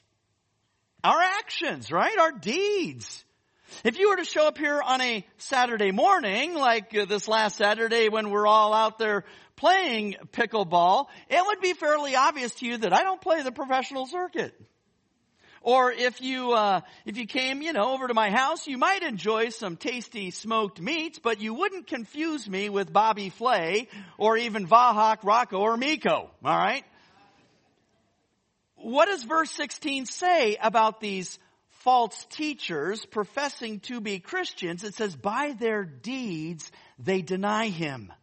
Our 1.04 1.22
actions, 1.22 1.92
right? 1.92 2.18
Our 2.18 2.32
deeds. 2.32 3.24
If 3.84 4.00
you 4.00 4.10
were 4.10 4.16
to 4.18 4.26
show 4.26 4.48
up 4.48 4.58
here 4.58 4.82
on 4.82 5.00
a 5.00 5.24
Saturday 5.38 5.92
morning, 5.92 6.56
like 6.56 6.98
uh, 6.98 7.06
this 7.06 7.28
last 7.28 7.56
Saturday 7.56 8.10
when 8.10 8.32
we're 8.32 8.48
all 8.48 8.74
out 8.74 8.98
there 8.98 9.26
playing 9.58 10.16
pickleball, 10.32 11.06
it 11.30 11.46
would 11.46 11.62
be 11.62 11.74
fairly 11.74 12.16
obvious 12.16 12.56
to 12.56 12.66
you 12.66 12.78
that 12.78 12.94
I 12.94 13.04
don't 13.04 13.22
play 13.22 13.44
the 13.44 13.52
professional 13.52 14.08
circuit. 14.08 14.60
Or 15.62 15.92
if 15.92 16.22
you, 16.22 16.54
uh, 16.54 16.82
if 17.06 17.18
you 17.18 17.28
came, 17.28 17.62
you 17.62 17.74
know, 17.74 17.94
over 17.94 18.08
to 18.08 18.14
my 18.14 18.30
house, 18.30 18.68
you 18.68 18.78
might 18.78 19.04
enjoy 19.04 19.50
some 19.50 19.76
tasty 19.76 20.32
smoked 20.32 20.80
meats, 20.80 21.20
but 21.20 21.42
you 21.42 21.54
wouldn't 21.54 21.88
confuse 21.88 22.50
me 22.50 22.70
with 22.70 22.94
Bobby 22.94 23.30
Flay 23.30 23.88
or 24.18 24.38
even 24.38 24.68
Vahak, 24.68 25.24
Rocco, 25.24 25.58
or 25.58 25.76
Miko. 25.76 26.32
Alright? 26.44 26.86
What 28.76 29.08
does 29.08 29.24
verse 29.24 29.52
16 29.52 30.06
say 30.06 30.58
about 30.62 31.02
these 31.02 31.38
false 31.70 32.26
teachers 32.30 33.06
professing 33.06 33.82
to 33.82 34.00
be 34.00 34.20
Christians? 34.20 34.86
It 34.86 34.96
says, 34.96 35.16
by 35.16 35.54
their 35.60 35.84
deeds, 35.84 36.72
they 36.98 37.22
deny 37.22 37.68
him. 37.68 38.14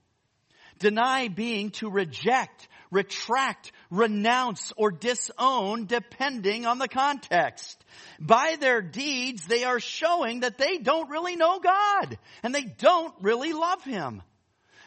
Deny 0.79 1.29
being 1.29 1.71
to 1.73 1.91
reject, 1.91 2.69
retract, 2.91 3.73
renounce, 3.91 4.73
or 4.77 4.91
disown 4.91 5.87
depending 5.87 6.67
on 6.67 6.79
the 6.79 6.89
context. 6.89 7.83
By 8.21 8.57
their 8.61 8.83
deeds, 8.83 9.47
they 9.47 9.65
are 9.65 9.81
showing 9.81 10.41
that 10.41 10.59
they 10.59 10.79
don't 10.79 11.11
really 11.11 11.37
know 11.37 11.59
God 11.61 12.19
and 12.43 12.55
they 12.55 12.65
don't 12.65 13.15
really 13.21 13.53
love 13.53 13.83
Him. 13.85 14.23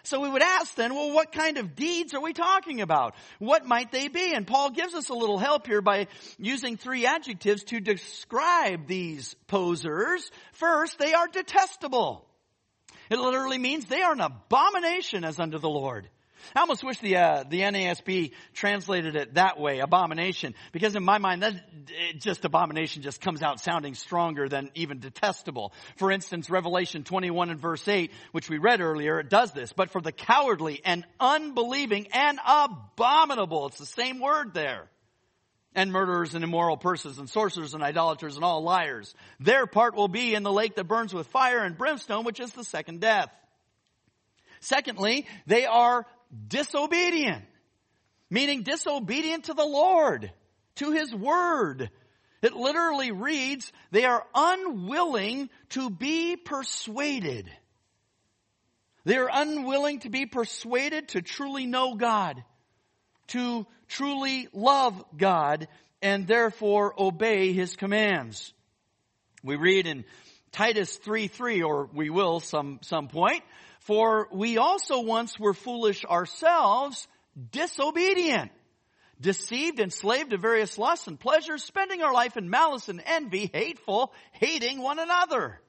So 0.03 0.21
we 0.21 0.29
would 0.29 0.41
ask 0.41 0.75
then, 0.75 0.95
well, 0.95 1.11
what 1.13 1.31
kind 1.31 1.57
of 1.57 1.75
deeds 1.75 2.13
are 2.13 2.21
we 2.21 2.33
talking 2.33 2.81
about? 2.81 3.15
What 3.37 3.65
might 3.65 3.91
they 3.91 4.07
be? 4.07 4.33
And 4.33 4.47
Paul 4.47 4.71
gives 4.71 4.93
us 4.93 5.09
a 5.09 5.13
little 5.13 5.37
help 5.37 5.67
here 5.67 5.81
by 5.81 6.07
using 6.37 6.77
three 6.77 7.05
adjectives 7.05 7.63
to 7.65 7.79
describe 7.79 8.87
these 8.87 9.35
posers. 9.47 10.31
First, 10.53 10.97
they 10.99 11.13
are 11.13 11.27
detestable. 11.27 12.25
It 13.09 13.19
literally 13.19 13.57
means 13.57 13.85
they 13.85 14.01
are 14.01 14.13
an 14.13 14.21
abomination 14.21 15.23
as 15.23 15.39
unto 15.39 15.59
the 15.59 15.69
Lord. 15.69 16.09
I 16.55 16.61
almost 16.61 16.83
wish 16.83 16.99
the 16.99 17.17
uh, 17.17 17.43
the 17.47 17.61
NASB 17.61 18.31
translated 18.53 19.15
it 19.15 19.35
that 19.35 19.59
way, 19.59 19.79
abomination, 19.79 20.55
because 20.71 20.95
in 20.95 21.03
my 21.03 21.17
mind, 21.17 21.43
that 21.43 21.55
just 22.17 22.45
abomination 22.45 23.01
just 23.01 23.21
comes 23.21 23.41
out 23.41 23.59
sounding 23.59 23.93
stronger 23.95 24.49
than 24.49 24.71
even 24.75 24.99
detestable. 24.99 25.73
For 25.97 26.11
instance, 26.11 26.49
Revelation 26.49 27.03
21 27.03 27.49
and 27.49 27.59
verse 27.59 27.87
8, 27.87 28.11
which 28.31 28.49
we 28.49 28.57
read 28.57 28.81
earlier, 28.81 29.19
it 29.19 29.29
does 29.29 29.51
this. 29.51 29.73
But 29.73 29.91
for 29.91 30.01
the 30.01 30.11
cowardly 30.11 30.81
and 30.83 31.05
unbelieving 31.19 32.07
and 32.13 32.39
abominable, 32.45 33.67
it's 33.67 33.77
the 33.77 33.85
same 33.85 34.19
word 34.19 34.53
there. 34.53 34.89
And 35.75 35.91
murderers 35.91 36.33
and 36.33 36.43
immoral 36.43 36.77
persons 36.77 37.19
and 37.19 37.29
sorcerers 37.29 37.75
and 37.75 37.83
idolaters 37.83 38.35
and 38.35 38.43
all 38.43 38.63
liars. 38.63 39.13
Their 39.39 39.67
part 39.67 39.95
will 39.95 40.07
be 40.07 40.33
in 40.33 40.41
the 40.41 40.51
lake 40.51 40.75
that 40.75 40.85
burns 40.85 41.13
with 41.13 41.27
fire 41.27 41.59
and 41.59 41.77
brimstone, 41.77 42.25
which 42.25 42.39
is 42.39 42.51
the 42.53 42.63
second 42.63 43.01
death. 43.01 43.29
Secondly, 44.61 45.25
they 45.45 45.65
are 45.65 46.05
disobedient, 46.47 47.43
meaning 48.29 48.63
disobedient 48.63 49.45
to 49.45 49.53
the 49.53 49.65
Lord, 49.65 50.31
to 50.75 50.91
His 50.91 51.13
Word. 51.13 51.89
It 52.41 52.53
literally 52.53 53.11
reads, 53.11 53.71
they 53.91 54.05
are 54.05 54.25
unwilling 54.33 55.49
to 55.69 55.89
be 55.89 56.35
persuaded. 56.37 57.51
They 59.05 59.17
are 59.17 59.29
unwilling 59.31 59.99
to 59.99 60.09
be 60.09 60.25
persuaded 60.25 61.09
to 61.09 61.21
truly 61.21 61.65
know 61.65 61.95
God, 61.95 62.43
to 63.27 63.65
truly 63.87 64.47
love 64.53 65.03
God, 65.17 65.67
and 66.01 66.27
therefore 66.27 66.93
obey 66.97 67.51
His 67.51 67.75
commands. 67.75 68.53
We 69.43 69.55
read 69.55 69.87
in 69.87 70.05
Titus 70.51 70.95
3 70.97 71.27
3, 71.27 71.63
or 71.63 71.89
we 71.93 72.09
will 72.09 72.39
some, 72.39 72.79
some 72.81 73.07
point, 73.07 73.43
for 73.89 74.27
we 74.31 74.59
also 74.59 74.99
once 75.01 75.39
were 75.39 75.55
foolish 75.55 76.05
ourselves, 76.05 77.07
disobedient, 77.51 78.51
deceived, 79.19 79.79
enslaved 79.79 80.29
to 80.29 80.37
various 80.37 80.77
lusts 80.77 81.07
and 81.07 81.19
pleasures, 81.19 81.63
spending 81.63 82.03
our 82.03 82.13
life 82.13 82.37
in 82.37 82.51
malice 82.51 82.87
and 82.87 83.01
envy, 83.03 83.49
hateful, 83.51 84.13
hating 84.33 84.79
one 84.79 84.99
another. 84.99 85.59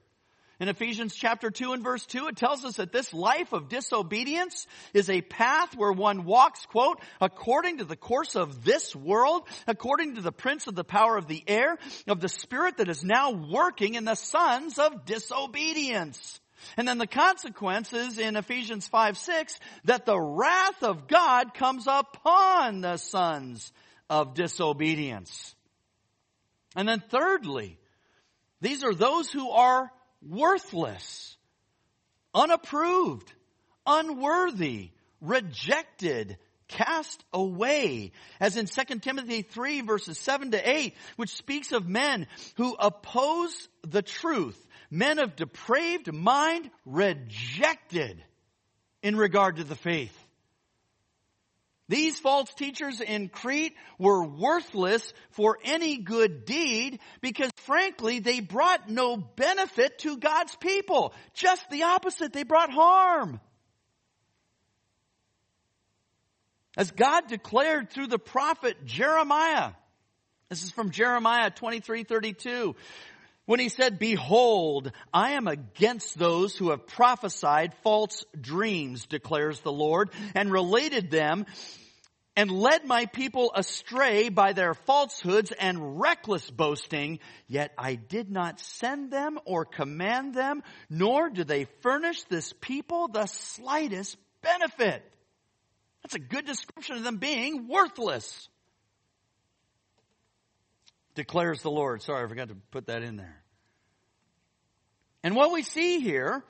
In 0.59 0.67
Ephesians 0.67 1.15
chapter 1.15 1.49
2 1.49 1.73
and 1.73 1.83
verse 1.83 2.05
2, 2.05 2.27
it 2.27 2.35
tells 2.35 2.63
us 2.63 2.75
that 2.75 2.91
this 2.91 3.11
life 3.11 3.53
of 3.53 3.69
disobedience 3.69 4.67
is 4.93 5.09
a 5.09 5.21
path 5.21 5.75
where 5.75 5.91
one 5.91 6.23
walks, 6.23 6.63
quote, 6.67 7.01
according 7.19 7.79
to 7.79 7.85
the 7.85 7.95
course 7.95 8.35
of 8.35 8.63
this 8.63 8.95
world, 8.95 9.47
according 9.65 10.13
to 10.17 10.21
the 10.21 10.31
prince 10.31 10.67
of 10.67 10.75
the 10.75 10.83
power 10.83 11.17
of 11.17 11.25
the 11.25 11.43
air, 11.47 11.79
of 12.07 12.21
the 12.21 12.29
spirit 12.29 12.77
that 12.77 12.87
is 12.87 13.03
now 13.03 13.31
working 13.31 13.95
in 13.95 14.05
the 14.05 14.13
sons 14.13 14.77
of 14.77 15.05
disobedience. 15.05 16.40
And 16.77 16.87
then 16.87 16.97
the 16.97 17.07
consequences 17.07 18.17
in 18.17 18.35
Ephesians 18.35 18.87
5, 18.87 19.17
6, 19.17 19.59
that 19.85 20.05
the 20.05 20.19
wrath 20.19 20.83
of 20.83 21.07
God 21.07 21.53
comes 21.53 21.87
upon 21.87 22.81
the 22.81 22.97
sons 22.97 23.71
of 24.09 24.33
disobedience. 24.33 25.55
And 26.75 26.87
then 26.87 27.03
thirdly, 27.09 27.77
these 28.61 28.83
are 28.83 28.93
those 28.93 29.29
who 29.31 29.49
are 29.49 29.91
worthless, 30.21 31.35
unapproved, 32.33 33.31
unworthy, 33.85 34.91
rejected, 35.19 36.37
cast 36.67 37.23
away. 37.33 38.11
As 38.39 38.57
in 38.57 38.65
2 38.65 38.99
Timothy 38.99 39.41
3 39.41 39.81
verses 39.81 40.17
7 40.17 40.51
to 40.51 40.69
8, 40.69 40.95
which 41.17 41.35
speaks 41.35 41.71
of 41.71 41.87
men 41.87 42.27
who 42.55 42.75
oppose 42.79 43.67
the 43.83 44.01
truth 44.01 44.57
men 44.91 45.17
of 45.17 45.35
depraved 45.35 46.13
mind 46.13 46.69
rejected 46.85 48.21
in 49.01 49.15
regard 49.15 49.55
to 49.55 49.63
the 49.63 49.75
faith. 49.75 50.15
These 51.87 52.19
false 52.19 52.53
teachers 52.53 53.01
in 53.01 53.27
Crete 53.27 53.75
were 53.97 54.23
worthless 54.23 55.13
for 55.31 55.57
any 55.63 55.97
good 55.97 56.45
deed 56.45 56.99
because 57.19 57.51
frankly, 57.65 58.19
they 58.19 58.39
brought 58.39 58.89
no 58.89 59.17
benefit 59.17 59.99
to 59.99 60.17
God's 60.17 60.55
people. 60.55 61.13
Just 61.33 61.69
the 61.69 61.83
opposite. 61.83 62.31
They 62.31 62.43
brought 62.43 62.71
harm. 62.71 63.41
As 66.77 66.91
God 66.91 67.27
declared 67.27 67.89
through 67.89 68.07
the 68.07 68.19
prophet 68.19 68.85
Jeremiah, 68.85 69.71
this 70.47 70.63
is 70.63 70.71
from 70.71 70.91
Jeremiah 70.91 71.49
23, 71.49 72.03
32 72.03 72.75
when 73.45 73.59
he 73.59 73.69
said, 73.69 73.99
Behold, 73.99 74.91
I 75.13 75.31
am 75.31 75.47
against 75.47 76.17
those 76.17 76.55
who 76.55 76.69
have 76.69 76.87
prophesied 76.87 77.73
false 77.83 78.23
dreams, 78.39 79.05
declares 79.05 79.59
the 79.61 79.71
Lord, 79.71 80.09
and 80.35 80.51
related 80.51 81.11
them 81.11 81.45
and 82.35 82.49
led 82.49 82.85
my 82.85 83.07
people 83.07 83.51
astray 83.53 84.29
by 84.29 84.53
their 84.53 84.73
falsehoods 84.73 85.51
and 85.51 85.99
reckless 85.99 86.49
boasting, 86.49 87.19
yet 87.47 87.73
I 87.77 87.95
did 87.95 88.31
not 88.31 88.59
send 88.59 89.11
them 89.11 89.37
or 89.45 89.65
command 89.65 90.33
them, 90.33 90.63
nor 90.89 91.29
do 91.29 91.43
they 91.43 91.65
furnish 91.81 92.23
this 92.23 92.53
people 92.61 93.09
the 93.09 93.25
slightest 93.25 94.17
benefit. 94.41 95.03
That's 96.03 96.15
a 96.15 96.19
good 96.19 96.45
description 96.45 96.95
of 96.95 97.03
them 97.03 97.17
being 97.17 97.67
worthless. 97.67 98.47
Declares 101.21 101.61
the 101.61 101.69
Lord. 101.69 102.01
Sorry, 102.01 102.25
I 102.25 102.27
forgot 102.27 102.47
to 102.47 102.55
put 102.71 102.87
that 102.87 103.03
in 103.03 103.15
there. 103.15 103.43
And 105.23 105.35
what 105.35 105.51
we 105.51 105.61
see 105.61 105.99
here 105.99 106.43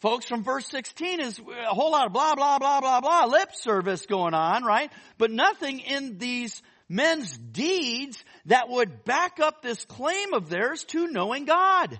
Folks, 0.00 0.26
from 0.26 0.42
verse 0.42 0.66
16 0.68 1.20
is 1.20 1.38
a 1.38 1.74
whole 1.74 1.92
lot 1.92 2.06
of 2.06 2.12
blah, 2.12 2.34
blah, 2.34 2.58
blah, 2.58 2.80
blah, 2.80 3.00
blah, 3.00 3.24
lip 3.24 3.48
service 3.54 4.04
going 4.04 4.34
on, 4.34 4.62
right? 4.62 4.92
But 5.16 5.30
nothing 5.30 5.80
in 5.80 6.18
these 6.18 6.60
men's 6.90 7.38
deeds 7.38 8.22
that 8.44 8.68
would 8.68 9.04
back 9.04 9.40
up 9.40 9.62
this 9.62 9.82
claim 9.86 10.34
of 10.34 10.50
theirs 10.50 10.84
to 10.88 11.06
knowing 11.06 11.46
God. 11.46 11.98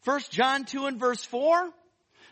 First 0.00 0.30
John 0.30 0.64
2 0.64 0.86
and 0.86 0.98
verse 0.98 1.22
4. 1.22 1.70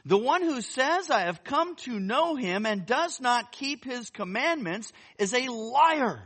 The 0.06 0.16
one 0.16 0.40
who 0.42 0.62
says, 0.62 1.10
I 1.10 1.22
have 1.22 1.44
come 1.44 1.76
to 1.76 2.00
know 2.00 2.34
him 2.34 2.64
and 2.64 2.86
does 2.86 3.20
not 3.20 3.52
keep 3.52 3.84
his 3.84 4.08
commandments 4.08 4.90
is 5.18 5.34
a 5.34 5.48
liar. 5.52 6.22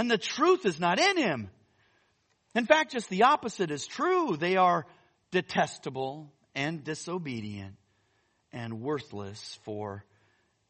And 0.00 0.10
the 0.10 0.16
truth 0.16 0.64
is 0.64 0.80
not 0.80 0.98
in 0.98 1.18
him. 1.18 1.50
In 2.54 2.64
fact, 2.64 2.92
just 2.92 3.10
the 3.10 3.24
opposite 3.24 3.70
is 3.70 3.86
true. 3.86 4.34
They 4.34 4.56
are 4.56 4.86
detestable 5.30 6.32
and 6.54 6.82
disobedient 6.82 7.74
and 8.50 8.80
worthless 8.80 9.58
for 9.66 10.06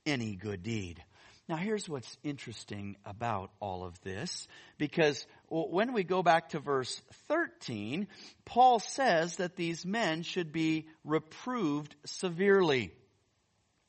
any 0.05 0.35
good 0.35 0.64
deed. 0.64 1.01
Now, 1.49 1.59
here's 1.59 1.89
what's 1.89 2.18
interesting 2.24 2.97
about 3.07 3.53
all 3.61 3.85
of 3.85 4.01
this, 4.03 4.49
because 4.78 5.24
when 5.49 5.93
we 5.93 6.03
go 6.03 6.24
back 6.24 6.49
to 6.49 6.59
verse 6.59 7.01
13, 7.28 8.09
Paul 8.45 8.81
says 8.81 9.37
that 9.37 9.55
these 9.55 9.87
men 9.87 10.24
should 10.24 10.51
be 10.51 10.89
reproved 11.05 11.95
severely. 12.05 12.91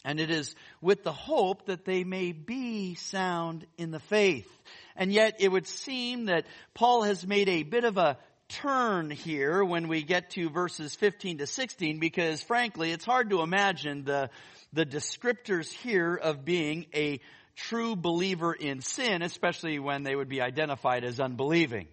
And 0.04 0.20
it 0.20 0.32
is 0.32 0.56
with 0.82 1.04
the 1.04 1.12
hope 1.12 1.68
that 1.68 1.86
they 1.86 2.04
may 2.04 2.32
be 2.32 2.96
sound 2.96 3.66
in 3.78 3.92
the 3.92 4.00
faith. 4.00 4.50
And 4.96 5.14
yet 5.14 5.36
it 5.40 5.52
would 5.52 5.68
seem 5.68 6.26
that 6.26 6.46
Paul 6.74 7.04
has 7.04 7.26
made 7.26 7.50
a 7.50 7.64
bit 7.64 7.84
of 7.84 7.98
a 7.98 8.18
turn 8.50 9.10
here 9.10 9.64
when 9.64 9.88
we 9.88 10.04
get 10.04 10.32
to 10.32 10.50
verses 10.50 10.94
15 10.96 11.38
to 11.38 11.48
16 11.48 12.00
because 12.00 12.42
frankly 12.42 12.92
it's 12.92 13.06
hard 13.06 13.30
to 13.30 13.42
imagine 13.42 14.04
the, 14.04 14.30
the 14.74 14.86
descriptors 14.86 15.72
here 15.72 16.16
of 16.16 16.44
being 16.44 16.86
a 16.94 17.22
true 17.56 17.96
believer 17.96 18.54
in 18.54 18.82
sin, 18.82 19.22
especially 19.22 19.80
when 19.80 20.04
they 20.04 20.16
would 20.16 20.30
be 20.30 20.42
identified 20.42 21.04
as 21.04 21.20
unbelieving. 21.20 21.88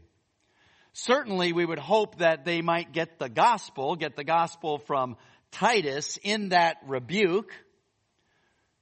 Certainly 0.93 1.53
we 1.53 1.65
would 1.65 1.79
hope 1.79 2.19
that 2.19 2.45
they 2.45 2.61
might 2.61 2.93
get 2.93 3.19
the 3.19 3.29
gospel, 3.29 3.95
get 3.95 4.17
the 4.17 4.25
gospel 4.25 4.79
from 4.79 5.17
Titus 5.53 6.19
in 6.23 6.51
that 6.51 6.79
rebuke 6.87 7.53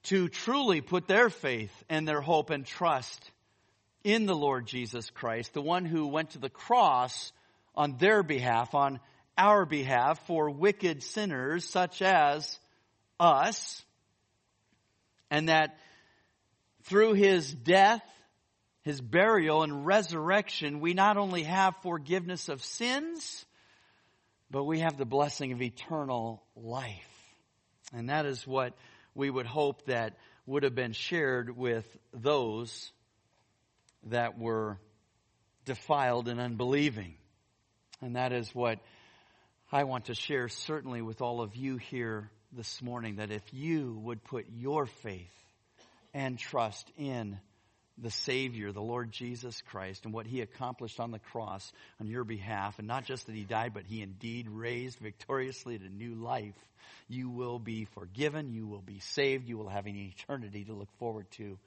to 0.07 0.29
truly 0.29 0.81
put 0.81 1.09
their 1.09 1.29
faith 1.29 1.73
and 1.89 2.07
their 2.07 2.21
hope 2.21 2.51
and 2.51 2.65
trust 2.65 3.31
in 4.05 4.27
the 4.27 4.37
Lord 4.37 4.67
Jesus 4.67 5.11
Christ, 5.11 5.53
the 5.53 5.63
one 5.63 5.85
who 5.85 6.07
went 6.07 6.31
to 6.31 6.39
the 6.39 6.49
cross 6.49 7.33
on 7.75 7.97
their 7.99 8.23
behalf, 8.23 8.75
on 8.75 9.01
our 9.37 9.67
behalf, 9.67 10.25
for 10.27 10.49
wicked 10.49 11.03
sinners 11.03 11.65
such 11.65 12.03
as 12.03 12.59
us, 13.19 13.83
and 15.29 15.49
that 15.49 15.77
through 16.85 17.15
his 17.15 17.53
death, 17.53 18.05
his 18.83 19.01
burial, 19.01 19.65
and 19.65 19.85
resurrection, 19.85 20.79
we 20.79 20.95
not 20.95 21.17
only 21.17 21.43
have 21.43 21.75
forgiveness 21.83 22.49
of 22.49 22.65
sins, 22.65 23.45
but 24.53 24.63
we 24.63 24.79
have 24.79 24.97
the 24.97 25.05
blessing 25.05 25.51
of 25.51 25.61
eternal 25.61 26.45
life. 26.55 27.11
And 27.93 28.09
that 28.09 28.25
is 28.25 28.47
what 28.47 28.77
we 29.17 29.31
would 29.31 29.47
hope 29.47 29.87
that 29.87 30.17
would 30.47 30.63
have 30.63 30.75
been 30.75 30.93
shared 30.93 31.57
with 31.57 31.85
those 32.13 32.93
that 34.05 34.39
were 34.39 34.79
defiled 35.65 36.29
and 36.29 36.39
unbelieving. 36.39 37.17
And 38.01 38.17
that 38.17 38.33
is 38.33 38.55
what 38.55 38.79
I 39.73 39.85
want 39.85 40.07
to 40.07 40.15
share 40.15 40.49
certainly 40.49 41.03
with 41.03 41.23
all 41.23 41.41
of 41.41 41.57
you 41.57 41.79
here 41.79 42.31
this 42.53 42.81
morning 42.81 43.17
that 43.17 43.33
if 43.33 43.43
you 43.53 43.99
would 44.05 44.23
put 44.23 44.47
your 44.55 44.87
faith 44.87 45.35
and 46.15 46.39
trust 46.39 46.89
in 46.97 47.39
the 47.99 48.11
Savior, 48.11 48.73
the 48.73 48.83
Lord 48.83 49.11
Jesus 49.11 49.63
Christ, 49.71 50.05
and 50.05 50.13
what 50.13 50.27
He 50.27 50.41
accomplished 50.41 51.01
on 51.01 51.11
the 51.11 51.19
cross 51.19 51.73
on 52.01 52.07
your 52.07 52.25
behalf, 52.25 52.79
and 52.79 52.87
not 52.87 53.05
just 53.05 53.27
that 53.27 53.35
He 53.35 53.45
died, 53.45 53.73
but 53.75 53.85
He 53.85 54.03
indeed 54.03 54.49
raised 54.49 54.99
victoriously 54.99 55.79
to 55.79 55.89
new 55.89 56.15
life, 56.15 56.55
you 57.09 57.31
will 57.31 57.59
be 57.59 57.87
forgiven, 57.95 58.53
you 58.53 58.67
will 58.67 58.83
be 58.83 58.99
saved, 58.99 59.49
you 59.49 59.57
will 59.57 59.69
have 59.69 59.87
an 59.87 59.97
eternity 59.97 60.65
to 60.65 60.73
look 60.73 60.93
forward 60.99 61.31
to 61.33 61.59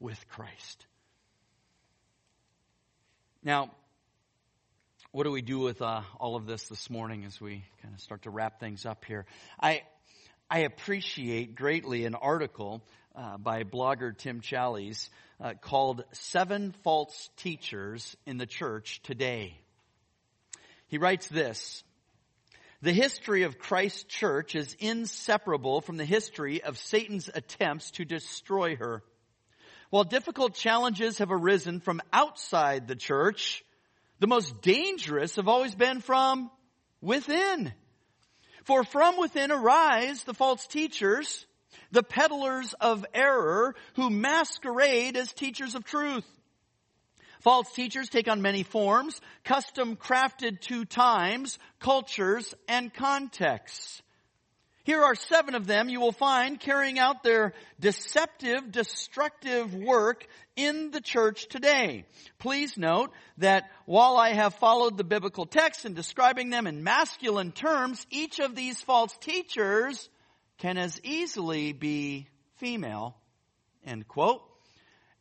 with 0.00 0.28
Christ. 0.28 0.86
Now, 3.42 3.70
what 5.12 5.24
do 5.24 5.30
we 5.30 5.42
do 5.42 5.60
with 5.60 5.80
uh, 5.80 6.02
all 6.18 6.36
of 6.36 6.46
this 6.46 6.68
this 6.68 6.90
morning 6.90 7.24
as 7.24 7.40
we 7.40 7.64
kind 7.80 7.94
of 7.94 8.00
start 8.00 8.22
to 8.22 8.30
wrap 8.30 8.58
things 8.60 8.84
up 8.84 9.04
here? 9.04 9.24
I 9.60 9.82
I 10.50 10.60
appreciate 10.60 11.56
greatly 11.56 12.04
an 12.04 12.14
article 12.14 12.82
uh, 13.16 13.38
by 13.38 13.64
blogger 13.64 14.16
Tim 14.16 14.40
Challies 14.40 15.08
uh, 15.40 15.54
called 15.60 16.04
Seven 16.12 16.74
False 16.84 17.30
Teachers 17.36 18.16
in 18.26 18.36
the 18.36 18.46
Church 18.46 19.00
Today. 19.02 19.58
He 20.88 20.98
writes 20.98 21.26
this. 21.28 21.82
The 22.82 22.92
history 22.92 23.44
of 23.44 23.58
Christ's 23.58 24.04
church 24.04 24.54
is 24.54 24.76
inseparable 24.78 25.80
from 25.80 25.96
the 25.96 26.04
history 26.04 26.62
of 26.62 26.78
Satan's 26.78 27.30
attempts 27.32 27.90
to 27.92 28.04
destroy 28.04 28.76
her. 28.76 29.02
While 29.90 30.04
difficult 30.04 30.54
challenges 30.54 31.18
have 31.18 31.32
arisen 31.32 31.80
from 31.80 32.02
outside 32.12 32.86
the 32.86 32.96
church, 32.96 33.64
the 34.20 34.26
most 34.26 34.60
dangerous 34.60 35.36
have 35.36 35.48
always 35.48 35.74
been 35.74 36.00
from 36.00 36.50
within. 37.00 37.72
For 38.64 38.84
from 38.84 39.18
within 39.18 39.52
arise 39.52 40.24
the 40.24 40.34
false 40.34 40.66
teachers, 40.66 41.46
the 41.90 42.02
peddlers 42.02 42.74
of 42.80 43.04
error 43.14 43.74
who 43.94 44.10
masquerade 44.10 45.16
as 45.16 45.32
teachers 45.32 45.74
of 45.74 45.84
truth. 45.84 46.24
False 47.40 47.70
teachers 47.72 48.08
take 48.08 48.28
on 48.28 48.42
many 48.42 48.62
forms, 48.62 49.20
custom 49.44 49.96
crafted 49.96 50.60
to 50.62 50.84
times, 50.84 51.58
cultures, 51.78 52.54
and 52.66 52.92
contexts. 52.92 54.02
Here 54.86 55.02
are 55.02 55.16
seven 55.16 55.56
of 55.56 55.66
them 55.66 55.88
you 55.88 56.00
will 56.00 56.12
find 56.12 56.60
carrying 56.60 57.00
out 57.00 57.24
their 57.24 57.54
deceptive, 57.80 58.70
destructive 58.70 59.74
work 59.74 60.28
in 60.54 60.92
the 60.92 61.00
church 61.00 61.48
today. 61.48 62.04
Please 62.38 62.76
note 62.76 63.10
that 63.38 63.68
while 63.84 64.16
I 64.16 64.32
have 64.34 64.54
followed 64.54 64.96
the 64.96 65.02
biblical 65.02 65.44
text 65.44 65.86
in 65.86 65.94
describing 65.94 66.50
them 66.50 66.68
in 66.68 66.84
masculine 66.84 67.50
terms, 67.50 68.06
each 68.10 68.38
of 68.38 68.54
these 68.54 68.80
false 68.80 69.16
teachers 69.20 70.08
can 70.58 70.78
as 70.78 71.00
easily 71.02 71.72
be 71.72 72.28
female. 72.56 73.16
End 73.84 74.06
quote. 74.08 74.42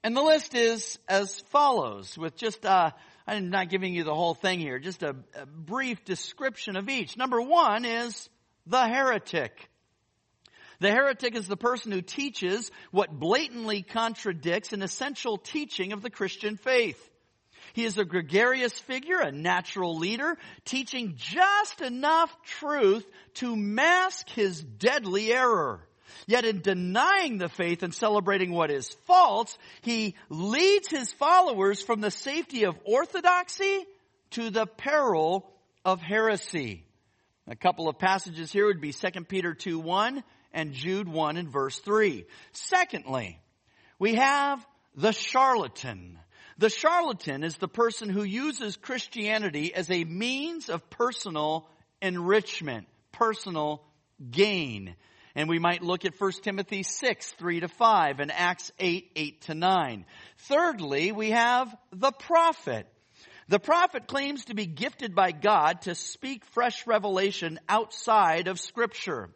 And 0.03 0.15
the 0.15 0.21
list 0.21 0.53
is 0.53 0.99
as 1.07 1.41
follows 1.49 2.17
with 2.17 2.36
just, 2.36 2.65
uh, 2.65 2.91
I'm 3.25 3.49
not 3.49 3.69
giving 3.69 3.93
you 3.93 4.03
the 4.03 4.13
whole 4.13 4.36
thing 4.36 4.59
here, 4.59 4.77
just 4.77 5.01
a, 5.01 5.15
a 5.33 5.45
brief 5.45 6.05
description 6.05 6.75
of 6.75 6.89
each. 6.89 7.17
Number 7.17 7.41
one 7.41 7.86
is 7.86 8.29
the 8.67 8.88
heretic. 8.88 9.69
The 10.79 10.91
heretic 10.91 11.36
is 11.36 11.47
the 11.47 11.57
person 11.57 11.91
who 11.91 12.01
teaches 12.01 12.69
what 12.91 13.11
blatantly 13.11 13.81
contradicts 13.81 14.73
an 14.73 14.81
essential 14.81 15.38
teaching 15.38 15.93
of 15.93 16.01
the 16.01 16.09
Christian 16.09 16.57
faith. 16.57 17.01
He 17.76 17.84
is 17.84 17.97
a 17.97 18.05
gregarious 18.05 18.71
figure, 18.71 19.19
a 19.19 19.34
natural 19.34 19.97
leader, 19.97 20.38
teaching 20.63 21.15
just 21.17 21.82
enough 21.82 22.34
truth 22.45 23.05
to 23.36 23.53
mask 23.53 24.30
his 24.30 24.63
deadly 24.63 25.34
error. 25.34 25.86
Yet 26.26 26.45
in 26.45 26.61
denying 26.61 27.38
the 27.38 27.49
faith 27.49 27.84
and 27.84 27.93
celebrating 27.93 28.53
what 28.53 28.71
is 28.71 28.95
false, 29.07 29.57
he 29.82 30.15
leads 30.30 30.88
his 30.89 31.11
followers 31.11 31.82
from 31.82 31.99
the 31.99 32.11
safety 32.11 32.63
of 32.63 32.80
orthodoxy 32.86 33.86
to 34.32 34.51
the 34.51 34.67
peril 34.67 35.45
of 35.84 36.01
heresy. 36.01 36.86
A 37.45 37.57
couple 37.57 37.89
of 37.89 37.99
passages 37.99 38.53
here 38.53 38.67
would 38.67 38.80
be 38.80 38.93
2 38.93 39.26
Peter 39.26 39.53
2 39.53 39.80
1 39.80 40.23
and 40.53 40.71
Jude 40.71 41.09
1 41.09 41.36
and 41.36 41.49
verse 41.49 41.78
3. 41.80 42.26
Secondly, 42.53 43.38
we 43.99 44.15
have 44.15 44.65
the 44.95 45.11
charlatan. 45.11 46.19
The 46.58 46.70
charlatan 46.70 47.43
is 47.43 47.58
the 47.58 47.68
person 47.68 48.10
who 48.10 48.24
uses 48.24 48.78
Christianity 48.78 49.74
as 49.74 49.91
a 49.91 50.06
means 50.06 50.70
of 50.70 50.89
personal 50.89 51.68
enrichment, 52.01 52.88
personal 53.12 53.84
gain. 54.32 54.95
And 55.36 55.49
we 55.49 55.60
might 55.60 55.84
look 55.84 56.06
at 56.06 56.14
1 56.18 56.32
Timothy 56.43 56.84
6, 56.84 57.32
3 57.34 57.60
to 57.60 57.68
5 57.68 58.20
and 58.22 58.32
Acts 58.32 58.72
8, 58.80 59.12
8 59.18 59.41
to 59.41 59.53
9. 59.53 60.06
Thirdly, 60.38 61.12
we 61.12 61.32
have 61.32 61.76
the 61.91 62.14
prophet. 62.14 62.88
The 63.49 63.60
prophet 63.60 64.08
claims 64.08 64.45
to 64.45 64.56
be 64.56 64.66
gifted 64.66 65.14
by 65.14 65.32
God 65.34 65.82
to 65.82 65.93
speak 65.93 66.45
fresh 66.45 66.88
revelation 66.88 67.60
outside 67.68 68.47
of 68.47 68.62
scripture. 68.62 69.30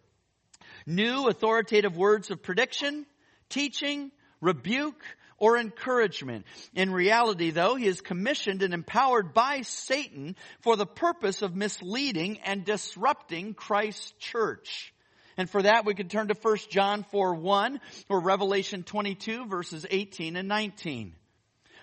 New 0.85 1.27
authoritative 1.27 1.97
words 1.97 2.31
of 2.31 2.41
prediction, 2.41 3.05
teaching, 3.49 4.11
rebuke, 4.39 5.03
or 5.39 5.57
encouragement. 5.57 6.45
In 6.73 6.91
reality, 6.91 7.51
though, 7.51 7.75
he 7.75 7.87
is 7.87 8.01
commissioned 8.01 8.61
and 8.61 8.73
empowered 8.73 9.33
by 9.33 9.61
Satan 9.61 10.35
for 10.61 10.75
the 10.75 10.85
purpose 10.85 11.41
of 11.41 11.55
misleading 11.55 12.39
and 12.45 12.65
disrupting 12.65 13.53
Christ's 13.53 14.11
church. 14.19 14.93
And 15.37 15.49
for 15.49 15.61
that, 15.61 15.85
we 15.85 15.93
could 15.93 16.09
turn 16.09 16.27
to 16.27 16.35
1 16.39 16.57
John 16.69 17.03
4 17.11 17.35
1 17.35 17.79
or 18.09 18.19
Revelation 18.19 18.83
22 18.83 19.45
verses 19.45 19.85
18 19.89 20.35
and 20.35 20.49
19. 20.49 21.15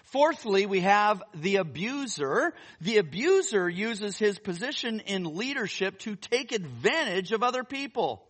Fourthly, 0.04 0.66
we 0.66 0.80
have 0.80 1.22
the 1.34 1.56
abuser. 1.56 2.54
The 2.80 2.98
abuser 2.98 3.68
uses 3.68 4.16
his 4.16 4.38
position 4.38 5.00
in 5.00 5.36
leadership 5.36 5.98
to 6.00 6.14
take 6.14 6.52
advantage 6.52 7.32
of 7.32 7.42
other 7.42 7.64
people. 7.64 8.22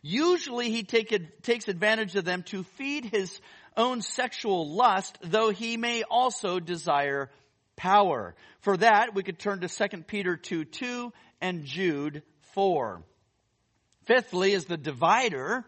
Usually 0.00 0.70
he 0.70 0.84
take, 0.84 1.42
takes 1.42 1.68
advantage 1.68 2.16
of 2.16 2.24
them 2.24 2.44
to 2.44 2.62
feed 2.62 3.04
his 3.04 3.40
own 3.78 4.02
sexual 4.02 4.68
lust, 4.68 5.16
though 5.22 5.50
he 5.50 5.78
may 5.78 6.02
also 6.02 6.60
desire 6.60 7.30
power. 7.76 8.34
For 8.60 8.76
that, 8.76 9.14
we 9.14 9.22
could 9.22 9.38
turn 9.38 9.60
to 9.60 9.68
2 9.68 10.02
Peter 10.02 10.36
2 10.36 10.64
2 10.64 11.12
and 11.40 11.64
Jude 11.64 12.22
4. 12.52 13.02
Fifthly 14.04 14.52
is 14.52 14.66
the 14.66 14.76
divider. 14.76 15.64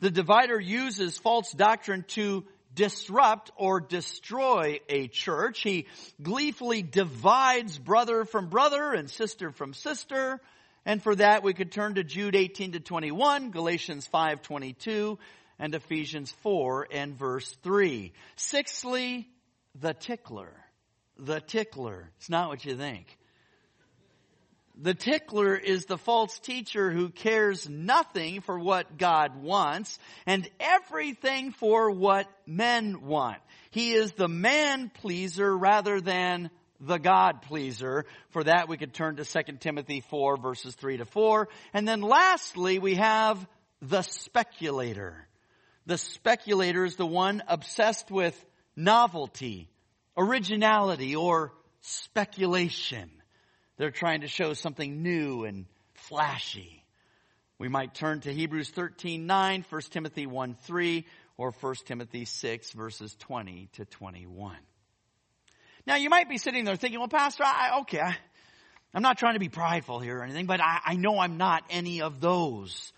The 0.00 0.10
divider 0.10 0.60
uses 0.60 1.16
false 1.16 1.52
doctrine 1.52 2.04
to 2.08 2.44
disrupt 2.74 3.50
or 3.56 3.80
destroy 3.80 4.80
a 4.88 5.08
church. 5.08 5.62
He 5.62 5.86
gleefully 6.22 6.82
divides 6.82 7.78
brother 7.78 8.24
from 8.24 8.48
brother 8.48 8.92
and 8.92 9.08
sister 9.08 9.50
from 9.50 9.72
sister. 9.72 10.40
And 10.84 11.02
for 11.02 11.14
that, 11.16 11.42
we 11.42 11.54
could 11.54 11.72
turn 11.72 11.94
to 11.94 12.04
Jude 12.04 12.36
18 12.36 12.72
to 12.72 12.80
21, 12.80 13.50
Galatians 13.50 14.06
5 14.06 14.42
22, 14.42 15.18
and 15.58 15.74
Ephesians 15.74 16.30
4 16.42 16.88
and 16.90 17.16
verse 17.16 17.50
3. 17.62 18.12
Sixthly, 18.36 19.28
the 19.74 19.94
tickler. 19.94 20.52
The 21.18 21.40
tickler. 21.40 22.10
It's 22.18 22.30
not 22.30 22.48
what 22.48 22.64
you 22.64 22.76
think. 22.76 23.16
The 24.78 24.94
tickler 24.94 25.56
is 25.56 25.86
the 25.86 25.96
false 25.96 26.38
teacher 26.38 26.90
who 26.90 27.08
cares 27.08 27.66
nothing 27.66 28.42
for 28.42 28.58
what 28.58 28.98
God 28.98 29.42
wants 29.42 29.98
and 30.26 30.46
everything 30.60 31.52
for 31.52 31.90
what 31.90 32.28
men 32.46 33.00
want. 33.00 33.38
He 33.70 33.92
is 33.92 34.12
the 34.12 34.28
man 34.28 34.90
pleaser 34.90 35.56
rather 35.56 36.02
than 36.02 36.50
the 36.78 36.98
God 36.98 37.40
pleaser. 37.40 38.04
For 38.30 38.44
that 38.44 38.68
we 38.68 38.76
could 38.76 38.92
turn 38.92 39.16
to 39.16 39.24
2 39.24 39.54
Timothy 39.60 40.02
4 40.02 40.36
verses 40.36 40.74
3 40.74 40.98
to 40.98 41.06
4. 41.06 41.48
And 41.72 41.88
then 41.88 42.02
lastly 42.02 42.78
we 42.78 42.96
have 42.96 43.46
the 43.80 44.02
speculator. 44.02 45.25
The 45.86 45.98
speculator 45.98 46.84
is 46.84 46.96
the 46.96 47.06
one 47.06 47.42
obsessed 47.46 48.10
with 48.10 48.44
novelty, 48.74 49.70
originality, 50.16 51.14
or 51.14 51.52
speculation. 51.80 53.10
They're 53.76 53.92
trying 53.92 54.22
to 54.22 54.28
show 54.28 54.52
something 54.52 55.02
new 55.02 55.44
and 55.44 55.66
flashy. 55.94 56.84
We 57.58 57.68
might 57.68 57.94
turn 57.94 58.20
to 58.20 58.32
Hebrews 58.32 58.70
13, 58.70 59.26
9, 59.26 59.64
1 59.68 59.82
Timothy 59.90 60.26
1, 60.26 60.56
3, 60.62 61.06
or 61.36 61.52
1 61.52 61.74
Timothy 61.84 62.24
6, 62.24 62.72
verses 62.72 63.14
20 63.20 63.68
to 63.74 63.84
21. 63.84 64.56
Now 65.86 65.96
you 65.96 66.10
might 66.10 66.28
be 66.28 66.38
sitting 66.38 66.64
there 66.64 66.76
thinking, 66.76 66.98
well, 66.98 67.08
Pastor, 67.08 67.44
I, 67.44 67.78
okay, 67.82 68.00
I, 68.00 68.16
am 68.94 69.02
not 69.02 69.18
trying 69.18 69.34
to 69.34 69.40
be 69.40 69.48
prideful 69.48 70.00
here 70.00 70.18
or 70.18 70.24
anything, 70.24 70.46
but 70.46 70.60
I, 70.60 70.80
I 70.84 70.94
know 70.96 71.18
I'm 71.18 71.36
not 71.36 71.62
any 71.70 72.02
of 72.02 72.20
those. 72.20 72.92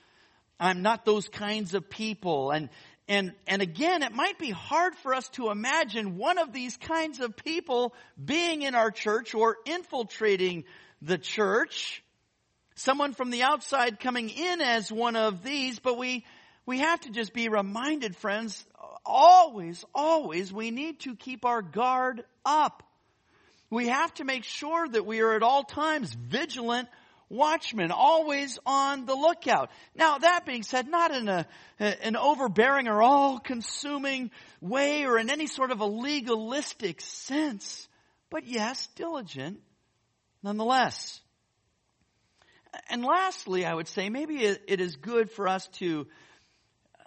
I'm 0.60 0.82
not 0.82 1.04
those 1.04 1.28
kinds 1.28 1.74
of 1.74 1.88
people. 1.88 2.50
And, 2.50 2.68
and, 3.06 3.32
and 3.46 3.62
again, 3.62 4.02
it 4.02 4.12
might 4.12 4.38
be 4.38 4.50
hard 4.50 4.94
for 4.96 5.14
us 5.14 5.28
to 5.30 5.50
imagine 5.50 6.16
one 6.16 6.38
of 6.38 6.52
these 6.52 6.76
kinds 6.76 7.20
of 7.20 7.36
people 7.36 7.94
being 8.22 8.62
in 8.62 8.74
our 8.74 8.90
church 8.90 9.34
or 9.34 9.56
infiltrating 9.64 10.64
the 11.00 11.18
church. 11.18 12.02
Someone 12.74 13.12
from 13.12 13.30
the 13.30 13.42
outside 13.42 14.00
coming 14.00 14.30
in 14.30 14.60
as 14.60 14.92
one 14.92 15.16
of 15.16 15.42
these, 15.42 15.78
but 15.78 15.98
we, 15.98 16.24
we 16.66 16.78
have 16.78 17.00
to 17.00 17.10
just 17.10 17.32
be 17.32 17.48
reminded, 17.48 18.14
friends, 18.16 18.64
always, 19.04 19.84
always, 19.94 20.52
we 20.52 20.70
need 20.70 21.00
to 21.00 21.16
keep 21.16 21.44
our 21.44 21.62
guard 21.62 22.24
up. 22.44 22.82
We 23.70 23.88
have 23.88 24.12
to 24.14 24.24
make 24.24 24.44
sure 24.44 24.88
that 24.88 25.04
we 25.04 25.20
are 25.20 25.34
at 25.34 25.42
all 25.42 25.64
times 25.64 26.12
vigilant 26.12 26.88
watchmen, 27.28 27.90
always 27.90 28.58
on 28.64 29.06
the 29.06 29.14
lookout. 29.14 29.70
Now, 29.94 30.18
that 30.18 30.46
being 30.46 30.62
said, 30.62 30.88
not 30.88 31.10
in 31.10 31.28
a, 31.28 31.46
an 31.78 32.16
overbearing 32.16 32.88
or 32.88 33.02
all-consuming 33.02 34.30
way 34.60 35.04
or 35.04 35.18
in 35.18 35.30
any 35.30 35.46
sort 35.46 35.70
of 35.70 35.80
a 35.80 35.86
legalistic 35.86 37.00
sense, 37.00 37.88
but 38.30 38.46
yes, 38.46 38.86
diligent 38.96 39.60
nonetheless. 40.42 41.20
And 42.88 43.04
lastly, 43.04 43.64
I 43.64 43.74
would 43.74 43.88
say 43.88 44.08
maybe 44.08 44.44
it 44.44 44.80
is 44.80 44.96
good 44.96 45.30
for 45.30 45.48
us 45.48 45.66
to 45.78 46.06
uh, 46.98 47.02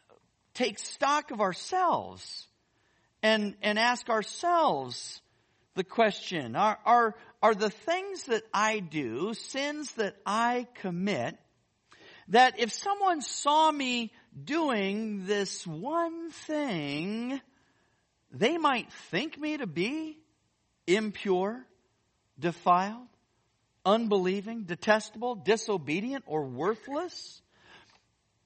take 0.54 0.80
stock 0.80 1.32
of 1.32 1.40
ourselves 1.40 2.48
and, 3.24 3.56
and 3.62 3.78
ask 3.78 4.10
ourselves 4.10 5.22
the 5.76 5.84
question, 5.84 6.56
are, 6.56 6.78
are, 6.86 7.16
are 7.42 7.56
the 7.56 7.70
things 7.70 8.24
that 8.26 8.44
I 8.54 8.80
do, 8.80 9.34
sins 9.34 9.92
that 9.94 10.16
I 10.26 10.68
commit, 10.76 11.38
that 12.28 12.60
if 12.60 12.72
someone 12.72 13.22
saw 13.22 13.72
me 13.72 14.12
doing 14.42 15.26
this 15.26 15.66
one 15.66 16.30
thing, 16.30 17.42
they 18.32 18.58
might 18.58 18.92
think 19.10 19.40
me 19.40 19.58
to 19.58 19.68
be 19.68 20.20
impure, 20.88 21.66
defiled, 22.40 23.08
unbelieving, 23.86 24.64
detestable, 24.64 25.36
disobedient, 25.36 26.24
or 26.28 26.46
worthless? 26.46 27.42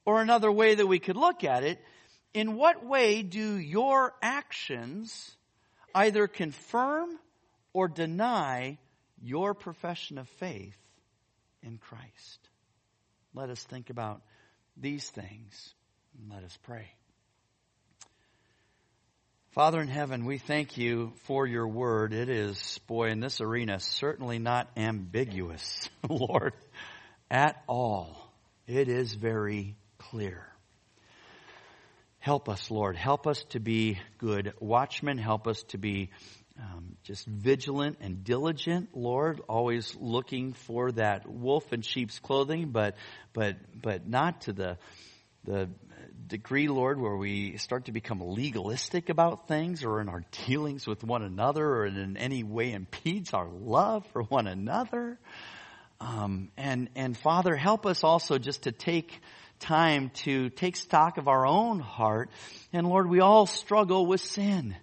Or 0.04 0.20
another 0.20 0.50
way 0.50 0.74
that 0.74 0.86
we 0.86 0.98
could 0.98 1.16
look 1.16 1.44
at 1.44 1.64
it, 1.64 1.78
in 2.32 2.54
what 2.54 2.84
way 2.84 3.22
do 3.22 3.56
your 3.58 4.14
actions 4.22 5.36
either 5.94 6.26
confirm 6.28 7.10
or 7.72 7.88
deny 7.88 8.78
your 9.22 9.54
profession 9.54 10.18
of 10.18 10.28
faith 10.40 10.76
in 11.62 11.78
Christ. 11.78 12.48
Let 13.34 13.50
us 13.50 13.62
think 13.62 13.90
about 13.90 14.22
these 14.76 15.08
things 15.10 15.74
and 16.18 16.30
let 16.32 16.44
us 16.44 16.56
pray. 16.62 16.90
Father 19.50 19.80
in 19.80 19.88
heaven, 19.88 20.26
we 20.26 20.36
thank 20.36 20.76
you 20.76 21.12
for 21.24 21.46
your 21.46 21.66
word. 21.66 22.12
It 22.12 22.28
is, 22.28 22.78
boy, 22.86 23.08
in 23.08 23.20
this 23.20 23.40
arena, 23.40 23.80
certainly 23.80 24.38
not 24.38 24.68
ambiguous, 24.76 25.88
Lord, 26.08 26.52
at 27.30 27.62
all. 27.66 28.30
It 28.66 28.88
is 28.88 29.14
very 29.14 29.74
clear. 29.96 30.46
Help 32.18 32.48
us, 32.48 32.70
Lord. 32.70 32.96
Help 32.96 33.26
us 33.26 33.44
to 33.50 33.60
be 33.60 33.98
good 34.18 34.52
watchmen. 34.60 35.16
Help 35.16 35.46
us 35.46 35.62
to 35.68 35.78
be 35.78 36.10
um, 36.58 36.96
just 37.02 37.26
vigilant 37.26 37.98
and 38.00 38.24
diligent, 38.24 38.90
Lord, 38.94 39.40
always 39.48 39.94
looking 39.98 40.54
for 40.54 40.92
that 40.92 41.28
wolf 41.28 41.72
in 41.72 41.82
sheep's 41.82 42.18
clothing, 42.18 42.70
but 42.70 42.96
but 43.32 43.56
but 43.80 44.08
not 44.08 44.42
to 44.42 44.52
the 44.52 44.78
the 45.44 45.68
degree, 46.26 46.68
Lord, 46.68 47.00
where 47.00 47.16
we 47.16 47.56
start 47.58 47.84
to 47.86 47.92
become 47.92 48.20
legalistic 48.20 49.10
about 49.10 49.48
things 49.48 49.84
or 49.84 50.00
in 50.00 50.08
our 50.08 50.24
dealings 50.46 50.86
with 50.86 51.04
one 51.04 51.22
another 51.22 51.64
or 51.64 51.86
in 51.86 52.16
any 52.16 52.42
way 52.42 52.72
impedes 52.72 53.32
our 53.32 53.48
love 53.48 54.06
for 54.12 54.22
one 54.22 54.46
another. 54.46 55.18
Um, 56.00 56.50
and 56.56 56.88
and 56.96 57.16
Father, 57.16 57.54
help 57.54 57.86
us 57.86 58.02
also 58.02 58.38
just 58.38 58.62
to 58.62 58.72
take 58.72 59.20
time 59.58 60.10
to 60.10 60.50
take 60.50 60.76
stock 60.76 61.18
of 61.18 61.28
our 61.28 61.46
own 61.46 61.80
heart. 61.80 62.30
And 62.72 62.86
Lord, 62.86 63.08
we 63.08 63.20
all 63.20 63.46
struggle 63.46 64.06
with 64.06 64.20
sin. 64.20 64.76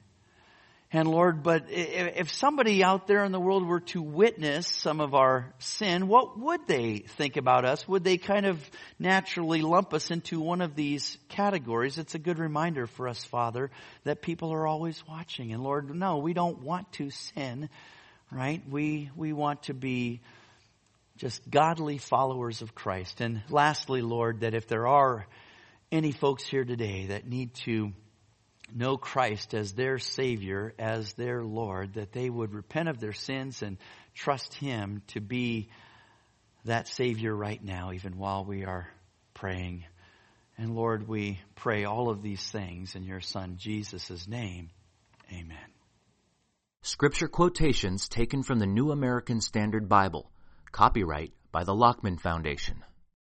And 0.95 1.07
Lord, 1.07 1.41
but 1.41 1.65
if 1.69 2.31
somebody 2.31 2.83
out 2.83 3.07
there 3.07 3.25
in 3.25 3.31
the 3.31 3.39
world 3.39 3.65
were 3.65 3.79
to 3.79 3.99
witness 3.99 4.67
some 4.67 5.01
of 5.01 5.15
our 5.15 5.51
sin, 5.57 6.07
what 6.07 6.37
would 6.37 6.67
they 6.67 6.99
think 6.99 7.35
about 7.35 7.65
us? 7.65 7.87
Would 7.87 8.03
they 8.03 8.19
kind 8.19 8.45
of 8.45 8.63
naturally 8.99 9.63
lump 9.63 9.95
us 9.95 10.11
into 10.11 10.39
one 10.39 10.61
of 10.61 10.75
these 10.75 11.17
categories? 11.29 11.97
It's 11.97 12.13
a 12.13 12.19
good 12.19 12.37
reminder 12.37 12.85
for 12.85 13.07
us, 13.07 13.23
Father, 13.23 13.71
that 14.03 14.21
people 14.21 14.53
are 14.53 14.67
always 14.67 15.01
watching. 15.07 15.51
And 15.51 15.63
Lord, 15.63 15.89
no, 15.95 16.19
we 16.19 16.33
don't 16.33 16.61
want 16.61 16.91
to 16.93 17.09
sin, 17.09 17.69
right? 18.31 18.61
We, 18.69 19.09
we 19.15 19.33
want 19.33 19.63
to 19.63 19.73
be 19.73 20.21
just 21.17 21.49
godly 21.49 21.97
followers 21.97 22.61
of 22.61 22.75
Christ. 22.75 23.19
And 23.19 23.41
lastly, 23.49 24.03
Lord, 24.03 24.41
that 24.41 24.53
if 24.53 24.67
there 24.67 24.85
are 24.85 25.25
any 25.91 26.11
folks 26.11 26.45
here 26.45 26.65
today 26.65 27.07
that 27.07 27.27
need 27.27 27.55
to 27.65 27.93
know 28.75 28.97
Christ 28.97 29.53
as 29.53 29.73
their 29.73 29.99
Savior, 29.99 30.73
as 30.77 31.13
their 31.13 31.43
Lord, 31.43 31.93
that 31.93 32.11
they 32.11 32.29
would 32.29 32.53
repent 32.53 32.89
of 32.89 32.99
their 32.99 33.13
sins 33.13 33.61
and 33.61 33.77
trust 34.13 34.53
Him 34.53 35.01
to 35.07 35.21
be 35.21 35.69
that 36.65 36.87
Savior 36.87 37.35
right 37.35 37.63
now, 37.63 37.91
even 37.91 38.17
while 38.17 38.45
we 38.45 38.65
are 38.65 38.87
praying. 39.33 39.85
And 40.57 40.75
Lord, 40.75 41.07
we 41.07 41.39
pray 41.55 41.85
all 41.85 42.09
of 42.09 42.21
these 42.21 42.43
things 42.51 42.95
in 42.95 43.03
your 43.03 43.21
Son 43.21 43.55
Jesus' 43.57 44.27
name. 44.27 44.69
Amen. 45.31 45.57
Scripture 46.81 47.27
quotations 47.27 48.07
taken 48.07 48.43
from 48.43 48.59
the 48.59 48.67
New 48.67 48.91
American 48.91 49.41
Standard 49.41 49.87
Bible. 49.87 50.29
Copyright 50.71 51.31
by 51.51 51.63
the 51.63 51.73
Lockman 51.73 52.17
Foundation. 52.17 52.83